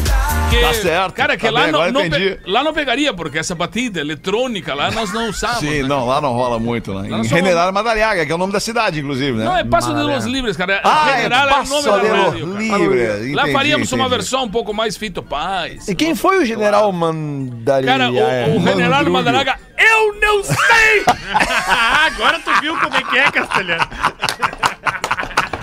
Que, 0.50 0.62
Tá 0.62 0.74
certo, 0.74 1.14
Cara, 1.14 1.36
que 1.36 1.46
tá 1.46 1.52
lá, 1.52 1.64
bem, 1.64 1.92
não, 1.92 2.10
pe- 2.10 2.40
lá 2.46 2.64
não 2.64 2.72
pegaria, 2.74 3.12
porque 3.14 3.40
essa 3.40 3.56
batida 3.56 4.00
eletrônica 4.00 4.74
lá 4.76 4.92
nós 4.92 5.12
não 5.12 5.30
usamos. 5.30 5.58
Sim, 5.58 5.82
né? 5.82 5.88
não, 5.88 6.06
lá 6.06 6.22
não 6.22 6.34
rola 6.34 6.60
muito, 6.60 6.94
né? 6.94 7.10
Lá 7.10 7.20
Em 7.20 7.24
General 7.24 7.72
Madariaga, 7.74 8.26
que 8.26 8.32
é 8.32 8.36
o 8.36 8.38
nome 8.38 8.54
da 8.54 8.60
cidade, 8.60 9.00
inclusive, 9.00 9.38
né? 9.40 9.44
Não, 9.46 9.58
é 9.58 9.64
Passo 9.64 9.94
de 9.94 10.02
los 10.02 10.26
Livres, 10.26 10.56
cara. 10.56 10.82
Ah, 10.84 11.14
General 11.18 11.48
é 11.48 11.52
é 11.52 11.54
o 11.56 11.58
nome 11.66 11.70
Passo 11.70 11.84
da 11.84 11.92
rádio, 11.98 12.54
cara. 12.54 12.62
Livres. 12.80 13.10
Lá 13.36 13.42
Entendi, 13.42 13.52
faríamos 13.54 13.92
uma 13.92 14.04
entendi. 14.06 14.16
versão 14.18 14.44
um 14.44 14.50
pouco 14.50 14.74
mais 14.74 14.96
Fito 14.96 15.24
Paz. 15.24 15.88
E 15.88 15.96
quem 15.96 16.14
foi 16.16 16.42
o 16.42 16.46
general 16.46 16.92
Mandari? 16.92 17.86
Cara, 17.88 18.10
o, 18.12 18.56
o 18.56 18.60
General 18.78 19.04
Mandrulho. 19.04 19.14
Madaraga, 19.14 19.60
eu 19.78 20.20
não 20.20 20.44
sei! 20.44 21.04
Agora 22.06 22.40
tu 22.40 22.52
viu 22.62 22.78
como 22.78 22.96
é 22.96 23.04
que 23.04 23.18
é, 23.18 23.32
Castelhano. 23.32 23.88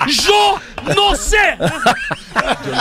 Jo, 0.08 0.60
não 0.94 1.14
sei! 1.16 1.38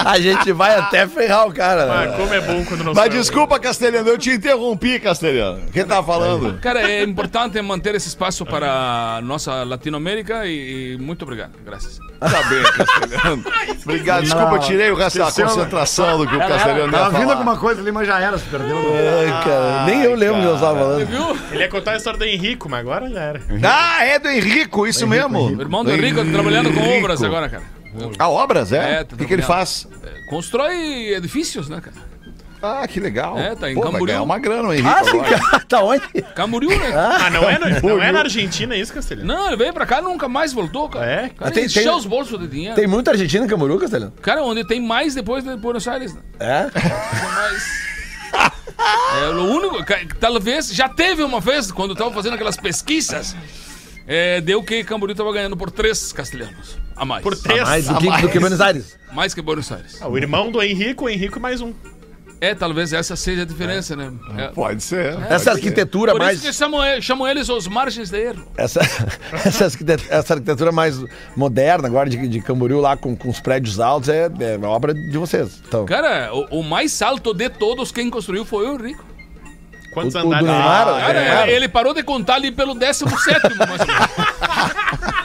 A 0.05 0.19
gente 0.19 0.51
vai 0.53 0.75
até 0.75 1.07
ferrar 1.07 1.47
o 1.47 1.53
cara. 1.53 1.83
Ah, 1.83 2.05
né? 2.07 2.17
como 2.17 2.33
é 2.33 2.41
bom 2.41 2.63
quando 2.65 2.83
não 2.83 2.93
Mas 2.93 3.03
sabe. 3.03 3.17
desculpa, 3.17 3.59
Castelhano, 3.59 4.07
eu 4.09 4.17
te 4.17 4.31
interrompi, 4.31 4.99
Castelhano. 4.99 5.61
Quem 5.71 5.85
tá 5.85 6.01
falando? 6.01 6.59
Cara, 6.59 6.89
é 6.89 7.03
importante 7.03 7.61
manter 7.61 7.95
esse 7.95 8.07
espaço 8.07 8.45
para 8.45 9.17
a 9.17 9.21
nossa 9.21 9.63
Latinoamérica 9.63 10.45
e, 10.45 10.93
e 10.93 10.97
muito 10.97 11.23
obrigado. 11.23 11.51
Graças. 11.65 11.99
Tá 12.19 12.43
bem, 12.43 12.63
Castelhano. 12.63 13.43
Obrigado, 13.83 14.23
desculpa, 14.23 14.55
eu 14.55 14.59
tirei 14.59 14.91
o 14.91 14.95
resto 14.95 15.17
da 15.17 15.25
né? 15.25 15.31
concentração 15.31 16.19
do 16.19 16.27
que 16.27 16.35
o 16.35 16.39
Castelhano 16.39 16.91
Tava 16.91 17.17
vindo 17.17 17.31
alguma 17.31 17.57
coisa 17.57 17.81
ali, 17.81 17.91
mas 17.91 18.07
já 18.07 18.19
era, 18.19 18.37
se 18.37 18.45
perdeu. 18.45 18.77
Ai, 18.77 19.43
cara, 19.43 19.85
nem 19.85 20.03
eu 20.03 20.13
lembro 20.13 20.37
o 20.37 20.41
que 20.41 20.47
eu 20.47 20.59
tava 20.59 20.79
falando. 20.79 21.05
Viu? 21.07 21.37
Ele 21.51 21.63
ia 21.63 21.67
contar 21.69 21.93
a 21.93 21.97
história 21.97 22.19
do 22.19 22.25
Henrico, 22.25 22.69
mas 22.69 22.79
agora 22.81 23.09
já 23.09 23.21
era. 23.21 23.41
Ah, 23.63 24.05
é 24.05 24.19
do 24.19 24.29
Henrico, 24.29 24.85
isso 24.85 25.07
mesmo. 25.07 25.39
O 25.39 25.61
irmão 25.61 25.83
do 25.83 25.91
Henrique 25.91 26.23
tá 26.23 26.31
trabalhando 26.31 26.71
com 26.71 26.79
Henrico. 26.79 26.99
obras 26.99 27.23
agora, 27.23 27.49
cara. 27.49 27.80
Ah, 28.19 28.29
obras, 28.29 28.71
é? 28.71 28.99
É, 28.99 29.01
o 29.01 29.05
tá 29.05 29.15
que, 29.17 29.25
que 29.25 29.33
ele 29.33 29.41
faz? 29.41 29.87
É, 30.03 30.29
Constrói 30.29 31.13
edifícios, 31.13 31.67
né, 31.69 31.81
cara? 31.81 32.11
Ah, 32.63 32.87
que 32.87 32.99
legal. 32.99 33.39
É, 33.39 33.55
tá 33.55 33.71
em 33.71 33.73
Pô, 33.73 33.81
vai 33.81 33.91
Camboriú. 33.91 34.05
ganhar 34.13 34.21
uma 34.21 34.37
grana 34.37 34.69
o 34.69 34.71
Henrico 34.73 34.87
Ah, 34.87 35.03
sim, 35.03 35.19
agora. 35.19 35.59
tá 35.67 35.81
onde? 35.83 36.03
Camboriú, 36.35 36.69
né? 36.69 36.91
Ah, 36.95 37.29
não 37.31 37.49
é, 37.49 37.57
no- 37.57 37.89
não 37.89 38.03
é 38.03 38.11
na 38.11 38.19
Argentina 38.19 38.75
isso, 38.75 38.93
Castelhano? 38.93 39.27
Não, 39.27 39.47
ele 39.47 39.55
veio 39.57 39.73
pra 39.73 39.83
cá 39.85 39.97
e 39.99 40.03
nunca 40.03 40.27
mais 40.29 40.53
voltou, 40.53 40.87
cara. 40.87 41.05
É? 41.05 41.29
Cara, 41.29 41.49
Tem- 41.49 41.65
encheu 41.65 41.81
tem- 41.83 41.91
os 41.91 42.05
bolsos 42.05 42.39
de 42.39 42.47
dinheiro. 42.47 42.75
Tem 42.75 42.85
muita 42.85 43.09
Argentina 43.11 43.43
em 43.45 43.47
Camboriú, 43.47 43.79
Castelhano? 43.79 44.11
Cara, 44.21 44.43
onde 44.43 44.63
tem 44.63 44.79
mais 44.79 45.15
depois 45.15 45.43
de 45.43 45.55
Buenos 45.55 45.87
Aires, 45.87 46.13
né? 46.13 46.21
É? 46.39 46.61
Mais. 47.25 47.91
É 49.23 49.27
o 49.29 49.43
único. 49.43 49.77
Talvez. 50.19 50.73
Já 50.73 50.89
teve 50.89 51.21
uma 51.23 51.39
vez, 51.39 51.71
quando 51.71 51.91
eu 51.91 51.95
tava 51.95 52.11
fazendo 52.11 52.33
aquelas 52.33 52.57
pesquisas, 52.57 53.35
é, 54.13 54.41
deu 54.41 54.61
que 54.61 54.83
Camboriú 54.83 55.15
tava 55.15 55.31
ganhando 55.31 55.55
por 55.55 55.71
três 55.71 56.11
castelhanos. 56.11 56.77
A 56.95 57.05
mais. 57.05 57.23
Por 57.23 57.35
três. 57.37 57.61
Mais 57.63 57.87
do 57.87 57.95
A 57.95 57.97
que, 57.99 58.07
mais. 58.07 58.21
do 58.21 58.29
que 58.29 58.39
Buenos 58.39 58.59
Aires. 58.61 58.97
Mais 59.13 59.33
que 59.33 59.41
Buenos 59.41 59.69
Aires. 59.71 59.97
Ah, 60.01 60.07
o 60.07 60.17
irmão 60.17 60.49
do 60.51 60.61
Henrico, 60.61 61.05
o 61.05 61.09
Henrico 61.09 61.37
mais 61.39 61.59
um. 61.61 61.73
É, 62.39 62.55
talvez 62.55 62.91
essa 62.91 63.15
seja 63.15 63.43
a 63.43 63.45
diferença, 63.45 63.95
né? 63.95 64.11
É. 64.37 64.47
Pode 64.47 64.81
ser. 64.81 65.15
Essa 65.29 65.51
arquitetura 65.51 66.13
Por 66.13 66.21
mais. 66.21 66.37
isso 66.39 66.47
que 66.47 66.53
chamam, 66.53 66.83
ele- 66.83 66.99
chamam 67.01 67.27
eles 67.27 67.47
os 67.49 67.67
margens 67.67 68.09
de 68.09 68.17
erro. 68.17 68.47
Essa, 68.57 68.79
essa, 69.45 69.65
arquite- 69.65 70.07
essa 70.09 70.33
arquitetura 70.33 70.71
mais 70.71 70.99
moderna 71.35 71.87
agora 71.87 72.09
de, 72.09 72.27
de 72.27 72.41
Camboriú 72.41 72.79
lá 72.79 72.97
com, 72.97 73.15
com 73.15 73.29
os 73.29 73.39
prédios 73.39 73.79
altos 73.79 74.09
é, 74.09 74.25
é 74.39 74.57
obra 74.65 74.91
de 74.93 75.17
vocês. 75.19 75.61
Então, 75.67 75.85
Cara, 75.85 76.33
o, 76.33 76.59
o 76.61 76.63
mais 76.63 76.99
alto 77.03 77.31
de 77.33 77.47
todos 77.47 77.91
quem 77.91 78.09
construiu 78.09 78.43
foi 78.43 78.67
o 78.67 78.73
Henrico. 78.73 79.05
Quantos 79.91 80.15
o, 80.15 80.19
o 80.19 80.21
andares? 80.27 80.47
Neymar, 80.47 80.87
Ah, 80.87 80.99
Cara, 81.01 81.19
é, 81.49 81.51
ele 81.51 81.67
parou 81.67 81.93
de 81.93 82.01
contar 82.03 82.35
ali 82.35 82.51
pelo 82.51 82.73
17 82.73 83.39
mais 83.57 83.81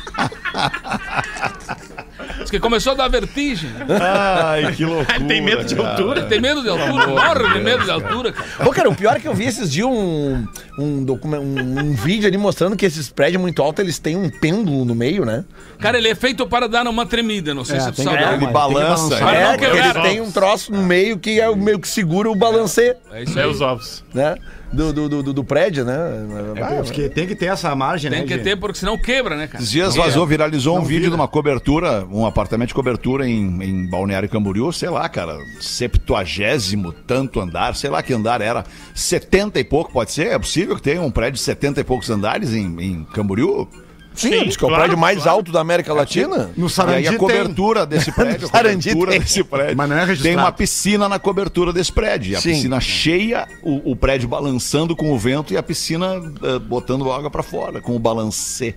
começou 2.60 2.92
a 2.92 2.94
dar 2.96 3.08
vertigem. 3.08 3.70
Ai, 4.00 4.72
que 4.74 4.84
loucura. 4.86 5.20
Tem 5.26 5.40
medo 5.40 5.64
de 5.64 5.74
cara. 5.74 5.90
altura? 5.90 6.22
Tem 6.24 6.40
medo 6.40 6.62
de 6.62 6.68
altura, 6.68 7.06
morre 7.06 7.52
de 7.54 7.60
medo 7.60 7.84
de 7.84 7.90
altura, 7.90 8.32
cara. 8.32 8.46
Pô, 8.64 8.70
cara, 8.70 8.88
o 8.88 8.94
pior 8.94 9.16
é 9.16 9.20
que 9.20 9.28
eu 9.28 9.34
vi 9.34 9.44
esses 9.44 9.70
dias 9.70 9.86
um, 9.86 10.46
um, 10.78 11.04
documen- 11.04 11.40
um, 11.40 11.78
um 11.80 11.92
vídeo 11.94 12.26
ali 12.28 12.36
mostrando 12.38 12.76
que 12.76 12.84
esses 12.86 13.08
prédios 13.10 13.40
muito 13.40 13.62
altos, 13.62 13.82
eles 13.82 13.98
têm 13.98 14.16
um 14.16 14.28
pêndulo 14.30 14.84
no 14.84 14.94
meio, 14.94 15.24
né? 15.24 15.44
Cara, 15.78 15.98
ele 15.98 16.08
é 16.08 16.14
feito 16.14 16.46
para 16.46 16.68
dar 16.68 16.86
uma 16.86 17.06
tremida, 17.06 17.54
não 17.54 17.64
sei 17.64 17.76
É, 17.76 17.80
se 17.80 17.92
tu 17.92 18.02
sabe. 18.02 18.22
Ele 18.22 18.46
balança. 18.46 19.08
tem 19.08 19.18
que 19.18 19.24
Para 19.24 19.52
é, 19.52 19.56
que 19.58 19.64
ele 19.64 19.92
tem 20.02 20.20
um 20.20 20.30
troço 20.30 20.72
no 20.72 20.82
meio 20.82 21.18
que 21.18 21.40
é 21.40 21.48
o 21.48 21.56
meio 21.56 21.78
que 21.78 21.88
segura 21.88 22.30
o 22.30 22.34
balancê, 22.34 22.96
É 23.12 23.22
isso 23.22 23.38
É 23.38 23.42
aí. 23.42 23.48
os 23.48 23.60
ovos. 23.60 24.04
né? 24.14 24.36
Do, 24.72 24.92
do, 24.92 25.08
do, 25.22 25.32
do- 25.32 25.44
prédio, 25.44 25.84
né? 25.84 25.96
É, 26.56 26.82
porque 26.82 27.08
tem 27.08 27.26
que 27.26 27.34
ter 27.36 27.46
essa 27.46 27.74
margem, 27.74 28.10
Tem 28.10 28.20
né? 28.20 28.26
que 28.26 28.36
de- 28.36 28.42
ter, 28.42 28.56
porque 28.56 28.78
senão 28.78 28.98
quebra, 28.98 29.36
né, 29.36 29.46
cara? 29.46 29.58
Esses 29.62 29.70
dias 29.70 29.94
vazou, 29.94 30.26
viralizou 30.26 30.76
um 30.76 30.82
vídeo 30.82 31.08
de 31.08 31.14
uma 31.14 31.28
cobertura, 31.28 32.04
um 32.10 32.26
apartamento 32.26 32.68
de 32.68 32.74
cobertura 32.74 33.26
em, 33.28 33.62
em 33.62 33.88
Balneário 33.88 34.28
Camboriú, 34.28 34.72
sei 34.72 34.90
lá, 34.90 35.08
cara, 35.08 35.38
septuagésimo 35.60 36.92
tanto 36.92 37.40
andar, 37.40 37.74
sei 37.76 37.90
lá 37.90 38.02
que 38.02 38.12
andar 38.12 38.40
era, 38.40 38.64
70 38.94 39.58
e 39.60 39.64
pouco, 39.64 39.92
pode 39.92 40.12
ser? 40.12 40.28
É 40.28 40.38
possível 40.38 40.74
que 40.76 40.82
tenha 40.82 41.00
um 41.00 41.10
prédio 41.10 41.34
de 41.34 41.40
70 41.40 41.80
e 41.80 41.84
poucos 41.84 42.10
andares 42.10 42.52
em, 42.52 42.76
em 42.80 43.04
Camboriú? 43.14 43.68
Sim, 44.16 44.30
Sim, 44.30 44.44
diz 44.44 44.56
que 44.56 44.64
é 44.64 44.66
o 44.66 44.68
claro, 44.70 44.82
prédio 44.84 44.98
mais 44.98 45.16
claro. 45.18 45.30
alto 45.38 45.52
da 45.52 45.60
América 45.60 45.92
Latina. 45.92 46.50
No 46.56 46.66
E 46.66 46.70
Sarandi 46.70 46.96
aí 46.98 47.06
a 47.06 47.10
tem. 47.10 47.18
cobertura 47.18 47.84
desse 47.86 48.10
prédio, 48.10 48.48
Sarandi 48.48 48.88
cobertura 48.88 49.10
tem. 49.12 49.20
desse 49.20 49.44
prédio, 49.44 49.76
Mas 49.76 49.88
não 49.88 49.96
é 49.96 50.04
registrado. 50.04 50.22
tem 50.36 50.36
uma 50.44 50.52
piscina 50.52 51.08
na 51.08 51.18
cobertura 51.18 51.72
desse 51.72 51.92
prédio. 51.92 52.32
E 52.32 52.36
a 52.36 52.40
Sim. 52.40 52.50
piscina 52.50 52.80
cheia, 52.80 53.46
o, 53.62 53.92
o 53.92 53.96
prédio 53.96 54.28
balançando 54.28 54.96
com 54.96 55.12
o 55.12 55.18
vento 55.18 55.52
e 55.52 55.56
a 55.56 55.62
piscina 55.62 56.14
eh, 56.42 56.58
botando 56.58 57.10
água 57.12 57.30
pra 57.30 57.42
fora, 57.42 57.80
com 57.80 57.94
o 57.94 57.98
balancê. 57.98 58.74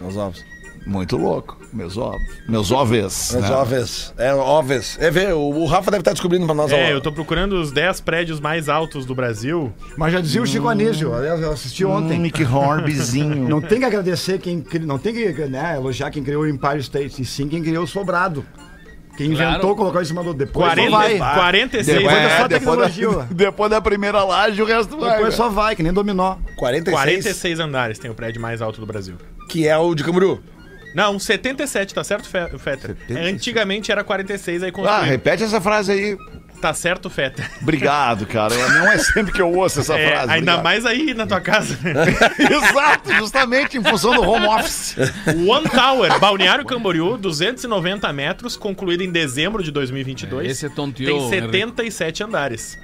Os 0.00 0.16
ovos. 0.16 0.44
Muito 0.88 1.18
louco. 1.18 1.58
Meus 1.70 1.98
ovos. 1.98 2.22
Meus 2.48 2.72
ovos. 2.72 3.34
Os 3.34 3.42
né? 3.42 3.50
ovos. 3.50 4.14
É, 4.16 4.34
ovos. 4.34 4.96
É 4.98 5.10
ver, 5.10 5.34
o, 5.34 5.40
o 5.50 5.66
Rafa 5.66 5.90
deve 5.90 6.00
estar 6.00 6.12
descobrindo 6.12 6.46
pra 6.46 6.54
nós. 6.54 6.72
É, 6.72 6.86
ó. 6.86 6.88
eu 6.88 7.00
tô 7.02 7.12
procurando 7.12 7.60
os 7.60 7.70
10 7.70 8.00
prédios 8.00 8.40
mais 8.40 8.70
altos 8.70 9.04
do 9.04 9.14
Brasil. 9.14 9.70
Mas 9.98 10.14
já 10.14 10.20
dizia 10.22 10.40
o 10.40 10.46
Chico 10.46 10.66
Anísio, 10.66 11.14
aliás, 11.14 11.42
eu 11.42 11.52
assisti 11.52 11.84
ontem. 11.84 12.18
Nick 12.18 12.42
Horbezinho. 12.42 13.44
Não 13.48 13.60
tem 13.60 13.80
que 13.80 13.84
agradecer 13.84 14.38
quem 14.38 14.64
não 14.80 14.98
tem 14.98 15.12
que 15.12 15.30
né, 15.46 15.76
elogiar 15.76 16.10
quem 16.10 16.22
criou 16.24 16.44
o 16.44 16.48
Empire 16.48 16.78
State, 16.78 17.20
e 17.20 17.24
sim 17.24 17.48
quem 17.48 17.62
criou 17.62 17.84
o 17.84 17.86
Sobrado. 17.86 18.44
Quem 19.16 19.34
Claro. 19.34 19.50
inventou 19.50 19.76
colocar 19.76 20.00
em 20.00 20.04
cima 20.04 20.22
do 20.22 20.32
depois 20.32 20.72
40, 20.72 20.90
só 20.90 20.96
vai. 20.96 21.18
46. 21.18 21.98
Depois 21.98 22.16
é 22.16 22.38
só 22.38 22.48
depois, 22.48 22.78
da, 22.78 23.26
depois 23.30 23.70
da 23.70 23.80
primeira 23.80 24.22
laje, 24.24 24.62
o 24.62 24.64
resto 24.64 24.96
vai. 24.96 25.16
Depois 25.16 25.34
só 25.34 25.48
vai, 25.48 25.74
que 25.76 25.82
nem 25.82 25.92
dominó. 25.92 26.36
46, 26.56 26.96
46 26.96 27.60
andares 27.60 27.98
tem 27.98 28.10
o 28.10 28.14
prédio 28.14 28.40
mais 28.40 28.62
alto 28.62 28.80
do 28.80 28.86
Brasil. 28.86 29.16
que 29.48 29.66
é 29.66 29.76
o 29.76 29.94
de 29.94 30.04
Camboriú. 30.04 30.38
Não, 30.94 31.18
77, 31.18 31.94
tá 31.94 32.02
certo, 32.02 32.28
Fe- 32.28 32.58
Fetter? 32.58 32.96
Antigamente 33.10 33.92
era 33.92 34.02
46, 34.02 34.62
aí 34.62 34.72
Ah, 34.86 35.02
repete 35.02 35.42
essa 35.44 35.60
frase 35.60 35.92
aí. 35.92 36.16
Tá 36.60 36.74
certo, 36.74 37.08
Fetter? 37.08 37.48
Obrigado, 37.62 38.26
cara. 38.26 38.52
Não 38.70 38.90
é 38.90 38.98
sempre 38.98 39.32
que 39.32 39.40
eu 39.40 39.52
ouço 39.52 39.78
essa 39.78 39.94
É, 39.96 40.08
frase. 40.08 40.22
ainda 40.32 40.52
obrigado. 40.54 40.64
mais 40.64 40.84
aí 40.86 41.14
na 41.14 41.24
tua 41.24 41.40
casa. 41.40 41.78
Exato, 42.36 43.12
justamente 43.14 43.78
em 43.78 43.84
função 43.84 44.12
do 44.14 44.22
home 44.22 44.46
office. 44.46 44.96
One 45.46 45.68
Tower, 45.68 46.18
Balneário 46.18 46.64
Camboriú, 46.64 47.16
290 47.16 48.12
metros, 48.12 48.56
concluído 48.56 49.02
em 49.02 49.10
dezembro 49.12 49.62
de 49.62 49.70
2022. 49.70 50.50
Esse 50.50 50.66
é 50.66 50.68
tonteou, 50.68 51.30
Tem 51.30 51.40
77 51.42 52.24
andares. 52.24 52.76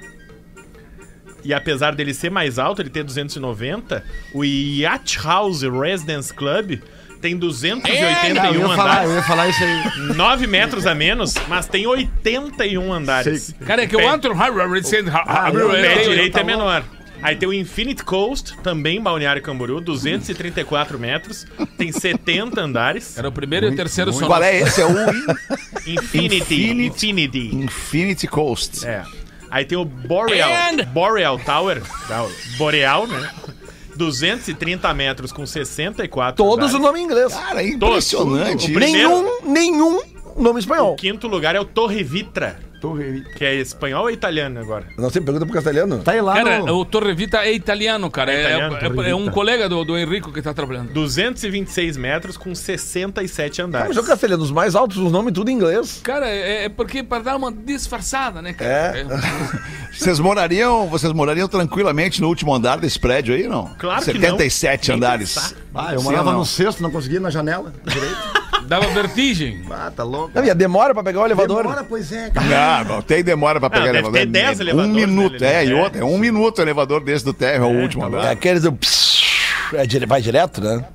E 1.43 1.53
apesar 1.53 1.93
dele 1.93 2.13
ser 2.13 2.31
mais 2.31 2.57
alto, 2.57 2.81
ele 2.81 2.89
ter 2.89 3.03
290, 3.03 4.03
o 4.33 4.43
Yacht 4.43 5.19
House 5.21 5.61
Residence 5.63 6.33
Club 6.33 6.79
tem 7.21 7.35
281 7.37 8.41
Ah, 8.41 8.47
eu, 8.47 8.53
ia 8.61 8.67
falar, 8.75 8.91
andares. 8.91 9.09
eu 9.09 9.15
ia 9.15 9.23
falar 9.23 9.47
isso 9.49 9.63
aí. 9.63 10.13
9 10.15 10.47
metros 10.47 10.85
a 10.87 10.93
menos, 10.95 11.33
mas 11.47 11.67
tem 11.67 11.85
81 11.87 12.91
andares. 12.93 13.53
Cara, 13.65 13.83
é 13.83 13.87
que 13.87 13.95
o 13.95 13.99
Pé- 13.99 14.07
Antron 14.07 14.35
Ah, 14.37 15.49
O 15.51 15.69
pé 15.71 16.03
direito 16.03 16.33
tá 16.33 16.41
é 16.41 16.43
menor. 16.43 16.83
Aí 17.21 17.35
tem 17.35 17.47
o 17.49 17.53
Infinite 17.53 18.03
Coast, 18.03 18.55
também 18.61 18.97
em 18.97 19.01
Balneário 19.01 19.41
Camboriú, 19.41 19.79
234 19.81 20.99
metros, 20.99 21.47
tem 21.77 21.91
70 21.91 22.61
andares. 22.61 23.17
Era 23.17 23.29
o 23.29 23.31
primeiro 23.31 23.65
e 23.67 23.69
o 23.69 23.75
terceiro 23.75 24.13
só. 24.13 24.27
Qual 24.27 24.43
é 24.43 24.59
esse? 24.59 24.81
É 24.81 24.85
o 24.85 24.89
Infinity. 25.87 26.71
Infinity. 26.71 27.55
Infinity. 27.55 28.27
Coast. 28.27 28.85
É. 28.85 29.03
Aí 29.49 29.63
tem 29.65 29.77
o 29.77 29.85
Boreal, 29.85 30.49
And- 30.51 30.83
Boreal 30.85 31.39
Tower, 31.39 31.81
Boreal, 32.57 33.07
né? 33.07 33.29
230 33.95 34.93
metros 34.93 35.31
com 35.31 35.45
64 35.45 36.35
Todos 36.35 36.73
o 36.73 36.79
nome 36.79 36.99
em 36.99 37.03
inglês. 37.03 37.33
Cara, 37.33 37.63
é 37.63 37.69
impressionante. 37.69 38.71
Nenhum, 38.71 39.41
nenhum 39.43 40.01
nome 40.37 40.59
espanhol. 40.59 40.93
O 40.93 40.95
quinto 40.95 41.27
lugar 41.27 41.55
é 41.55 41.59
o 41.59 41.65
Torre 41.65 42.03
Vitra. 42.03 42.59
Torre. 42.85 43.21
Que 43.35 43.45
é 43.45 43.55
espanhol 43.55 44.03
ou 44.03 44.11
italiano 44.11 44.59
agora? 44.59 44.85
Não 44.97 45.09
sei, 45.09 45.21
pergunta 45.21 45.45
pro 45.45 45.53
castelhano. 45.55 45.99
Tá 45.99 46.11
aí 46.11 46.21
lá 46.21 46.33
Cara, 46.35 46.59
no... 46.59 46.73
o 46.79 46.85
Torrevita 46.85 47.39
é 47.39 47.53
italiano, 47.53 48.09
cara. 48.11 48.31
É, 48.33 48.41
italiano, 48.41 48.75
é- 48.75 48.79
é- 48.79 48.85
é 48.85 48.87
um 48.87 49.17
Torrevita. 49.19 49.31
colega 49.31 49.69
do, 49.69 49.83
do 49.83 49.97
Henrico 49.97 50.31
que 50.31 50.41
tá 50.41 50.53
trabalhando. 50.53 50.91
226 50.93 51.97
metros 51.97 52.37
com 52.37 52.53
67 52.53 53.61
Ah, 53.61 53.65
andares. 53.65 53.87
mas 53.95 53.97
o 53.97 54.03
castelhano, 54.07 54.43
os 54.43 54.51
mais 54.51 54.75
altos, 54.75 54.97
os 54.97 55.11
nomes 55.11 55.33
tudo 55.33 55.49
em 55.49 55.53
inglês. 55.53 55.99
Cara, 56.03 56.27
é, 56.27 56.65
é 56.65 56.69
porque 56.69 57.01
para 57.03 57.23
dar 57.23 57.35
uma 57.35 57.51
disfarçada, 57.51 58.41
né, 58.41 58.53
cara? 58.53 58.69
É. 58.99 59.05
Vocês 59.95 60.19
morariam, 60.19 60.87
vocês 60.87 61.13
morariam 61.13 61.47
tranquilamente 61.47 62.21
no 62.21 62.27
último 62.27 62.53
andar 62.53 62.77
desse 62.79 62.99
prédio 62.99 63.33
aí, 63.33 63.47
não? 63.47 63.73
Claro 63.79 64.03
que 64.03 64.13
não. 64.13 64.21
77 64.21 64.89
Nem 64.89 64.97
andares. 64.97 65.55
Ah, 65.73 65.93
eu 65.93 65.99
Sim 65.99 66.05
morava 66.05 66.31
não? 66.33 66.39
no 66.39 66.45
sexto, 66.45 66.83
não 66.83 66.91
conseguia 66.91 67.19
na 67.21 67.29
janela 67.29 67.71
direito. 67.85 68.17
Dava 68.67 68.87
vertigem. 68.87 69.61
Ah, 69.69 69.91
tá 69.95 70.03
louco. 70.03 70.31
Não, 70.33 70.43
e 70.43 70.49
a 70.49 70.53
demora 70.53 70.93
pra 70.93 71.03
pegar 71.03 71.21
o 71.21 71.25
elevador. 71.25 71.63
Demora, 71.63 71.83
pois 71.83 72.11
é, 72.11 72.29
cara. 72.29 72.79
Ah, 72.79 72.83
não 72.83 73.01
tem 73.01 73.23
demora 73.23 73.59
pra 73.59 73.69
pegar 73.69 73.85
deve 73.85 73.97
elevador. 73.99 74.19
ter 74.19 74.25
10 74.25 74.59
um 74.59 74.61
elevadores 74.63 74.91
minuto, 74.95 75.31
nele, 75.33 75.45
né? 75.45 75.53
é, 75.53 75.65
e 75.65 75.71
É. 75.71 75.75
outra, 75.75 76.01
é 76.01 76.03
um 76.03 76.17
minuto 76.17 76.59
o 76.59 76.61
elevador 76.61 77.03
desse 77.03 77.23
do 77.25 77.33
térreo 77.33 77.65
ao 77.65 77.71
último 77.71 78.03
É 78.17 78.29
aqueles 78.31 78.63
do... 78.63 78.71
pss, 78.73 79.15
É, 79.73 79.85
dire- 79.85 80.05
vai 80.05 80.21
direto, 80.21 80.61
né? 80.61 80.85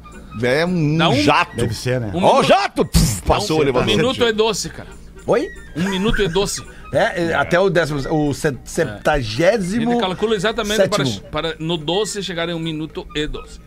É 0.43 0.65
um 0.65 0.97
Dá 0.97 1.09
um- 1.09 1.15
jato. 1.23 1.57
Deve 1.57 1.75
ser, 1.75 2.01
né? 2.01 2.11
Um 2.15 2.23
Ó, 2.23 2.31
o 2.31 2.33
minuto- 2.35 2.47
jato! 2.49 2.85
Pff, 2.87 3.23
passou 3.23 3.57
o 3.57 3.61
Um 3.61 3.63
elevador. 3.63 3.97
minuto 3.97 4.25
é 4.25 4.33
doce, 4.33 4.69
cara. 4.71 4.89
Oi? 5.27 5.47
Um 5.77 5.89
minuto 5.91 6.23
é 6.23 6.29
doce. 6.29 6.63
É, 6.93 7.23
é, 7.31 7.35
até 7.35 7.59
o 7.61 7.69
décimo... 7.71 8.01
O 8.13 8.33
se- 8.33 8.57
septagésimo... 8.65 9.93
Ele 9.93 10.01
calcula 10.01 10.35
exatamente 10.35 10.89
para, 10.89 11.05
para 11.31 11.57
no 11.59 11.77
doce 11.77 12.23
chegar 12.23 12.49
em 12.49 12.55
um 12.55 12.59
minuto 12.59 13.07
e 13.15 13.27
doze. 13.27 13.61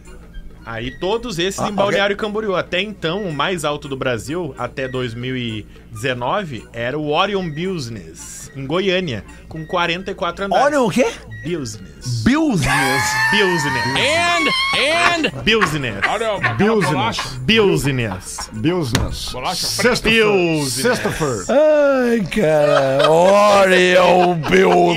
Aí 0.66 0.92
todos 0.92 1.40
esses 1.40 1.60
Ah, 1.60 1.70
em 1.70 1.74
Balneário 1.74 2.16
Camboriú. 2.16 2.56
Até 2.56 2.82
então, 2.82 3.24
o 3.24 3.34
mais 3.34 3.66
alto 3.66 3.88
do 3.88 3.98
Brasil, 3.98 4.56
até 4.58 4.88
2019, 4.88 6.66
era 6.72 6.98
o 6.98 7.12
Orion 7.12 7.50
Business, 7.50 8.52
em 8.56 8.66
Goiânia, 8.66 9.26
com 9.50 9.66
44 9.66 10.46
andares. 10.46 10.66
Olha 10.66 10.82
o 10.82 10.90
quê? 10.90 11.06
Business. 11.44 12.24
Business. 12.24 13.04
Business. 13.32 13.86
And, 13.98 14.48
and... 14.80 15.44
Business. 15.44 16.02
Business. 16.58 16.90
bolacha. 16.90 17.24
Business. 17.42 18.50
Business. 18.54 19.30
Bolacha. 19.34 19.68
Business. 19.84 20.74
Sexta-feira. 20.74 21.46
Ai, 21.50 22.22
cara. 22.22 23.10
Oreo 23.10 24.38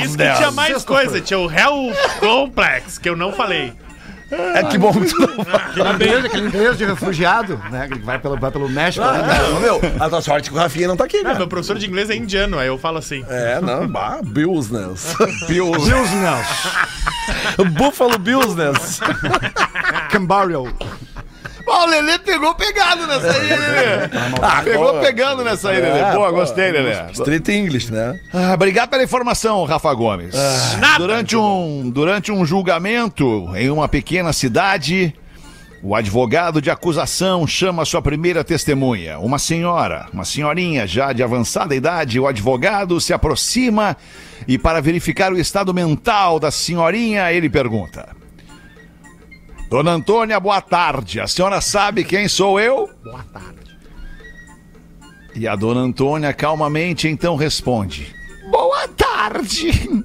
Isso 0.05 0.17
que 0.17 0.33
tinha 0.37 0.53
mais 0.53 0.85
coisa, 0.85 1.21
tinha 1.21 1.39
o 1.39 1.51
Hell 1.51 1.93
Complex, 2.21 2.99
que 2.99 3.09
eu 3.09 3.17
não 3.17 3.33
falei. 3.33 3.73
É 4.31 4.63
que 4.65 4.77
bom 4.79 4.93
que 4.93 5.07
tu 5.07 5.21
não 5.21 5.45
fala. 5.45 5.57
Aquele 5.59 5.89
inglês, 5.95 6.25
aquele 6.25 6.47
inglês 6.49 6.79
de 6.79 6.85
refugiado, 6.85 7.61
né? 7.71 7.89
Que 7.89 7.99
vai 8.01 8.19
pelo, 8.19 8.37
vai 8.37 8.51
pelo 8.51 8.69
México. 8.69 9.05
né? 9.07 9.23
Não, 9.53 9.61
meu, 9.61 9.81
a 10.01 10.09
tua 10.09 10.21
sorte 10.21 10.49
é 10.49 10.51
que 10.51 10.57
o 10.57 10.61
Rafinha 10.61 10.89
não 10.89 10.97
tá 10.97 11.05
aqui, 11.05 11.19
Ah, 11.19 11.23
cara. 11.25 11.39
meu 11.39 11.47
professor 11.49 11.79
de 11.79 11.87
inglês 11.87 12.11
é 12.11 12.17
indiano, 12.17 12.59
aí 12.59 12.67
eu 12.67 12.77
falo 12.79 12.99
assim. 12.99 13.25
É, 13.29 13.61
não, 13.61 13.87
bah, 13.87 14.19
business. 14.23 15.15
Business. 15.47 16.47
Buffalo 17.73 18.19
Business. 18.19 19.01
Cambario. 20.11 20.75
Ó, 21.67 21.85
o 21.85 21.87
Lelê 21.87 22.19
pegou 22.19 22.55
pegado 22.55 23.07
nessa 23.07 23.33
aí, 23.33 23.49
Lelê. 23.49 24.11
Ah, 24.41 24.63
Pegou 24.63 24.93
boa. 24.93 25.01
pegando 25.01 25.43
nessa 25.43 25.71
aí, 25.71 25.81
Lelê. 25.81 25.99
É, 25.99 26.13
Boa, 26.13 26.29
pô. 26.31 26.37
gostei, 26.37 26.71
Lelê. 26.71 27.11
Street 27.13 27.49
English, 27.49 27.93
né? 27.93 28.19
Ah, 28.33 28.55
obrigado 28.55 28.91
pela 28.91 29.03
informação, 29.03 29.65
Rafa 29.65 29.93
Gomes. 29.95 30.35
durante, 30.97 31.37
um, 31.37 31.91
durante 31.91 32.31
um 32.31 32.45
julgamento 32.47 33.51
em 33.57 33.69
uma 33.69 33.89
pequena 33.89 34.33
cidade, 34.33 35.13
o 35.83 35.95
advogado 35.95 36.63
de 36.63 36.71
acusação 36.71 37.47
chama 37.47 37.85
sua 37.85 38.01
primeira 38.01 38.45
testemunha, 38.45 39.19
uma 39.19 39.39
senhora, 39.39 40.07
uma 40.13 40.25
senhorinha 40.25 40.87
já 40.87 41.13
de 41.13 41.23
avançada 41.23 41.75
idade. 41.75 42.19
O 42.21 42.27
advogado 42.29 43.01
se 43.01 43.13
aproxima 43.13 43.97
e, 44.47 44.57
para 44.57 44.81
verificar 44.81 45.33
o 45.33 45.39
estado 45.39 45.75
mental 45.75 46.39
da 46.39 46.51
senhorinha, 46.53 47.33
ele 47.33 47.49
pergunta: 47.51 48.09
Dona 49.69 49.93
Antônia, 49.93 50.39
boa 50.39 50.61
tarde. 50.61 51.21
A 51.21 51.27
senhora 51.27 51.61
sabe 51.61 52.05
quem 52.05 52.29
sou 52.29 52.61
eu? 52.61 52.89
Boa 53.03 53.25
tarde. 53.33 53.77
E 55.35 55.47
a 55.47 55.57
dona 55.57 55.81
Antônia 55.81 56.33
calmamente 56.33 57.09
então 57.09 57.35
responde: 57.35 58.15
Boa 58.51 58.87
tarde. 58.89 60.05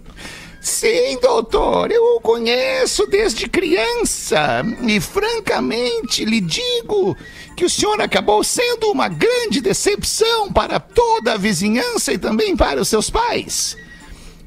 Sim, 0.59 1.17
doutor, 1.19 1.91
eu 1.91 2.17
o 2.17 2.21
conheço 2.21 3.07
desde 3.07 3.47
criança 3.49 4.63
e 4.87 4.99
francamente 4.99 6.23
lhe 6.23 6.39
digo 6.39 7.17
que 7.55 7.65
o 7.65 7.69
senhor 7.69 7.99
acabou 7.99 8.43
sendo 8.43 8.91
uma 8.91 9.07
grande 9.07 9.59
decepção 9.59 10.51
para 10.51 10.79
toda 10.79 11.33
a 11.33 11.37
vizinhança 11.37 12.13
e 12.13 12.17
também 12.17 12.55
para 12.55 12.79
os 12.79 12.89
seus 12.89 13.09
pais. 13.09 13.75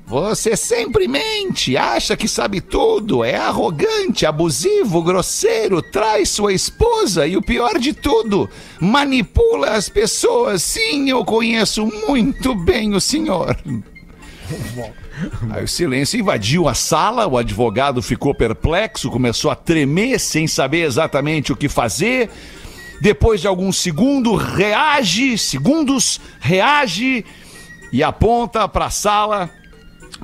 Você 0.06 0.54
sempre 0.54 1.08
mente, 1.08 1.78
acha 1.78 2.14
que 2.14 2.28
sabe 2.28 2.60
tudo, 2.60 3.24
é 3.24 3.36
arrogante, 3.36 4.26
abusivo, 4.26 5.02
grosseiro, 5.02 5.80
trai 5.80 6.26
sua 6.26 6.52
esposa 6.52 7.26
e 7.26 7.38
o 7.38 7.42
pior 7.42 7.78
de 7.78 7.94
tudo, 7.94 8.48
manipula 8.78 9.70
as 9.70 9.88
pessoas. 9.88 10.62
Sim, 10.62 11.08
eu 11.08 11.24
conheço 11.24 11.86
muito 12.06 12.54
bem 12.54 12.94
o 12.94 13.00
senhor. 13.00 13.56
Aí 15.50 15.64
o 15.64 15.68
silêncio 15.68 16.20
invadiu 16.20 16.68
a 16.68 16.74
sala, 16.74 17.26
o 17.26 17.38
advogado 17.38 18.02
ficou 18.02 18.34
perplexo, 18.34 19.10
começou 19.10 19.50
a 19.50 19.56
tremer 19.56 20.20
sem 20.20 20.46
saber 20.46 20.82
exatamente 20.84 21.50
o 21.50 21.56
que 21.56 21.68
fazer. 21.68 22.28
Depois 23.00 23.40
de 23.40 23.46
alguns 23.46 23.78
segundos, 23.78 24.42
reage, 24.42 25.38
segundos, 25.38 26.20
reage 26.40 27.24
e 27.90 28.02
aponta 28.02 28.68
para 28.68 28.86
a 28.86 28.90
sala 28.90 29.50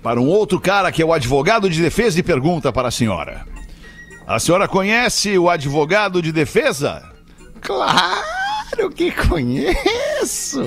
para 0.03 0.21
um 0.21 0.27
outro 0.27 0.61
cara 0.61 0.93
que 0.93 1.03
é 1.03 1.05
o 1.05 1.13
advogado 1.13 1.69
de 1.69 1.81
defesa 1.81 2.19
e 2.19 2.23
pergunta 2.23 2.73
para 2.73 2.89
a 2.89 2.93
senhora: 2.93 3.45
A 4.27 4.39
senhora 4.39 4.69
conhece 4.69 5.39
o 5.39 5.49
advogado 5.49 6.23
de 6.23 6.33
defesa? 6.33 7.03
Claro 7.61 8.91
que 8.95 9.11
conheço. 9.11 10.63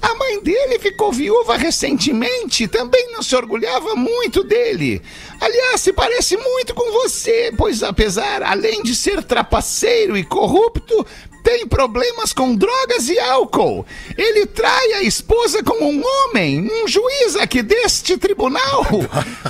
A 0.00 0.14
mãe 0.14 0.42
dele 0.42 0.78
ficou 0.78 1.12
viúva 1.12 1.56
recentemente, 1.56 2.68
também 2.68 3.12
não 3.12 3.22
se 3.22 3.34
orgulhava 3.36 3.94
muito 3.94 4.42
dele. 4.42 5.02
Aliás, 5.40 5.80
se 5.80 5.92
parece 5.92 6.36
muito 6.36 6.74
com 6.74 6.92
você, 6.92 7.52
pois 7.56 7.82
apesar, 7.82 8.42
além 8.42 8.82
de 8.82 8.94
ser 8.94 9.22
trapaceiro 9.22 10.16
e 10.16 10.24
corrupto, 10.24 11.06
tem 11.42 11.66
problemas 11.66 12.32
com 12.32 12.54
drogas 12.54 13.08
e 13.08 13.18
álcool. 13.18 13.86
Ele 14.16 14.46
trai 14.46 14.92
a 14.94 15.02
esposa 15.02 15.62
com 15.62 15.84
um 15.84 16.02
homem, 16.02 16.70
um 16.70 16.88
juiz 16.88 17.36
aqui 17.36 17.62
deste 17.62 18.16
tribunal. 18.16 18.86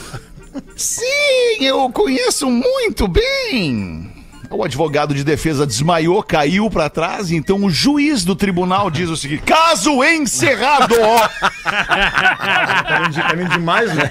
Sim, 0.76 1.56
eu 1.60 1.84
o 1.84 1.92
conheço 1.92 2.50
muito 2.50 3.08
bem. 3.08 4.11
O 4.52 4.62
advogado 4.64 5.14
de 5.14 5.24
defesa 5.24 5.66
desmaiou, 5.66 6.22
caiu 6.22 6.68
pra 6.70 6.88
trás, 6.90 7.30
e 7.30 7.36
então 7.36 7.64
o 7.64 7.70
juiz 7.70 8.24
do 8.24 8.36
tribunal 8.36 8.90
diz 8.90 9.08
o 9.08 9.16
seguinte: 9.16 9.42
caso 9.44 10.02
encerrado. 10.04 10.94
Tá 11.62 13.00
indo, 13.06 13.10
de- 13.10 13.22
tá 13.22 13.34
indo 13.34 13.48
demais, 13.50 13.94
né? 13.94 14.10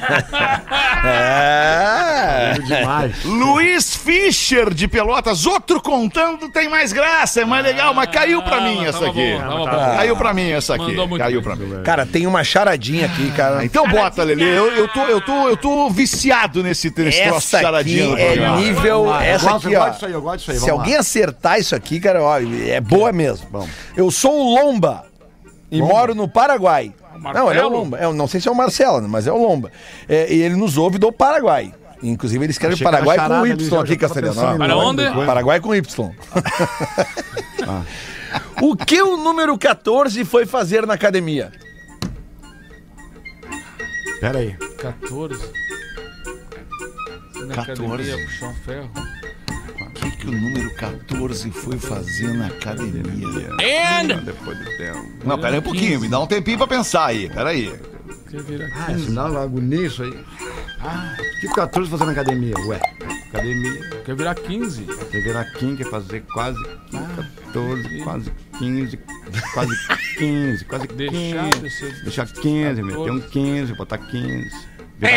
É. 1.03 2.53
Indo 2.57 2.65
demais. 2.65 3.23
Luiz 3.23 3.95
Fischer 3.95 4.73
de 4.73 4.87
Pelotas, 4.87 5.45
outro 5.45 5.81
contando 5.81 6.49
tem 6.49 6.69
mais 6.69 6.93
graça, 6.93 7.41
é 7.41 7.45
mais 7.45 7.63
legal, 7.63 7.93
mas 7.93 8.09
caiu 8.09 8.41
pra 8.41 8.61
mim 8.61 8.77
mas 8.77 8.95
essa 8.95 9.05
aqui. 9.07 9.37
bom, 9.37 9.57
bom. 9.57 9.65
Caiu 9.69 10.15
pra 10.15 10.33
mim 10.33 10.51
essa 10.51 10.75
aqui. 10.75 10.95
Caiu 11.17 11.41
pra 11.41 11.55
mim. 11.55 11.83
Cara, 11.83 12.05
tem 12.05 12.25
uma 12.25 12.43
charadinha 12.43 13.05
aqui, 13.07 13.31
cara. 13.31 13.63
Então 13.65 13.87
bota, 13.87 14.23
Lelê. 14.23 14.57
Eu, 14.57 14.71
eu, 14.71 14.87
tô, 14.87 15.01
eu, 15.01 15.21
tô, 15.21 15.49
eu 15.49 15.57
tô 15.57 15.89
viciado 15.89 16.63
nesse, 16.63 16.87
nesse 16.97 17.21
troço 17.23 17.49
de 17.49 17.55
Essa 17.55 17.61
charadinha. 17.61 18.13
aqui 18.13 18.21
é 18.21 18.49
nível. 18.57 19.13
Essa 19.15 19.55
aqui, 19.55 19.73
eu 19.73 19.81
ó. 19.81 19.85
Gosto 20.31 20.39
disso 20.39 20.51
aí, 20.51 20.59
Se 20.59 20.69
alguém 20.69 20.93
lá. 20.95 20.99
acertar 20.99 21.59
isso 21.59 21.75
aqui, 21.75 21.99
cara, 21.99 22.21
ó, 22.23 22.39
é 22.39 22.79
boa 22.81 23.11
mesmo. 23.11 23.47
Vamos. 23.51 23.69
Eu 23.95 24.09
sou 24.11 24.33
o 24.33 24.55
Lomba 24.55 25.05
e 25.69 25.81
moro 25.81 26.13
no 26.15 26.27
Paraguai. 26.27 26.93
Não, 27.19 27.49
ele 27.51 27.59
é 27.59 27.65
o 27.65 27.69
Marcelo? 27.69 27.69
Lomba. 27.77 27.97
É, 27.97 28.13
não 28.13 28.27
sei 28.27 28.41
se 28.41 28.47
é 28.47 28.51
o 28.51 28.55
Marcelo, 28.55 28.99
né, 29.01 29.07
mas 29.07 29.27
é 29.27 29.31
o 29.31 29.37
Lomba. 29.37 29.71
É, 30.09 30.33
e 30.33 30.41
ele 30.41 30.55
nos 30.55 30.77
ouve 30.77 30.97
do 30.97 31.11
Paraguai. 31.11 31.73
Inclusive, 32.03 32.43
ele 32.43 32.51
escreve 32.51 32.73
Achei 32.73 32.87
que 32.87 32.95
era 32.95 33.05
Paraguai 33.05 33.29
com 33.29 33.45
Y 33.47 33.69
já- 33.69 33.81
aqui, 33.81 33.95
Castelhano. 33.95 34.57
Para 34.57 34.75
onde? 34.77 35.03
Paraguai 35.25 35.59
com 35.59 35.75
Y. 35.75 36.11
O 38.61 38.75
que 38.77 39.01
o 39.01 39.17
número 39.17 39.57
14 39.57 40.23
foi 40.23 40.45
fazer 40.45 40.87
na 40.87 40.93
academia? 40.93 41.51
Pera 44.21 44.39
aí. 44.39 44.55
14. 44.77 45.35
Na 47.45 47.55
14. 47.55 47.71
academia, 47.85 48.17
puxar 48.25 48.47
um 48.49 48.53
ferro. 48.55 48.89
O 50.21 50.23
que, 50.23 50.27
o 50.27 50.39
número 50.39 50.69
14 50.75 51.49
foi 51.49 51.79
fazer 51.79 52.31
na 52.35 52.45
academia? 52.45 53.49
And... 53.59 54.23
Depois 54.23 54.55
do 54.55 54.65
tempo. 54.77 55.03
Não, 55.25 55.35
pera 55.35 55.53
aí 55.55 55.59
um 55.59 55.63
pouquinho, 55.63 55.99
me 55.99 56.07
dá 56.07 56.19
um 56.19 56.27
tempinho 56.27 56.59
pra 56.59 56.67
pensar 56.67 57.07
aí, 57.07 57.27
pera 57.27 57.49
aí. 57.49 57.73
Quer 58.29 58.43
virar 58.43 58.69
Ah, 58.75 58.91
isso 58.91 59.11
dá 59.11 59.25
uma 59.25 59.41
agonia 59.41 59.87
isso 59.87 60.03
aí. 60.03 60.23
Ah, 60.79 61.17
o 61.17 61.39
que 61.39 61.47
o 61.47 61.53
14 61.53 61.89
fazendo 61.89 62.05
na 62.05 62.11
academia? 62.13 62.53
Ué. 62.67 62.79
Academia. 63.29 63.89
Quer 64.05 64.15
virar 64.15 64.35
15? 64.35 64.83
Quer 65.09 65.23
virar 65.23 65.45
15, 65.53 65.77
quer 65.77 65.89
fazer 65.89 66.23
quase 66.33 66.63
14, 67.47 68.03
quase 68.03 68.31
15, 68.59 68.99
quase 69.53 69.87
15, 70.19 70.65
quase 70.65 70.87
15. 70.87 70.97
Deixar 70.97 71.49
de 71.49 72.03
Deixar 72.03 72.27
15, 72.27 72.83
meter 72.83 73.11
um 73.11 73.19
15, 73.19 73.73
botar 73.73 73.97
15. 73.97 74.70
15. 75.01 75.11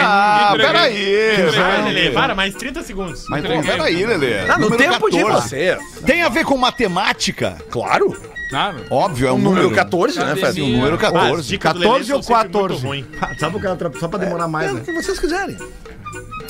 Ah, 0.00 0.54
peraí. 0.56 1.36
Lelê, 1.84 2.10
para, 2.10 2.34
mais 2.34 2.54
30 2.54 2.82
segundos. 2.82 3.24
Mas 3.28 3.42
Pô, 3.44 3.62
peraí, 3.62 4.04
Lelê. 4.04 4.40
Ah, 4.40 4.58
no 4.58 4.70
Número 4.70 4.82
tempo 4.82 5.10
de 5.10 5.18
14. 5.18 5.48
você. 5.48 5.78
Tem 6.04 6.22
a 6.22 6.28
ver 6.28 6.44
com 6.44 6.56
matemática? 6.56 7.56
Claro. 7.70 8.16
Claro. 8.50 8.84
Óbvio, 8.90 9.28
é 9.28 9.32
um 9.32 9.36
O 9.36 9.38
número 9.38 9.70
14, 9.72 10.18
né. 10.20 10.36
Fred? 10.36 10.60
O 10.60 10.66
número 10.68 10.94
As 10.94 11.00
14. 11.00 11.48
dicas 11.48 11.72
do 11.72 11.78
Lelê 11.80 11.90
14 11.92 12.08
são 12.08 12.16
ou 12.16 12.22
sempre 12.22 12.36
muito 12.42 12.52
14? 12.58 12.86
ruim. 12.86 13.06
Só 13.38 13.50
pra, 13.50 14.00
só 14.00 14.08
pra 14.08 14.18
demorar 14.18 14.48
mais, 14.48 14.68
É 14.68 14.72
o 14.72 14.74
né? 14.76 14.82
que 14.84 14.92
vocês 14.92 15.18
quiserem. 15.18 15.56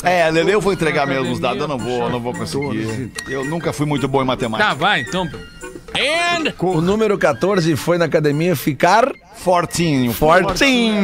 É, 0.03 0.31
Lele, 0.31 0.53
eu 0.53 0.61
vou 0.61 0.73
entregar 0.73 1.07
mesmo 1.07 1.33
os 1.33 1.41
dados, 1.41 1.61
eu 1.61 1.67
não 1.67 1.79
vou, 1.79 2.11
não 2.11 2.21
vou 2.21 2.33
conseguir. 2.35 3.11
Eu 3.29 3.45
nunca 3.45 3.73
fui 3.73 3.87
muito 3.87 4.07
bom 4.07 4.23
em 4.23 4.27
matemática. 4.27 4.69
Tá, 4.69 4.75
vai, 4.75 5.01
então. 5.01 5.29
And... 5.99 6.53
O 6.59 6.81
número 6.81 7.17
14 7.19 7.75
foi 7.77 7.99
na 7.99 8.05
academia 8.05 8.55
ficar 8.55 9.11
Fortinho. 9.35 10.13
fortinho. 10.13 10.95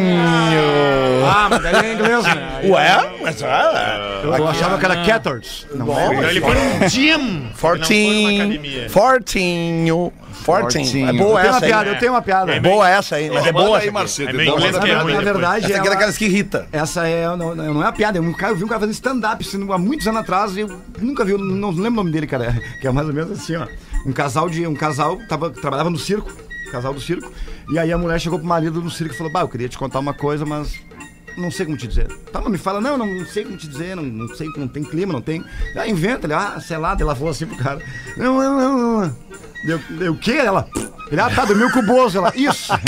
Ah, 1.25 1.49
mas 1.51 1.63
daí 1.63 1.75
é 1.91 1.93
inglês, 1.95 2.25
né? 2.25 2.61
Ué? 2.65 3.13
Mas 3.23 3.43
ah, 3.43 4.21
Eu 4.25 4.49
achava 4.49 4.79
que 4.79 4.85
era 4.85 5.05
14. 5.05 5.67
Não, 5.75 5.87
Bom, 5.87 6.13
Então 6.13 6.25
ele 6.31 6.41
foi 6.41 6.55
num 6.55 6.89
gym. 6.89 7.03
Ele 7.13 7.19
não 7.45 7.51
Fortinho. 7.55 8.43
academia. 8.43 8.91
Fortinho. 8.91 10.13
Fortinho. 10.33 11.07
É 11.07 11.11
Eu 11.11 11.15
boa 11.19 11.41
tenho 11.41 11.51
uma 11.53 11.57
essa 11.57 11.65
aí. 11.65 11.71
piada, 11.71 11.91
eu 11.91 11.99
tenho 11.99 12.13
uma 12.13 12.23
piada. 12.23 12.53
É 12.53 12.61
boa 12.61 12.89
essa 12.89 13.17
aí, 13.17 13.31
mas 13.31 13.47
é 13.47 13.53
boa 13.53 13.77
aí, 13.79 13.85
aqui. 13.85 13.91
Marcelo. 13.93 14.29
É 14.41 14.43
então 14.45 14.57
inglês 14.57 14.79
que 14.79 14.91
é 14.91 14.95
ruim. 14.95 15.13
Na 15.13 15.19
depois. 15.21 15.25
verdade, 15.25 15.57
Essa 15.59 15.67
aqui 15.67 15.73
é 15.75 15.77
ela- 15.79 15.91
daquelas 15.91 16.19
que 16.19 16.25
irrita. 16.25 16.67
Essa 16.73 17.07
é, 17.07 17.27
não, 17.27 17.37
não 17.37 17.55
não 17.55 17.65
é 17.67 17.71
uma 17.71 17.93
piada, 17.93 18.19
é 18.19 18.21
um 18.21 18.33
cara, 18.33 18.53
eu 18.53 18.57
vi 18.57 18.65
um 18.65 18.69
cara 18.69 18.81
fazendo 18.81 18.95
stand-up 18.95 19.45
assim, 19.47 19.73
há 19.73 19.79
muitos 19.79 20.07
anos 20.09 20.21
atrás, 20.21 20.57
e 20.57 20.61
eu 20.61 20.81
nunca 20.99 21.25
vi, 21.25 21.33
eu 21.33 21.39
não 21.39 21.71
lembro 21.71 21.93
o 21.93 21.97
nome 21.97 22.11
dele, 22.11 22.27
cara. 22.27 22.61
Que 22.81 22.89
é 22.89 22.91
mais 22.91 23.07
ou 23.07 23.15
menos 23.15 23.31
assim, 23.39 23.55
ó. 23.55 23.67
Um 24.07 24.13
casal 24.13 24.49
de. 24.49 24.67
Um 24.67 24.75
casal 24.75 25.19
tava, 25.29 25.51
trabalhava 25.51 25.91
no 25.91 25.99
circo, 25.99 26.33
casal 26.71 26.93
do 26.95 27.01
circo, 27.01 27.31
e 27.71 27.79
aí 27.79 27.93
a 27.93 27.99
mulher 27.99 28.21
chegou 28.21 28.39
pro 28.39 28.49
marido 28.49 28.81
no 28.81 28.91
circo 28.91 29.15
e 29.15 29.17
falou: 29.17 29.33
Bah, 29.33 29.41
eu 29.41 29.49
queria 29.49 29.69
te 29.69 29.79
contar 29.79 29.99
uma 29.99 30.15
coisa, 30.15 30.45
mas. 30.45 30.75
Não 31.37 31.51
sei 31.51 31.65
como 31.65 31.79
te 31.79 31.89
dizer. 31.89 32.09
Tá, 32.31 32.43
mas 32.43 32.53
me 32.53 32.59
fala, 32.59 32.79
não, 32.79 32.99
não, 32.99 33.07
não 33.07 33.25
sei 33.25 33.45
como 33.45 33.57
te 33.57 33.67
dizer, 33.67 33.97
não, 33.97 34.03
não 34.03 34.29
sei, 34.35 34.47
não 34.55 34.69
tem 34.69 34.85
clima, 34.85 35.15
não 35.15 35.23
tem. 35.23 35.43
Ah, 35.75 35.89
inventa, 35.89 36.27
ele, 36.27 36.35
ah, 36.35 36.61
sei 36.61 36.77
lá, 36.77 36.95
ela 37.01 37.15
falou 37.15 37.31
assim 37.31 37.47
pro 37.47 37.57
cara. 37.57 37.81
Não, 38.19 38.37
não, 38.37 38.59
não, 38.59 39.01
não. 39.01 39.17
Deu, 39.65 39.79
deu 39.91 40.13
o 40.13 40.19
quê? 40.19 40.33
Ela. 40.33 40.69
Ele, 41.11 41.21
ah, 41.21 41.31
tá, 41.31 41.47
dormiu 41.47 41.71
com 41.71 41.79
o 41.79 41.87
Bozo. 41.87 42.19
Ela, 42.19 42.33
isso. 42.37 42.71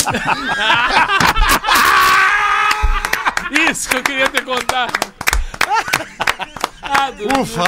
Isso 3.69 3.89
que 3.89 3.97
eu 3.97 4.03
queria 4.03 4.29
ter 4.29 4.43
contado. 4.43 4.93
Ah. 6.81 7.11
Ufa, 7.39 7.63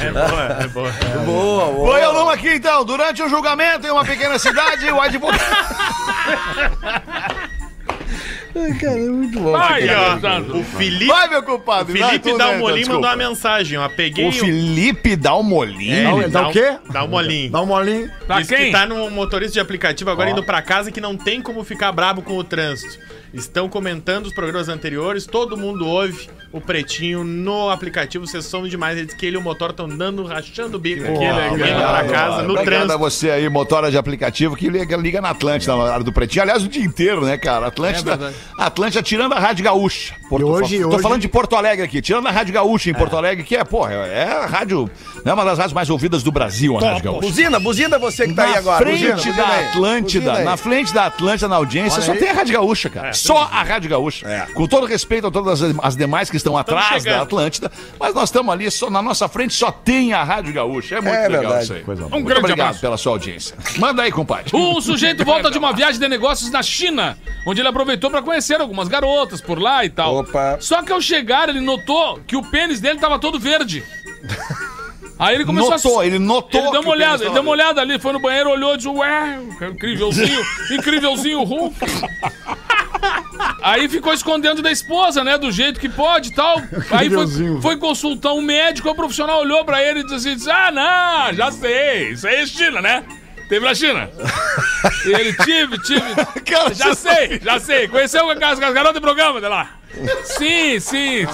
É 0.01 0.11
boa, 0.11 0.59
é 0.65 0.69
boa. 0.69 0.93
Boa, 1.25 1.73
boa. 1.73 1.93
Foi 1.93 2.05
eu 2.05 2.13
numa 2.13 2.33
aqui 2.35 2.55
então. 2.55 2.85
Durante 2.85 3.23
o 3.23 3.29
julgamento 3.29 3.87
em 3.87 3.91
uma 3.91 4.05
pequena 4.05 4.39
cidade, 4.39 4.91
o 4.91 5.01
advogado. 5.01 5.41
Ai, 8.55 8.75
cara, 8.75 8.99
é 8.99 9.09
muito 9.09 9.41
bom. 9.41 9.57
Ai, 9.57 9.87
ó, 9.95 10.59
o 10.59 10.63
Felipe, 10.63 11.07
Vai, 11.07 11.27
meu 11.29 11.43
compadre. 11.43 11.99
vai 11.99 12.11
Felipe 12.11 12.33
né, 12.33 12.39
Dalmolin 12.39 12.81
então, 12.83 12.95
mandou 12.97 13.11
uma 13.11 13.17
mensagem, 13.17 13.79
ó. 13.79 13.89
Peguei 13.89 14.29
O 14.29 14.33
Felipe 14.33 15.17
Dalmolin? 15.17 15.91
É, 15.91 16.29
Dá 16.29 16.49
o 16.49 16.53
quê? 16.53 16.77
Dá 16.91 17.05
um 17.05 17.09
molinho. 17.09 17.51
Dá 17.51 17.63
um 17.63 17.67
molinho. 17.67 18.11
Pra 18.27 18.41
Diz 18.41 18.49
quem? 18.49 18.67
que 18.67 18.73
tá 18.73 18.85
num 18.85 19.09
motorista 19.09 19.55
de 19.55 19.61
aplicativo 19.61 20.11
agora 20.11 20.31
indo 20.31 20.43
pra 20.43 20.61
casa 20.61 20.93
que 20.93 21.01
não 21.01 21.17
tem 21.17 21.41
como 21.41 21.65
ficar 21.65 21.93
brabo 21.93 22.21
com 22.21 22.37
o 22.37 22.45
trânsito. 22.45 22.99
Estão 23.33 23.71
comentando 23.71 24.27
os 24.27 24.35
programas 24.35 24.69
anteriores, 24.69 25.27
todo 25.27 25.57
mundo 25.57 25.89
ouve 25.89 26.29
o 26.53 26.61
Pretinho 26.61 27.25
no 27.25 27.71
aplicativo, 27.71 28.27
vocês 28.27 28.45
são 28.45 28.67
demais. 28.69 28.97
Ele 28.99 29.07
diz 29.07 29.15
que 29.15 29.25
ele 29.27 29.37
e 29.37 29.39
o 29.39 29.43
motor 29.43 29.71
estão 29.71 29.89
dando, 29.89 30.23
rachando 30.25 30.77
o 30.77 30.81
bico 30.81 31.03
aqui, 31.03 31.19
né? 31.19 31.49
Indo 31.49 31.59
pra 31.59 32.05
casa, 32.05 32.43
no 32.43 32.53
Obrigado 32.55 32.61
a 32.61 32.65
trânsito. 32.65 32.99
você 32.99 33.31
aí, 33.31 33.49
motora 33.49 33.91
de 33.91 33.97
aplicativo, 33.97 34.55
que 34.55 34.69
liga, 34.69 34.97
liga 34.97 35.21
na 35.21 35.31
Atlântida, 35.31 35.75
na 35.75 35.83
hora 35.83 36.05
do 36.05 36.13
Pretinho. 36.13 36.43
Aliás, 36.43 36.63
o 36.63 36.69
dia 36.69 36.85
inteiro, 36.85 37.25
né, 37.25 37.37
cara? 37.39 37.67
Atlântida, 37.69 38.13
É 38.13 38.17
verdade. 38.17 38.37
Atlântida 38.59 39.03
tirando 39.03 39.33
a 39.33 39.39
Rádio 39.39 39.65
Gaúcha. 39.65 40.15
Porto, 40.29 40.47
hoje- 40.47 40.81
tô 40.81 40.89
hoje- 40.89 41.03
falando 41.03 41.21
de 41.21 41.29
Porto 41.29 41.57
Alegre 41.57 41.85
aqui, 41.85 42.01
tirando 42.03 42.27
a 42.27 42.31
Rádio 42.31 42.55
Gaúcha 42.55 42.91
em 42.91 42.95
Porto 42.95 43.17
Alegre, 43.17 43.45
que 43.45 43.57
é, 43.57 43.65
porra, 43.65 43.93
é 43.93 44.25
a 44.25 44.47
rádio, 44.47 44.91
é 45.25 45.33
uma 45.33 45.45
das 45.45 45.59
rádios 45.59 45.73
mais 45.75 45.91
ouvidas 45.91 46.23
do 46.23 46.31
Brasil, 46.33 46.77
a 46.79 46.81
Rádio 46.81 47.05
Gaúcha. 47.05 47.21
Buzina, 47.21 47.59
buzina 47.61 47.99
você 47.99 48.27
que 48.27 48.35
tá 48.35 48.45
aí 48.45 48.57
agora. 48.57 48.85
frente 48.85 48.99
Buzina, 49.01 49.15
buzina 49.17 49.37
da 49.37 49.49
aí. 49.49 49.65
Atlântida, 49.69 50.21
Buzina 50.31 50.39
aí. 50.39 50.45
na 50.45 50.57
frente 50.57 50.95
da 50.95 51.07
Atlântida, 51.07 51.49
na 51.49 51.57
audiência, 51.57 52.01
só 52.03 52.15
tem 52.15 52.29
a 52.31 52.33
Rádio 52.35 52.55
Gaúcha, 52.55 52.89
cara. 52.91 53.13
só 53.13 53.49
a 53.51 53.63
Rádio 53.63 53.91
Gaúcha. 53.91 54.49
Com 54.55 54.67
todo 54.67 54.87
respeito 54.87 55.27
a 55.27 55.31
todas 55.31 55.63
as, 55.63 55.75
as 55.83 55.97
demais 55.97 56.31
que 56.31 56.37
estão 56.43 56.57
atrás 56.59 57.03
chegando. 57.03 57.17
da 57.17 57.23
Atlântida, 57.23 57.73
mas 57.99 58.15
nós 58.15 58.25
estamos 58.25 58.53
ali, 58.53 58.71
só, 58.71 58.91
na 58.91 59.01
nossa 59.03 59.29
frente 59.29 59.55
só 59.55 59.71
tem 59.73 60.13
a 60.13 60.23
Rádio 60.23 60.53
Gaúcha. 60.53 60.97
É 60.97 61.01
muito 61.01 61.15
É 61.15 61.29
legal 61.29 61.41
verdade. 61.53 61.65
isso 61.65 61.73
aí. 61.73 61.83
Um 61.83 61.87
muito 61.87 62.25
grande 62.25 62.41
obrigado 62.41 62.61
abraço. 62.61 62.81
pela 62.81 62.97
sua 62.97 63.13
audiência. 63.13 63.57
Manda 63.79 64.03
aí, 64.03 64.13
compadre. 64.13 64.55
Um 64.57 64.81
sujeito 64.81 65.25
volta 65.25 65.51
de 65.51 65.59
uma 65.59 65.73
viagem 65.75 66.01
de 66.01 66.09
negócios 66.09 66.51
na 66.51 66.63
China, 66.63 67.19
onde 67.47 67.61
ele 67.61 67.69
aproveitou 67.69 68.11
pra 68.11 68.21
conhecer 68.23 68.61
algumas 68.61 68.89
garotas 68.89 69.41
por 69.41 69.59
lá 69.59 69.85
e 69.85 69.91
tal. 69.91 70.17
Opa. 70.19 70.59
Só 70.61 70.83
que 70.83 70.93
ao 70.93 71.01
chegar, 71.01 71.49
ele 71.49 71.61
notou 71.61 72.21
que 72.27 72.37
o 72.37 72.43
pênis 72.51 72.81
dele 72.81 72.99
tava 72.99 73.19
todo 73.19 73.39
verde. 73.39 73.83
Aí 75.19 75.37
ele 75.37 75.45
começou 75.45 75.71
Notou, 75.71 76.01
a... 76.01 76.07
ele 76.07 76.19
notou 76.19 76.61
Ele 76.61 76.71
deu 76.73 76.81
uma 76.81 76.91
olhada, 76.91 77.23
ele 77.25 77.33
deu 77.33 77.43
uma 77.43 77.51
olhada 77.53 77.81
ali, 77.81 77.99
foi 77.99 78.13
no 78.13 78.19
banheiro, 78.21 78.51
olhou 78.51 78.75
e 78.75 78.77
disse, 78.77 78.89
ué, 78.89 79.39
incrívelzinho, 79.71 80.43
incrívelzinho 80.73 81.43
Hulk. 81.45 81.77
Aí 83.63 83.89
ficou 83.89 84.13
escondendo 84.13 84.63
da 84.63 84.71
esposa, 84.71 85.25
né? 85.25 85.37
Do 85.39 85.51
jeito 85.51 85.81
que 85.81 85.89
pode 85.89 86.31
e 86.31 86.35
tal. 86.35 86.59
Aí 86.91 87.11
foi, 87.11 87.61
foi 87.61 87.77
consultar 87.77 88.33
um 88.33 88.43
médico, 88.43 88.89
o 88.89 88.95
profissional 88.95 89.41
olhou 89.41 89.65
pra 89.65 89.83
ele 89.83 90.01
e 90.01 90.05
disse 90.05 90.29
assim: 90.29 90.51
Ah, 90.51 90.71
não, 90.71 91.35
já 91.35 91.51
sei, 91.51 92.11
isso 92.11 92.27
aí 92.27 92.37
é 92.37 92.47
China, 92.47 92.81
né? 92.81 93.05
Teve 93.49 93.65
na 93.65 93.75
China. 93.75 94.09
E 95.05 95.13
ele, 95.13 95.33
tive, 95.33 95.79
tive. 95.79 96.15
Cara, 96.45 96.75
Já 96.75 96.95
sei, 96.95 97.41
já 97.43 97.59
sei. 97.59 97.89
Conheceu 97.89 98.29
as, 98.31 98.39
as 98.41 98.59
garotas 98.59 98.95
de 98.95 99.01
programa 99.01 99.41
de 99.41 99.49
lá? 99.49 99.71
Sim, 100.25 100.79
sim. 100.81 101.27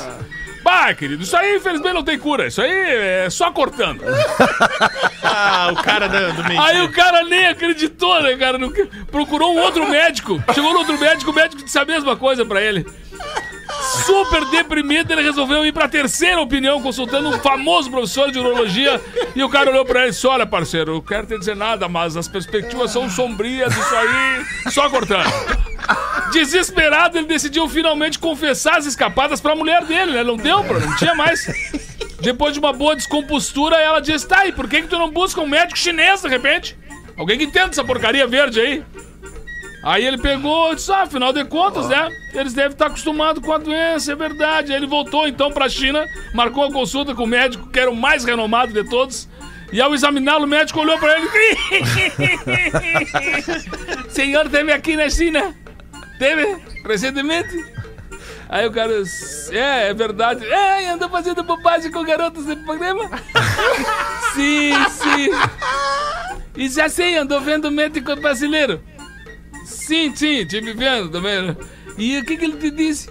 Bah, 0.69 0.93
querido, 0.93 1.23
isso 1.23 1.35
aí 1.35 1.57
infelizmente 1.57 1.95
não 1.95 2.05
tem 2.05 2.19
cura. 2.19 2.47
Isso 2.47 2.61
aí 2.61 2.71
é 2.71 3.31
só 3.31 3.51
cortando. 3.51 4.03
Ah, 5.31 5.69
o 5.73 5.77
cara 5.83 6.09
do, 6.09 6.33
do 6.33 6.45
meio. 6.49 6.61
Aí 6.61 6.81
o 6.81 6.91
cara 6.91 7.23
nem 7.23 7.47
acreditou, 7.49 8.23
né, 8.23 8.35
cara? 8.37 8.59
Procurou 9.11 9.55
um 9.55 9.59
outro 9.59 9.87
médico. 9.89 10.43
Chegou 10.55 10.73
no 10.73 10.79
outro 10.79 10.99
médico, 10.99 11.31
o 11.31 11.35
médico 11.35 11.63
disse 11.63 11.79
a 11.79 11.85
mesma 11.85 12.17
coisa 12.17 12.47
pra 12.47 12.63
ele. 12.63 12.87
Super 14.05 14.45
deprimido, 14.47 15.13
ele 15.13 15.23
resolveu 15.23 15.65
ir 15.65 15.73
pra 15.73 15.89
terceira 15.89 16.41
opinião, 16.41 16.83
consultando 16.83 17.29
um 17.29 17.39
famoso 17.39 17.91
professor 17.91 18.31
de 18.31 18.39
urologia. 18.39 19.01
E 19.35 19.43
o 19.43 19.49
cara 19.49 19.71
olhou 19.71 19.85
pra 19.85 20.01
ele 20.01 20.09
e 20.09 20.13
disse: 20.13 20.27
Olha, 20.27 20.47
parceiro, 20.47 20.95
eu 20.97 21.03
quero 21.03 21.27
te 21.27 21.39
dizer 21.39 21.57
nada, 21.57 21.89
mas 21.89 22.17
as 22.17 22.29
perspectivas 22.29 22.91
são 22.91 23.09
sombrias, 23.09 23.75
isso 23.77 23.95
aí, 23.95 24.73
só 24.73 24.91
cortando. 24.91 25.29
Desesperado, 26.33 27.19
ele 27.19 27.27
decidiu 27.27 27.69
finalmente 27.69 28.19
confessar 28.19 28.79
as 28.79 28.87
escapadas 28.87 29.41
pra 29.41 29.55
mulher 29.55 29.85
dele, 29.85 30.13
né? 30.13 30.25
Não 30.25 30.37
deu, 30.37 30.63
pra, 30.65 30.79
não 30.81 30.97
tinha 30.97 31.15
mais. 31.15 31.47
Depois 32.21 32.53
de 32.53 32.59
uma 32.59 32.73
boa 32.73 32.97
descompostura, 32.97 33.77
ela 33.77 34.01
disse: 34.01 34.27
Tá, 34.27 34.47
e 34.47 34.53
por 34.53 34.69
que, 34.69 34.83
que 34.83 34.89
tu 34.89 34.99
não 34.99 35.11
busca 35.11 35.41
um 35.41 35.47
médico 35.47 35.79
chinês 35.79 36.23
de 36.23 36.29
repente? 36.29 36.77
Alguém 37.17 37.39
que 37.39 37.45
entenda 37.45 37.71
essa 37.71 37.85
porcaria 37.85 38.27
verde 38.27 38.61
aí. 38.61 38.85
Aí 39.89 40.05
ele 40.05 40.19
pegou 40.19 40.71
e 40.71 40.75
disse: 40.75 40.93
Ah, 40.93 41.05
afinal 41.05 41.33
de 41.33 41.43
contas, 41.47 41.89
né? 41.89 42.11
Eles 42.35 42.53
devem 42.53 42.73
estar 42.73 42.89
acostumados 42.89 43.43
com 43.43 43.55
a 43.55 43.57
doença, 43.57 44.13
é 44.13 44.15
verdade. 44.15 44.71
Aí 44.71 44.79
ele 44.79 44.87
voltou 44.87 45.27
então 45.27 45.51
pra 45.51 45.67
China, 45.67 46.05
marcou 46.35 46.65
a 46.65 46.71
consulta 46.71 47.15
com 47.15 47.25
o 47.25 47.27
médico, 47.27 47.71
que 47.71 47.81
era 47.81 47.91
o 47.91 47.97
mais 47.97 48.23
renomado 48.23 48.71
de 48.71 48.85
todos. 48.85 49.27
E 49.73 49.81
ao 49.81 49.95
examiná-lo, 49.95 50.45
o 50.45 50.47
médico 50.47 50.81
olhou 50.81 50.99
pra 50.99 51.19
ele. 51.19 51.31
Senhor, 54.11 54.47
teve 54.51 54.73
aqui 54.73 54.95
na 54.95 55.09
China? 55.09 55.55
Teve? 56.19 56.59
Recentemente? 56.85 57.65
Aí 58.47 58.67
o 58.67 58.71
cara, 58.71 58.93
é, 59.53 59.89
é 59.89 59.95
verdade. 59.95 60.45
É, 60.45 60.91
andou 60.91 61.09
fazendo 61.09 61.43
bobagem 61.43 61.91
com 61.91 62.05
garotas 62.05 62.45
no 62.45 62.59
programa? 62.59 63.09
sim, 64.35 64.71
sim. 64.91 65.31
E 66.55 66.69
já 66.69 66.91
sei, 66.91 67.17
andou 67.17 67.41
vendo 67.41 67.71
médico 67.71 68.15
brasileiro? 68.17 68.83
Sim, 69.69 70.17
sim, 70.17 70.47
tive 70.47 70.73
vendo 70.73 71.11
também. 71.11 71.55
E 71.99 72.19
o 72.19 72.25
que, 72.25 72.39
que 72.39 72.45
ele 72.45 72.57
te 72.57 72.71
disse? 72.71 73.11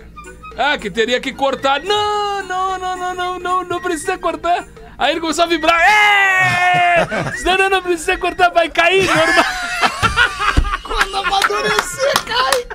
Ah, 0.57 0.77
que 0.77 0.89
teria 0.89 1.21
que 1.21 1.31
cortar. 1.31 1.81
Não, 1.83 2.41
não, 2.43 2.79
não, 2.79 2.97
não, 2.97 3.15
não, 3.15 3.39
não, 3.39 3.63
não 3.63 3.79
precisa 3.79 4.17
cortar. 4.17 4.65
Aí 4.97 5.11
ele 5.11 5.21
começou 5.21 5.43
a 5.43 5.47
vibrar. 5.47 5.79
É! 5.79 7.05
Não, 7.45 7.55
não, 7.55 7.69
não 7.69 7.83
precisa 7.83 8.17
cortar, 8.17 8.49
vai 8.49 8.67
cair, 8.69 9.05
normal. 9.05 9.45
Quando 10.81 11.15
amadurecer, 11.15 12.13
cai. 12.25 12.65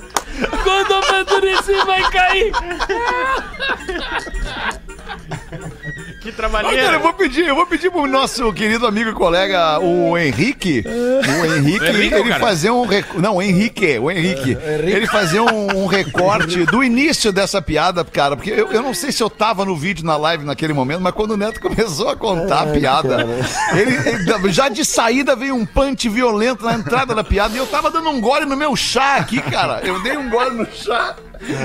Quando 0.63 0.95
amadurecer, 0.95 1.85
vai 1.85 2.09
cair. 2.11 2.53
Que 6.23 6.31
Ah, 6.31 6.63
cara, 6.85 6.97
eu 6.97 7.01
vou 7.01 7.13
pedir, 7.15 7.47
eu 7.47 7.55
vou 7.57 7.67
pedir 7.67 7.91
pro 7.91 8.07
nosso 8.07 8.53
querido 8.53 8.87
amigo 8.87 9.11
e 9.11 9.13
colega, 9.13 9.81
o 9.81 10.17
Henrique, 10.17 10.85
o 10.87 11.45
Henrique, 11.45 11.85
Henrique, 11.85 12.15
ele 12.15 12.29
cara? 12.29 12.41
fazer 12.41 12.71
um 12.71 12.87
rec... 12.87 13.07
não, 13.15 13.37
o 13.37 13.43
Henrique, 13.43 13.99
o 13.99 14.09
Henrique, 14.09 14.57
ele 14.87 15.07
fazer 15.09 15.41
um, 15.41 15.83
um 15.83 15.87
recorte 15.87 16.65
do 16.67 16.83
início 16.85 17.33
dessa 17.33 17.61
piada, 17.61 18.05
cara, 18.05 18.37
porque 18.37 18.51
eu, 18.53 18.71
eu 18.71 18.83
não 18.83 18.95
sei 18.95 19.11
se 19.11 19.21
eu 19.21 19.29
tava 19.29 19.65
no 19.65 19.77
vídeo 19.77 20.05
na 20.05 20.17
live 20.17 20.45
naquele 20.45 20.73
momento, 20.73 21.01
mas 21.01 21.13
quando 21.13 21.33
o 21.33 21.37
Neto 21.37 21.59
começou 21.61 22.09
a 22.11 22.17
contar 22.17 22.61
a 22.63 22.67
piada, 22.69 23.27
ele, 23.73 23.97
ele- 24.09 24.53
já 24.53 24.69
de 24.69 24.85
saída 24.85 25.35
veio 25.35 25.57
um 25.57 25.67
punch 25.67 26.09
violento 26.09 26.65
na 26.65 26.75
entrada 26.75 27.15
da 27.15 27.25
piada 27.25 27.55
e 27.55 27.59
eu 27.59 27.67
tava 27.67 27.91
dando 27.91 28.09
um 28.11 28.21
gole 28.21 28.45
no 28.47 28.57
meu 28.57 28.77
chá 28.77 29.17
aqui, 29.17 29.41
cara. 29.41 29.81
Eu 29.83 30.01
dei 30.03 30.17
um 30.17 30.31
gole 30.31 30.55
no 30.57 30.67
chá. 30.73 31.17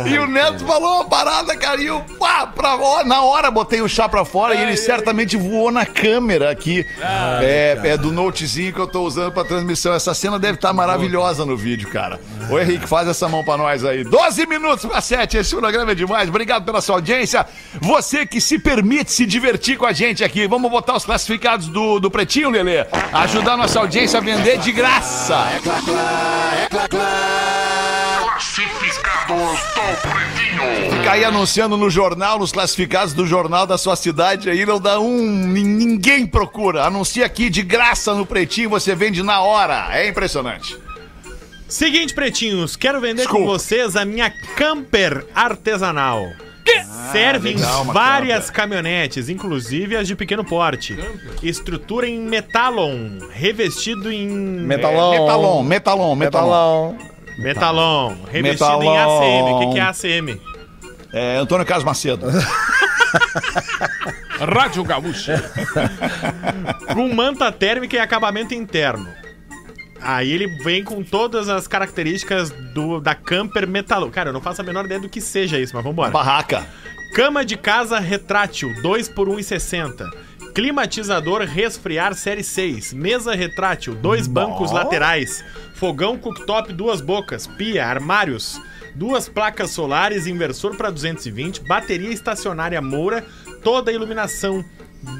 E 0.09 0.17
o 0.17 0.27
Neto 0.27 0.65
falou 0.65 0.95
uma 0.95 1.05
parada, 1.05 1.55
cara, 1.55 1.81
e 1.81 1.85
eu, 1.87 1.99
pá, 2.19 2.47
pra, 2.47 2.75
ó, 2.75 3.03
na 3.03 3.21
hora 3.21 3.51
botei 3.51 3.81
o 3.81 3.87
chá 3.87 4.07
pra 4.09 4.25
fora 4.25 4.55
e 4.55 4.61
ele 4.61 4.75
certamente 4.77 5.37
voou 5.37 5.71
na 5.71 5.85
câmera 5.85 6.49
aqui. 6.51 6.85
é, 7.41 7.77
é 7.83 7.97
do 7.97 8.11
notezinho 8.11 8.73
que 8.73 8.79
eu 8.79 8.87
tô 8.87 9.01
usando 9.03 9.31
pra 9.31 9.43
transmissão. 9.43 9.93
Essa 9.93 10.13
cena 10.13 10.39
deve 10.39 10.55
estar 10.55 10.73
maravilhosa 10.73 11.45
no 11.45 11.55
vídeo, 11.55 11.89
cara. 11.89 12.19
Ô 12.49 12.59
Henrique, 12.59 12.87
faz 12.87 13.07
essa 13.07 13.27
mão 13.27 13.43
pra 13.43 13.57
nós 13.57 13.83
aí. 13.85 14.03
12 14.03 14.45
minutos 14.47 14.85
pra 14.85 15.01
7, 15.01 15.37
esse 15.37 15.55
programa 15.55 15.91
é 15.91 15.95
demais. 15.95 16.29
Obrigado 16.29 16.65
pela 16.65 16.81
sua 16.81 16.95
audiência. 16.95 17.45
Você 17.81 18.25
que 18.25 18.39
se 18.41 18.57
permite 18.57 19.11
se 19.11 19.25
divertir 19.25 19.77
com 19.77 19.85
a 19.85 19.93
gente 19.93 20.23
aqui. 20.23 20.47
Vamos 20.47 20.69
botar 20.71 20.95
os 20.95 21.05
classificados 21.05 21.67
do, 21.67 21.99
do 21.99 22.09
Pretinho, 22.09 22.49
Lelê. 22.49 22.85
Ajudar 23.13 23.53
a 23.53 23.57
nossa 23.57 23.79
audiência 23.79 24.19
a 24.19 24.21
vender 24.21 24.57
de 24.59 24.71
graça. 24.71 25.45
Fica 30.89 31.11
aí 31.11 31.23
anunciando 31.23 31.77
no 31.77 31.89
jornal, 31.89 32.39
nos 32.39 32.51
classificados 32.51 33.13
do 33.13 33.25
jornal 33.25 33.67
da 33.67 33.77
sua 33.77 33.95
cidade 33.95 34.49
aí, 34.49 34.65
não 34.65 34.79
dá 34.79 34.99
um. 34.99 35.21
nin- 35.21 35.63
Ninguém 35.63 36.25
procura. 36.25 36.83
Anuncia 36.85 37.25
aqui 37.25 37.49
de 37.49 37.61
graça 37.61 38.13
no 38.15 38.25
pretinho, 38.25 38.69
você 38.69 38.95
vende 38.95 39.21
na 39.21 39.41
hora. 39.41 39.87
É 39.91 40.07
impressionante. 40.07 40.75
Seguinte, 41.67 42.13
pretinhos, 42.13 42.75
quero 42.75 42.99
vender 43.01 43.23
Desculpa. 43.23 43.45
com 43.45 43.51
vocês 43.51 43.95
a 43.95 44.05
minha 44.05 44.31
camper 44.55 45.25
artesanal. 45.35 46.23
Serve 47.11 47.53
legal, 47.53 47.79
em 47.79 47.83
uma 47.83 47.93
várias 47.93 48.49
caminhonetes, 48.49 49.29
inclusive 49.29 49.95
as 49.95 50.07
de 50.07 50.15
pequeno 50.15 50.43
porte. 50.43 50.97
Estrutura 51.41 52.07
em 52.07 52.19
metalon, 52.19 53.19
revestido 53.31 54.11
em 54.11 54.27
Metalão. 54.27 55.11
Metalon, 55.11 55.63
metalon, 55.63 56.15
metalon. 56.15 56.15
Metalão. 56.15 57.16
Metalon, 57.37 58.15
revestido 58.29 58.83
em 58.83 58.89
Metalon. 58.89 59.17
ACM. 59.19 59.51
O 59.51 59.59
que, 59.59 59.73
que 59.73 59.79
é 59.79 59.81
ACM? 59.81 60.41
É 61.13 61.37
Antônio 61.37 61.65
Carlos 61.65 61.85
Macedo. 61.85 62.27
Rádio 64.39 64.83
Gaúcha. 64.83 65.43
Com 66.93 67.13
manta 67.13 67.51
térmica 67.51 67.95
e 67.95 67.99
acabamento 67.99 68.53
interno. 68.53 69.07
Aí 69.99 70.31
ele 70.31 70.47
vem 70.63 70.83
com 70.83 71.01
todas 71.03 71.49
as 71.49 71.67
características 71.67 72.51
do, 72.51 72.99
da 72.99 73.15
camper 73.15 73.67
metalon. 73.67 74.09
Cara, 74.09 74.29
eu 74.29 74.33
não 74.33 74.41
faço 74.41 74.61
a 74.61 74.63
menor 74.63 74.85
ideia 74.85 74.99
do 74.99 75.09
que 75.09 75.19
seja 75.19 75.59
isso, 75.59 75.75
mas 75.75 75.83
vambora. 75.83 76.11
Barraca. 76.11 76.67
Cama 77.13 77.43
de 77.43 77.57
casa 77.57 77.99
retrátil, 77.99 78.73
2 78.81 79.09
por 79.09 79.27
1,60. 79.27 80.07
Climatizador 80.57 81.41
resfriar 81.41 82.15
série 82.15 82.43
6. 82.43 82.91
Mesa 82.91 83.35
retrátil, 83.35 83.93
dois 83.93 84.25
bancos 84.25 84.71
laterais. 84.71 85.45
Fogão 85.75 86.17
cooktop, 86.17 86.73
duas 86.73 86.99
bocas. 86.99 87.45
Pia, 87.45 87.85
armários. 87.85 88.59
Duas 88.95 89.29
placas 89.29 89.69
solares, 89.69 90.25
inversor 90.25 90.75
para 90.75 90.89
220. 90.89 91.61
Bateria 91.61 92.09
estacionária 92.09 92.81
Moura. 92.81 93.23
Toda 93.63 93.91
a 93.91 93.93
iluminação 93.93 94.65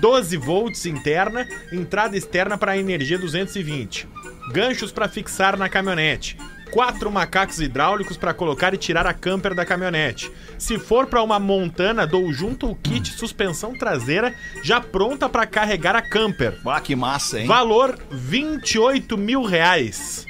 12 0.01 0.37
volts 0.37 0.87
interna. 0.87 1.47
Entrada 1.71 2.17
externa 2.17 2.57
para 2.57 2.75
energia 2.75 3.19
220. 3.19 4.09
Ganchos 4.51 4.91
para 4.91 5.07
fixar 5.07 5.55
na 5.55 5.69
caminhonete. 5.69 6.35
Quatro 6.71 7.11
macacos 7.11 7.59
hidráulicos 7.59 8.17
para 8.17 8.33
colocar 8.33 8.73
e 8.73 8.77
tirar 8.77 9.07
a 9.07 9.13
camper 9.13 9.55
da 9.55 9.65
caminhonete. 9.65 10.31
Se 10.57 10.77
for 10.77 11.07
para 11.07 11.23
uma 11.23 11.39
montana, 11.39 12.05
dou 12.05 12.31
junto 12.31 12.69
o 12.69 12.75
kit 12.75 13.11
suspensão 13.13 13.73
traseira 13.77 14.33
já 14.63 14.79
pronta 14.79 15.27
para 15.29 15.45
carregar 15.45 15.95
a 15.95 16.01
camper. 16.01 16.59
Ah, 16.65 16.79
que 16.81 16.95
massa, 16.95 17.39
hein? 17.39 17.47
Valor 17.47 17.97
28 18.11 19.17
mil 19.17 19.43
reais. 19.43 20.25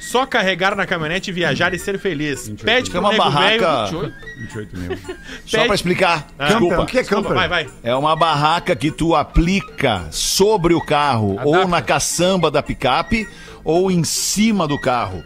Só 0.00 0.26
carregar 0.26 0.76
na 0.76 0.86
caminhonete, 0.86 1.32
viajar 1.32 1.72
e 1.72 1.78
ser 1.78 1.98
feliz. 1.98 2.48
Pede 2.62 2.88
É 2.88 2.92
pro 2.92 3.00
uma 3.00 3.08
nego 3.10 3.24
barraca. 3.24 3.86
velho. 3.86 4.12
28 4.38 4.76
mil. 4.78 4.98
Só 5.46 5.56
pede- 5.56 5.66
pra 5.66 5.74
explicar. 5.74 6.26
Ah, 6.38 6.46
Desculpa. 6.48 6.80
O 6.82 6.86
que 6.86 6.98
é 6.98 7.00
Desculpa, 7.00 7.28
camper? 7.30 7.48
vai, 7.48 7.64
vai. 7.64 7.74
É 7.82 7.94
uma 7.96 8.14
barraca 8.14 8.76
que 8.76 8.90
tu 8.90 9.14
aplica 9.16 10.06
sobre 10.10 10.74
o 10.74 10.80
carro, 10.80 11.40
ou 11.42 11.66
na 11.66 11.80
caçamba 11.80 12.50
da 12.50 12.62
picape, 12.62 13.26
ou 13.64 13.90
em 13.90 14.04
cima 14.04 14.68
do 14.68 14.78
carro. 14.78 15.24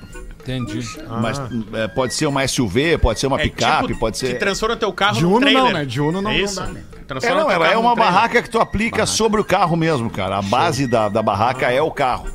Entendi. 0.57 0.81
Mas 1.21 1.41
é, 1.75 1.89
pode 1.89 2.15
ser 2.15 2.27
uma 2.27 2.47
SUV, 2.47 2.97
pode 2.99 3.21
ser 3.21 3.27
uma 3.27 3.39
É 3.39 3.43
picape, 3.45 3.89
tipo, 3.89 4.01
pode 4.01 4.19
Que 4.19 4.27
ser. 4.29 4.39
transforma 4.39 4.77
teu 4.77 4.93
carro 4.93 5.17
De 5.19 5.27
Uno 5.27 5.41
trailer. 5.41 5.63
não, 5.63 5.73
né? 5.73 5.85
De 5.85 6.01
Uno 6.01 6.23
não- 6.23 6.31
é 6.31 6.39
não 6.39 6.45
isso. 6.45 6.57
dá, 6.57 6.67
né? 6.67 6.83
É, 7.23 7.31
não, 7.35 7.51
ela 7.51 7.69
é 7.69 7.77
uma 7.77 7.95
barraca 7.95 8.43
que 8.43 8.51
tu 8.51 8.59
aplica 8.59 9.05
sobre 9.07 9.41
o 9.41 9.45
carro 9.45 9.77
mesmo, 9.77 10.09
cara. 10.11 10.39
A 10.39 10.43
base 10.43 10.87
da, 10.87 11.09
da 11.09 11.23
barraca 11.23 11.71
é 11.71 11.81
o 11.83 11.91
carro. 11.91 12.27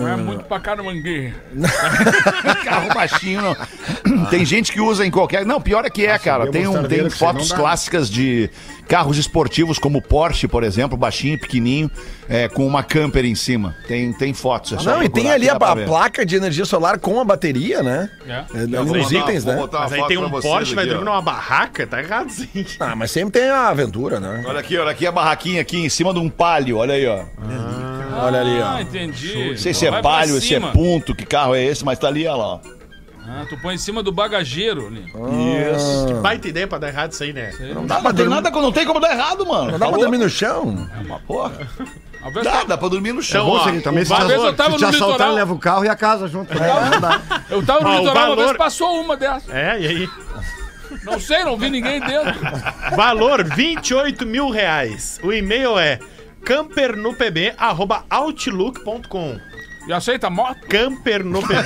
Não 0.00 0.08
é 0.08 0.16
muito 0.16 0.44
pra 0.44 0.60
mangueira. 0.82 1.34
Carro 2.64 2.94
baixinho, 2.94 3.42
não. 3.42 4.26
Tem 4.26 4.44
gente 4.44 4.72
que 4.72 4.80
usa 4.80 5.04
em 5.06 5.10
qualquer. 5.10 5.44
Não, 5.44 5.60
pior 5.60 5.84
é 5.84 5.90
que 5.90 6.06
é, 6.06 6.18
cara. 6.18 6.50
Tem, 6.50 6.66
um, 6.66 6.82
tem 6.84 7.08
fotos 7.10 7.52
clássicas 7.52 8.08
de 8.10 8.50
carros 8.90 9.18
esportivos, 9.18 9.78
como 9.78 10.02
Porsche, 10.02 10.48
por 10.48 10.64
exemplo, 10.64 10.98
baixinho, 10.98 11.38
pequenininho, 11.38 11.88
é, 12.28 12.48
com 12.48 12.66
uma 12.66 12.82
camper 12.82 13.24
em 13.24 13.36
cima. 13.36 13.76
Tem, 13.86 14.12
tem 14.12 14.34
fotos. 14.34 14.72
é 14.72 14.78
só 14.78 14.96
Não, 14.96 15.02
e 15.02 15.08
tem 15.08 15.30
ali 15.30 15.48
a, 15.48 15.54
a 15.54 15.76
placa 15.76 16.26
de 16.26 16.34
energia 16.34 16.64
solar 16.64 16.98
com 16.98 17.20
a 17.20 17.24
bateria, 17.24 17.84
né? 17.84 18.10
É. 18.26 18.62
É, 18.62 18.66
botar- 18.66 19.12
itens, 19.12 19.44
né? 19.44 19.68
Mas 19.72 19.92
aí 19.92 20.06
tem 20.08 20.18
um 20.18 20.28
Porsche, 20.28 20.74
vai 20.74 20.86
dormir 20.86 21.04
numa 21.04 21.22
barraca? 21.22 21.86
Tá 21.86 22.00
errado 22.02 22.30
sim. 22.30 22.48
Ah, 22.80 22.96
mas 22.96 23.12
sempre 23.12 23.40
tem 23.40 23.48
a 23.48 23.68
aventura, 23.68 24.18
né? 24.18 24.42
Olha 24.46 24.58
aqui, 24.60 24.76
olha 24.76 24.90
aqui 24.90 25.06
a 25.06 25.12
barraquinha 25.12 25.60
aqui 25.60 25.78
em 25.78 25.88
cima 25.88 26.12
de 26.12 26.18
um 26.18 26.28
palio, 26.28 26.78
olha 26.78 26.94
aí, 26.94 27.06
ó. 27.06 27.24
Olha 28.24 28.40
ali, 28.40 28.60
Ah, 28.62 28.74
ó. 28.76 28.80
entendi. 28.80 29.50
Não 29.50 29.56
sei 29.56 29.74
se 29.74 29.86
é 29.86 30.02
palio, 30.02 30.40
se 30.40 30.54
é 30.54 30.60
ponto, 30.60 31.14
que 31.14 31.24
carro 31.26 31.54
é 31.54 31.64
esse, 31.64 31.84
mas 31.84 31.98
tá 31.98 32.08
ali, 32.08 32.26
olha 32.26 32.36
lá. 32.36 32.46
ó. 32.54 32.60
Ah, 33.32 33.44
tu 33.48 33.56
põe 33.60 33.74
em 33.74 33.78
cima 33.78 34.02
do 34.02 34.10
bagageiro 34.10 34.88
ali. 34.88 35.04
Isso. 35.74 36.14
Baita 36.20 36.48
ideia 36.48 36.66
pra 36.66 36.78
dar 36.78 36.88
errado 36.88 37.12
isso 37.12 37.22
aí, 37.22 37.32
né? 37.32 37.52
Não 37.74 37.86
dá 37.86 38.00
pra 38.00 38.12
ter 38.12 38.28
nada, 38.28 38.50
não 38.50 38.72
tem 38.72 38.84
como 38.84 38.98
dar 38.98 39.12
errado, 39.12 39.46
mano. 39.46 39.66
Não 39.72 39.72
dá 39.72 39.78
pra 39.78 39.86
Falou? 39.90 40.00
dormir 40.00 40.18
no 40.18 40.28
chão? 40.28 40.88
É 40.98 41.00
uma 41.04 41.20
porra. 41.20 41.52
Uma 42.20 42.30
vez 42.32 42.44
Dá, 42.44 42.64
dá 42.64 42.76
pra 42.76 42.88
dormir 42.88 43.12
no 43.12 43.22
chão. 43.22 43.46
Então, 43.56 43.76
ó, 43.78 43.80
também 43.82 44.04
se 44.04 44.12
te, 44.14 44.20
eu 44.32 44.52
tava 44.54 44.72
se 44.72 44.76
te 44.78 44.82
no 44.82 44.88
assaltar, 44.88 45.10
litoral. 45.12 45.34
leva 45.34 45.52
o 45.54 45.58
carro 45.58 45.84
e 45.84 45.88
a 45.88 45.94
casa 45.96 46.26
junto. 46.28 46.52
Dá. 46.52 47.20
Eu 47.48 47.64
tava 47.64 47.80
no 47.84 47.88
o 47.88 47.98
litoral, 47.98 48.14
uma 48.14 48.14
valor- 48.36 48.36
vez 48.46 48.56
passou 48.56 49.00
uma 49.00 49.16
dessas. 49.16 49.48
É, 49.48 49.80
e 49.80 49.86
aí? 49.86 50.08
Não 51.04 51.20
sei, 51.20 51.44
não 51.44 51.56
vi 51.56 51.70
ninguém 51.70 52.00
dentro. 52.00 52.34
Valor 52.96 53.44
28 53.44 54.26
mil 54.26 54.50
reais. 54.50 55.20
O 55.22 55.32
e-mail 55.32 55.78
é 55.78 55.98
campernopb.outlook.com 56.44 59.38
E 59.88 59.92
aceita 59.92 60.30
moto? 60.30 60.60
campernopb 60.68 61.50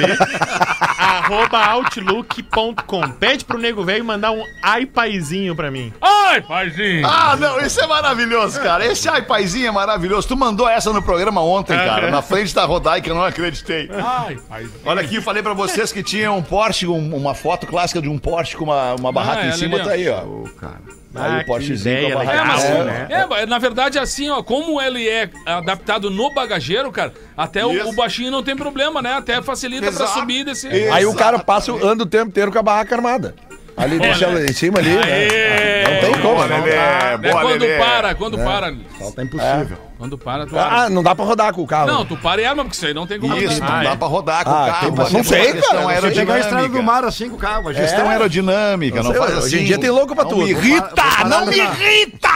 arroba 0.99 1.59
outlook.com 1.66 3.09
Pede 3.18 3.45
pro 3.45 3.59
nego 3.59 3.83
velho 3.85 4.05
mandar 4.05 4.31
um 4.31 4.43
ai 4.62 4.87
paizinho 4.87 5.55
pra 5.57 5.70
mim. 5.70 5.93
Ai, 6.01 6.41
paizinho. 6.41 7.07
Ah, 7.07 7.37
não, 7.37 7.61
isso 7.61 7.81
é 7.81 7.87
maravilhoso, 7.87 8.61
cara. 8.61 8.85
Esse 8.87 9.09
ai 9.09 9.22
paizinho 9.22 9.68
é 9.68 9.70
maravilhoso. 9.70 10.29
Tu 10.29 10.37
mandou 10.37 10.68
essa 10.68 10.93
no 10.93 11.03
programa 11.03 11.43
ontem, 11.43 11.77
cara, 11.77 12.11
na 12.11 12.22
frente 12.22 12.55
da 12.55 12.64
Rodaica, 12.64 13.09
eu 13.09 13.14
não 13.14 13.25
acreditei. 13.25 13.89
Ai, 13.93 14.37
paizinho. 14.49 14.81
Olha 14.85 15.03
aqui, 15.03 15.16
eu 15.16 15.22
falei 15.22 15.43
pra 15.43 15.53
vocês 15.55 15.93
que 15.93 16.03
tinha 16.03 16.31
um 16.33 16.43
Porsche, 16.43 16.87
um- 16.87 17.14
uma 17.16 17.35
foto 17.35 17.66
clássica 17.66 18.01
de 18.01 18.09
um 18.09 18.18
Porsche 18.18 18.57
com 18.57 18.64
uma, 18.64 18.95
uma 18.95 19.12
barraca 19.12 19.41
Ah, 19.41 19.45
em 19.45 19.49
ela 19.49 19.57
cima, 19.57 19.79
tá 19.81 19.91
aí, 19.91 20.09
ó. 20.09 20.22
Ô, 20.25 20.49
cara. 20.59 20.81
Aí 21.15 21.39
Ah, 21.39 21.43
o 21.43 21.47
Porschezinho 21.47 21.97
ideia 21.99 22.12
com 22.15 22.19
a 22.19 22.23
É, 22.23 22.27
barraca. 22.27 22.47
mas, 22.53 22.87
né? 22.87 23.07
é, 23.11 23.27
mas, 23.27 23.49
na 23.49 23.59
verdade, 23.59 23.99
assim, 23.99 24.29
ó, 24.31 24.43
como 24.43 24.81
ele 24.81 25.09
é 25.09 25.31
adaptado 25.47 26.11
no 26.11 26.33
bagageiro, 26.35 26.91
cara, 26.91 27.12
até 27.37 27.65
o, 27.65 27.89
o 27.89 27.93
baixinho 27.95 28.31
não 28.31 28.43
tem 28.43 28.57
problema, 28.57 29.01
né? 29.01 29.15
Até 29.15 29.41
facilita 29.43 29.83
pra 29.87 29.91
Exato. 29.91 30.19
subir 30.19 30.41
e 30.41 30.45
descer. 30.45 30.73
Isso. 30.75 30.93
Aí 30.93 31.07
o 31.07 31.15
cara 31.15 31.39
passa, 31.39 31.73
o- 31.73 31.87
anda 31.87 32.03
o 32.03 32.07
tempo 32.07 32.29
inteiro 32.31 32.51
com 32.51 32.59
a 32.59 32.62
barraca 32.62 32.95
armada. 32.95 33.35
Ali, 33.77 33.99
deixa 33.99 34.25
ela 34.27 34.41
em 34.45 34.53
cima 34.53 34.79
ali. 34.79 34.91
né? 34.95 35.03
Aê! 35.03 35.85
Não 35.95 36.01
tem 36.01 36.12
como. 36.22 36.35
Boa, 36.35 36.47
né? 36.47 36.59
Lelê, 36.59 36.70
É 36.77 37.16
boa, 37.18 37.43
quando 37.43 37.61
Lelê. 37.61 37.79
para, 37.79 38.14
quando 38.14 38.39
para. 38.39 38.75
Falta 38.99 39.22
impossível. 39.22 39.79
Quando 39.99 40.18
para, 40.18 40.47
tu 40.47 40.59
Ah, 40.59 40.89
não 40.91 41.03
dá 41.03 41.14
pra 41.14 41.25
rodar 41.25 41.53
com 41.53 41.62
o 41.62 41.66
carro. 41.66 41.87
Não, 41.87 42.05
tu 42.05 42.16
para 42.16 42.41
e 42.41 42.45
arma, 42.45 42.64
porque 42.64 42.77
isso 42.77 42.87
aí 42.87 42.95
não 42.95 43.07
tem 43.07 43.18
como 43.20 43.37
Isso, 43.37 43.61
não 43.61 43.68
Ah, 43.68 43.83
dá 43.83 43.91
é. 43.91 43.97
pra 43.97 44.07
rodar 44.09 44.45
com 44.45 44.51
Ah, 44.51 44.62
o 44.62 44.66
carro. 44.66 44.81
tem- 44.87 44.95
mas 44.97 45.12
não 45.12 45.20
é 45.20 45.22
sei, 45.25 45.53
cara, 45.55 45.81
não. 45.81 45.89
Você 45.91 46.14
chega 46.14 46.33
na 46.33 46.41
estrada 46.41 46.68
do 46.68 46.83
mar 46.83 47.05
assim 47.05 47.29
com 47.29 47.37
o 47.37 47.39
carro. 47.39 47.68
a 47.68 47.75
Questão 47.75 48.09
aerodinâmica, 48.09 49.03
não, 49.03 49.11
sei, 49.12 49.20
faz 49.20 49.31
hoje 49.39 49.47
assim. 49.47 49.59
em 49.59 49.64
dia 49.66 49.79
tem 49.79 49.91
louco 49.91 50.14
pra 50.14 50.25
não 50.25 50.31
tudo. 50.31 50.45
Me 50.47 50.55
Vou 50.55 50.62
irrita, 50.64 50.89
parar- 50.95 51.25
não 51.29 51.47
me 51.47 51.57
irrita! 51.57 52.29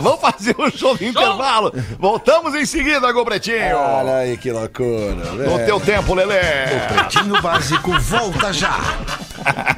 Vamos 0.00 0.20
fazer 0.20 0.54
o 0.56 0.70
show 0.70 0.96
do 0.96 1.04
intervalo. 1.04 1.72
Voltamos 1.98 2.54
em 2.54 2.64
seguida, 2.64 3.10
Gol 3.10 3.24
Pretinho. 3.24 3.76
Olha 3.76 4.16
aí 4.18 4.36
que 4.36 4.52
loucura. 4.52 5.14
No 5.14 5.36
velho. 5.36 5.66
teu 5.66 5.80
tempo, 5.80 6.14
Lelê. 6.14 6.38
Pretinho 6.94 7.40
Básico 7.42 7.98
volta 7.98 8.52
já. 8.52 8.76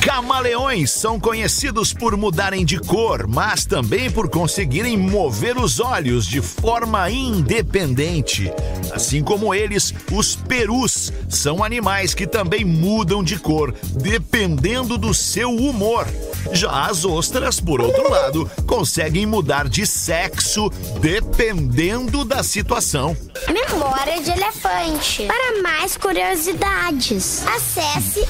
Camaleões 0.00 0.92
são 0.92 1.18
conhecidos 1.18 1.92
por 1.92 2.16
mudarem 2.16 2.64
de 2.64 2.78
cor, 2.78 3.26
mas 3.26 3.66
também 3.66 4.10
por 4.10 4.28
conseguirem 4.28 4.96
mover 4.96 5.58
os 5.58 5.80
olhos 5.80 6.26
de 6.26 6.40
forma 6.40 7.10
independente. 7.10 8.52
Assim 8.92 9.22
como 9.22 9.54
eles, 9.54 9.92
os 10.12 10.36
perus 10.36 11.12
são 11.28 11.62
animais 11.62 12.14
que 12.14 12.26
também 12.26 12.64
mudam 12.64 13.22
de 13.22 13.38
cor, 13.38 13.74
dependendo 13.92 14.96
do 14.96 15.12
seu 15.12 15.50
humor. 15.50 16.06
Já 16.52 16.86
as 16.86 17.04
ostras, 17.04 17.60
por 17.60 17.80
outro 17.80 18.08
lado, 18.10 18.50
conseguem 18.66 19.26
mudar 19.26 19.68
de 19.68 19.86
sexo 19.86 20.70
dependendo 21.00 22.24
da 22.24 22.42
situação. 22.42 23.16
Memória 23.48 24.22
de 24.22 24.30
elefante. 24.30 25.26
Para 25.26 25.62
mais 25.62 25.96
curiosidades, 25.96 27.44
acesse 27.46 28.20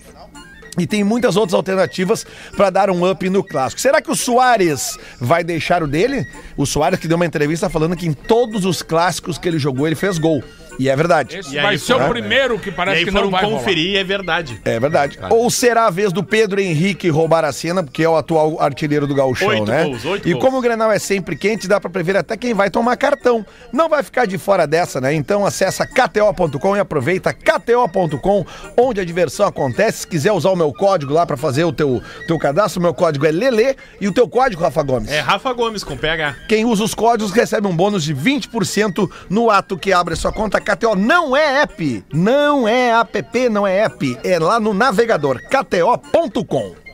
E 0.78 0.86
tem 0.86 1.04
muitas 1.04 1.36
outras 1.36 1.54
alternativas 1.54 2.26
pra 2.56 2.70
dar 2.70 2.90
um 2.90 3.08
up 3.08 3.28
no 3.30 3.44
clássico. 3.44 3.80
Será 3.80 4.02
que 4.02 4.10
o 4.10 4.16
Soares 4.16 4.98
vai 5.20 5.44
deixar 5.44 5.82
o 5.82 5.86
dele? 5.86 6.26
O 6.56 6.66
Soares 6.66 6.98
que 6.98 7.08
deu 7.08 7.16
uma 7.16 7.26
entrevista 7.26 7.68
falando 7.68 7.96
que 7.96 8.06
em 8.06 8.12
todos 8.12 8.64
os 8.64 8.82
clássicos 8.82 9.38
que 9.38 9.48
ele 9.48 9.58
jogou, 9.58 9.86
ele 9.86 9.94
fez 9.94 10.18
gol. 10.18 10.42
E 10.78 10.88
é 10.88 10.96
verdade. 10.96 11.38
Esse 11.38 11.56
E 11.56 11.60
vai 11.60 11.72
aí 11.72 11.78
ser 11.78 11.94
o 11.94 12.08
primeiro 12.08 12.58
que 12.58 12.68
E 12.68 12.72
parece 12.72 12.98
aí 12.98 13.04
que 13.04 13.10
não 13.10 13.30
vai 13.30 13.44
rolar. 13.44 13.56
conferir 13.58 13.90
e 13.90 13.96
é 13.96 14.04
verdade. 14.04 14.60
É 14.64 14.78
verdade. 14.80 15.18
Ou 15.30 15.48
será 15.50 15.86
a 15.86 15.90
vez 15.90 16.12
do 16.12 16.22
Pedro 16.24 16.60
Henrique 16.60 17.08
roubar 17.08 17.44
a 17.44 17.52
cena, 17.52 17.82
porque 17.82 18.02
é 18.02 18.08
o 18.08 18.16
atual 18.16 18.60
artilheiro 18.60 19.06
do 19.06 19.14
Gauchão, 19.14 19.48
Oito 19.48 19.66
né? 19.70 19.84
gols, 19.84 20.04
oito 20.04 20.28
e 20.28 20.32
gols. 20.32 20.44
como 20.44 20.58
o 20.58 20.60
Grenal 20.60 20.90
é 20.90 20.98
sempre 20.98 21.36
quente, 21.36 21.68
dá 21.68 21.80
pra 21.80 21.88
prever 21.90 22.16
até 22.16 22.36
quem 22.36 22.54
vai 22.54 22.70
tomar 22.70 22.96
cartão. 22.96 23.44
Não 23.72 23.88
vai 23.88 24.02
ficar 24.02 24.26
de 24.26 24.36
fora 24.38 24.66
dessa, 24.66 25.00
né? 25.00 25.14
Então 25.14 25.44
acessa 25.46 25.86
kto.com 25.86 26.76
e 26.76 26.80
aproveita 26.80 27.32
kto.com, 27.32 28.44
onde 28.76 29.00
a 29.00 29.04
diversão 29.04 29.46
acontece. 29.46 29.98
Se 29.98 30.06
quiser 30.06 30.32
usar 30.32 30.50
o 30.50 30.56
meu 30.56 30.72
código 30.72 31.12
lá 31.12 31.24
pra 31.26 31.36
fazer 31.36 31.64
o 31.64 31.72
teu, 31.72 32.02
teu 32.26 32.38
cadastro, 32.38 32.80
o 32.80 32.82
meu 32.82 32.94
código 32.94 33.26
é 33.26 33.30
Lele 33.30 33.76
e 34.00 34.08
o 34.08 34.12
teu 34.12 34.28
código, 34.28 34.62
Rafa 34.62 34.82
Gomes. 34.82 35.10
É 35.10 35.20
Rafa 35.20 35.52
Gomes 35.52 35.84
com 35.84 35.96
PH. 35.96 36.36
Quem 36.48 36.64
usa 36.64 36.82
os 36.84 36.94
códigos 36.94 37.32
recebe 37.32 37.66
um 37.66 37.74
bônus 37.76 38.02
de 38.04 38.14
20% 38.14 39.10
no 39.28 39.50
ato 39.50 39.76
que 39.78 39.92
abre 39.92 40.16
sua 40.16 40.32
conta 40.32 40.60
KTO. 40.64 40.96
Não 40.96 41.36
é 41.36 41.62
app, 41.62 42.04
não 42.12 42.66
é 42.66 42.90
app, 42.90 43.48
não 43.48 43.66
é 43.66 43.80
app. 43.84 44.18
É 44.24 44.38
lá 44.38 44.58
no 44.58 44.74
navegador 44.74 45.40
kto.com. 45.42 46.84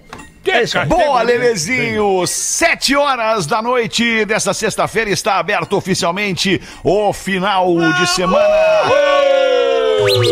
Que 0.43 0.51
aí. 0.53 0.87
Boa, 0.87 1.23
Lelezinho! 1.23 2.27
Sete 2.27 2.97
horas 2.97 3.47
da 3.47 3.61
noite 3.61 4.25
desta 4.25 4.55
sexta-feira 4.55 5.11
está 5.11 5.39
aberto 5.39 5.77
oficialmente 5.77 6.61
o 6.83 7.13
final 7.13 7.77
de 7.93 8.07
semana. 8.09 8.49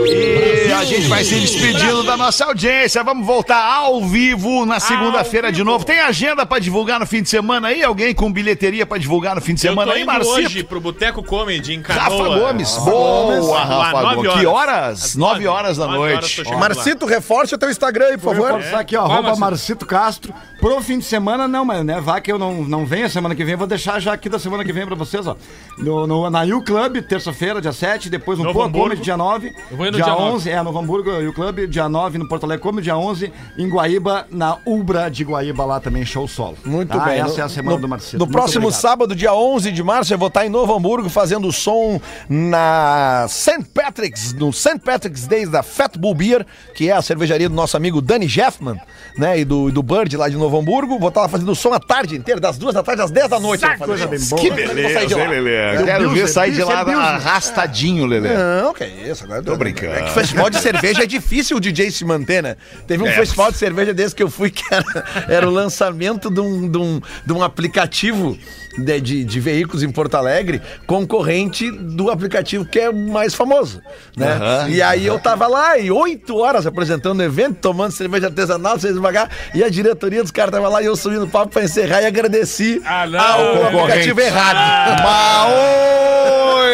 E 0.06 0.57
a 0.72 0.84
gente 0.84 1.08
vai 1.08 1.24
se 1.24 1.34
despedindo 1.34 2.02
da 2.02 2.16
nossa 2.16 2.44
audiência. 2.44 3.02
Vamos 3.02 3.26
voltar 3.26 3.62
ao 3.62 4.04
vivo 4.04 4.66
na 4.66 4.78
segunda-feira 4.80 5.50
de 5.50 5.64
novo. 5.64 5.84
Tem 5.84 6.00
agenda 6.00 6.44
pra 6.44 6.58
divulgar 6.58 7.00
no 7.00 7.06
fim 7.06 7.22
de 7.22 7.28
semana 7.28 7.68
aí? 7.68 7.82
Alguém 7.82 8.14
com 8.14 8.32
bilheteria 8.32 8.84
pra 8.84 8.98
divulgar 8.98 9.34
no 9.34 9.40
fim 9.40 9.54
de 9.54 9.60
semana 9.60 9.92
aí, 9.92 10.04
Marcito? 10.04 10.34
hoje 10.34 10.62
pro 10.64 10.80
Boteco 10.80 11.22
Comedy 11.22 11.74
em 11.74 11.82
Canoa. 11.82 12.02
Rafa 12.02 12.38
Gomes. 12.40 12.76
Boa, 12.76 13.60
Rafa 13.64 14.02
nove 14.02 14.16
Gomes. 14.16 14.32
Que 14.40 14.46
horas. 14.46 15.16
Nove 15.16 15.46
horas 15.46 15.76
da 15.76 15.86
noite. 15.86 16.42
Marcito, 16.58 17.06
reforce 17.06 17.54
o 17.54 17.58
teu 17.58 17.70
Instagram 17.70 18.06
aí, 18.06 18.18
por 18.18 18.34
favor. 18.34 18.52
reforçar 18.54 18.80
aqui, 18.80 18.96
ó. 18.96 19.36
Marcito 19.36 19.86
Castro. 19.86 20.34
Pro 20.60 20.80
fim 20.82 20.98
de 20.98 21.04
semana, 21.04 21.46
não, 21.46 21.64
mas 21.64 21.84
né, 21.84 22.00
vá 22.00 22.20
que 22.20 22.32
eu 22.32 22.38
não, 22.38 22.64
não 22.64 22.84
venho 22.84 23.08
semana 23.08 23.32
que 23.34 23.44
vem, 23.44 23.54
vou 23.54 23.66
deixar 23.66 24.00
já 24.00 24.12
aqui 24.12 24.28
da 24.28 24.38
semana 24.40 24.64
que 24.64 24.72
vem 24.72 24.84
pra 24.84 24.96
vocês, 24.96 25.24
ó. 25.26 25.36
No, 25.78 26.04
no- 26.06 26.28
na 26.28 26.42
U 26.42 26.62
Club, 26.64 26.96
terça-feira, 27.02 27.60
dia 27.60 27.72
7, 27.72 28.10
depois 28.10 28.38
no 28.38 28.44
Novo 28.44 28.58
Poa. 28.58 28.70
Comedy, 28.70 29.00
dia 29.02 29.16
9. 29.16 29.54
Eu 29.70 29.76
vou 29.76 29.86
ir 29.86 29.90
no 29.92 29.96
dia 29.96 30.04
dia 30.04 30.12
9. 30.14 30.32
11, 30.34 30.50
é, 30.50 30.62
no 30.62 30.76
Hamburgo, 30.76 31.10
U 31.10 31.32
Club, 31.32 31.66
dia 31.68 31.88
9 31.88 32.18
no 32.18 32.26
Porto 32.28 32.42
Alegre 32.44 32.62
Comedy, 32.62 32.84
dia 32.84 32.96
11 32.96 33.32
em 33.56 33.68
Guaíba, 33.68 34.26
na 34.32 34.58
Ubra 34.66 35.08
de 35.08 35.22
Guaíba, 35.22 35.64
lá 35.64 35.78
também, 35.78 36.04
show 36.04 36.26
solo. 36.26 36.56
Muito 36.64 36.88
Tá? 36.96 37.04
bem. 37.04 37.20
Essa 37.20 37.34
No- 37.34 37.40
é 37.40 37.42
a 37.44 37.48
semana 37.48 37.76
no, 37.76 37.82
do 37.82 37.88
Marcito. 37.88 38.18
No 38.18 38.24
Muito 38.26 38.32
próximo 38.36 38.66
obrigado. 38.66 38.80
sábado, 38.80 39.14
dia 39.14 39.32
11 39.32 39.70
de 39.70 39.82
março, 39.84 40.12
eu 40.12 40.18
vou 40.18 40.26
estar 40.28 40.44
em 40.44 40.48
Novo 40.50 40.74
Hamburgo 40.74 41.08
fazendo 41.08 41.52
som 41.52 42.00
na 42.28 43.26
St. 43.28 43.64
Patrick's, 43.72 44.32
no 44.32 44.52
St. 44.52 44.80
Patrick's 44.80 45.26
Days 45.26 45.48
da 45.48 45.62
Fat 45.62 45.96
Bull 45.96 46.14
Beer, 46.14 46.44
que 46.74 46.88
é 46.88 46.92
a 46.92 47.02
cervejaria 47.02 47.48
do 47.48 47.54
nosso 47.54 47.76
amigo 47.76 48.00
Danny 48.00 48.26
Jeffman, 48.26 48.76
né? 49.16 49.38
E 49.38 49.44
do, 49.44 49.68
e 49.68 49.72
do 49.72 49.82
Bird 49.82 50.16
lá 50.16 50.28
de 50.28 50.36
Novo 50.36 50.47
Hamburgo. 50.56 50.98
Vou 50.98 51.08
estar 51.08 51.22
lá 51.22 51.28
fazendo 51.28 51.54
som 51.54 51.72
a 51.72 51.80
tarde 51.80 52.16
inteira, 52.16 52.40
das 52.40 52.56
duas 52.58 52.74
da 52.74 52.82
tarde 52.82 53.02
às 53.02 53.10
10 53.10 53.28
da 53.28 53.40
noite. 53.40 53.64
coisa 53.78 54.06
bem 54.06 54.20
boa. 54.20 54.40
Que 54.40 54.50
de 54.50 54.56
beleza, 54.56 55.00
hein, 55.20 55.28
Lelê? 55.28 55.84
Quero 55.84 56.10
ver 56.10 56.28
sair 56.28 56.52
de 56.52 56.62
lá 56.62 56.80
arrastadinho, 56.80 58.06
Lelê. 58.06 58.30
Não, 58.34 58.72
que 58.72 58.84
isso, 58.84 59.24
agora 59.24 59.42
Tô 59.42 59.56
brincando. 59.56 59.94
É 59.94 60.02
que 60.02 60.10
festival 60.10 60.50
de 60.50 60.58
cerveja 60.58 61.02
é 61.02 61.06
difícil 61.06 61.56
o 61.56 61.60
DJ 61.60 61.90
se 61.90 62.04
manter, 62.04 62.42
né? 62.42 62.56
Teve 62.86 63.02
um 63.02 63.06
É. 63.06 63.12
festival 63.12 63.50
de 63.50 63.58
cerveja 63.58 63.92
desse 63.92 64.14
que 64.14 64.22
eu 64.22 64.30
fui 64.30 64.50
que 64.50 64.62
era, 64.70 64.84
era 65.28 65.48
o 65.48 65.50
lançamento 65.52 66.30
de 66.30 66.40
um, 66.40 66.68
de 66.68 66.78
um, 66.78 67.00
de 67.26 67.32
um 67.32 67.42
aplicativo 67.42 68.36
de, 68.78 69.00
de, 69.00 69.24
de 69.24 69.40
veículos 69.40 69.82
em 69.82 69.90
Porto 69.90 70.14
Alegre, 70.16 70.60
concorrente 70.86 71.70
do 71.70 72.10
aplicativo 72.10 72.64
que 72.64 72.78
é 72.78 72.90
o 72.90 72.94
mais 72.94 73.34
famoso, 73.34 73.80
né? 74.16 74.32
Aham. 74.32 74.68
e 74.68 74.82
aí 74.82 75.06
eu 75.06 75.18
tava 75.18 75.46
lá 75.46 75.78
e 75.78 75.90
oito 75.90 76.36
horas 76.38 76.66
apresentando 76.66 77.20
o 77.20 77.22
evento, 77.22 77.58
tomando 77.60 77.92
cerveja 77.92 78.26
artesanal, 78.26 78.78
vocês 78.78 78.94
devagar, 78.94 79.30
e 79.54 79.62
a 79.64 79.68
diretoria 79.68 80.22
dos 80.22 80.30
caras 80.30 80.52
tava 80.52 80.68
lá 80.68 80.82
e 80.82 80.86
eu 80.86 80.96
subi 80.96 81.16
no 81.16 81.28
palco 81.28 81.52
pra 81.52 81.64
encerrar 81.64 82.02
e 82.02 82.06
agradeci 82.06 82.80
Ah, 82.84 83.06
não. 83.06 83.18
ao 83.20 83.66
aplicativo 83.66 84.20
errado. 84.20 85.02
Maoi! 85.02 86.68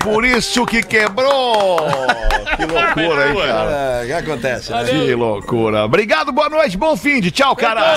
Por 0.00 0.24
isso 0.24 0.66
que 0.66 0.82
quebrou! 0.82 1.78
Que 2.56 2.66
loucura, 2.66 3.28
hein, 3.30 3.36
cara? 3.36 3.70
É, 3.70 4.02
o 4.02 4.06
que 4.06 4.12
acontece, 4.12 4.72
né? 4.72 4.84
Que 4.84 5.14
loucura. 5.14 5.84
Obrigado, 5.84 6.32
boa 6.32 6.48
noite, 6.48 6.76
bom 6.76 6.96
fim 6.96 7.20
de 7.20 7.30
tchau, 7.30 7.54
cara. 7.56 7.96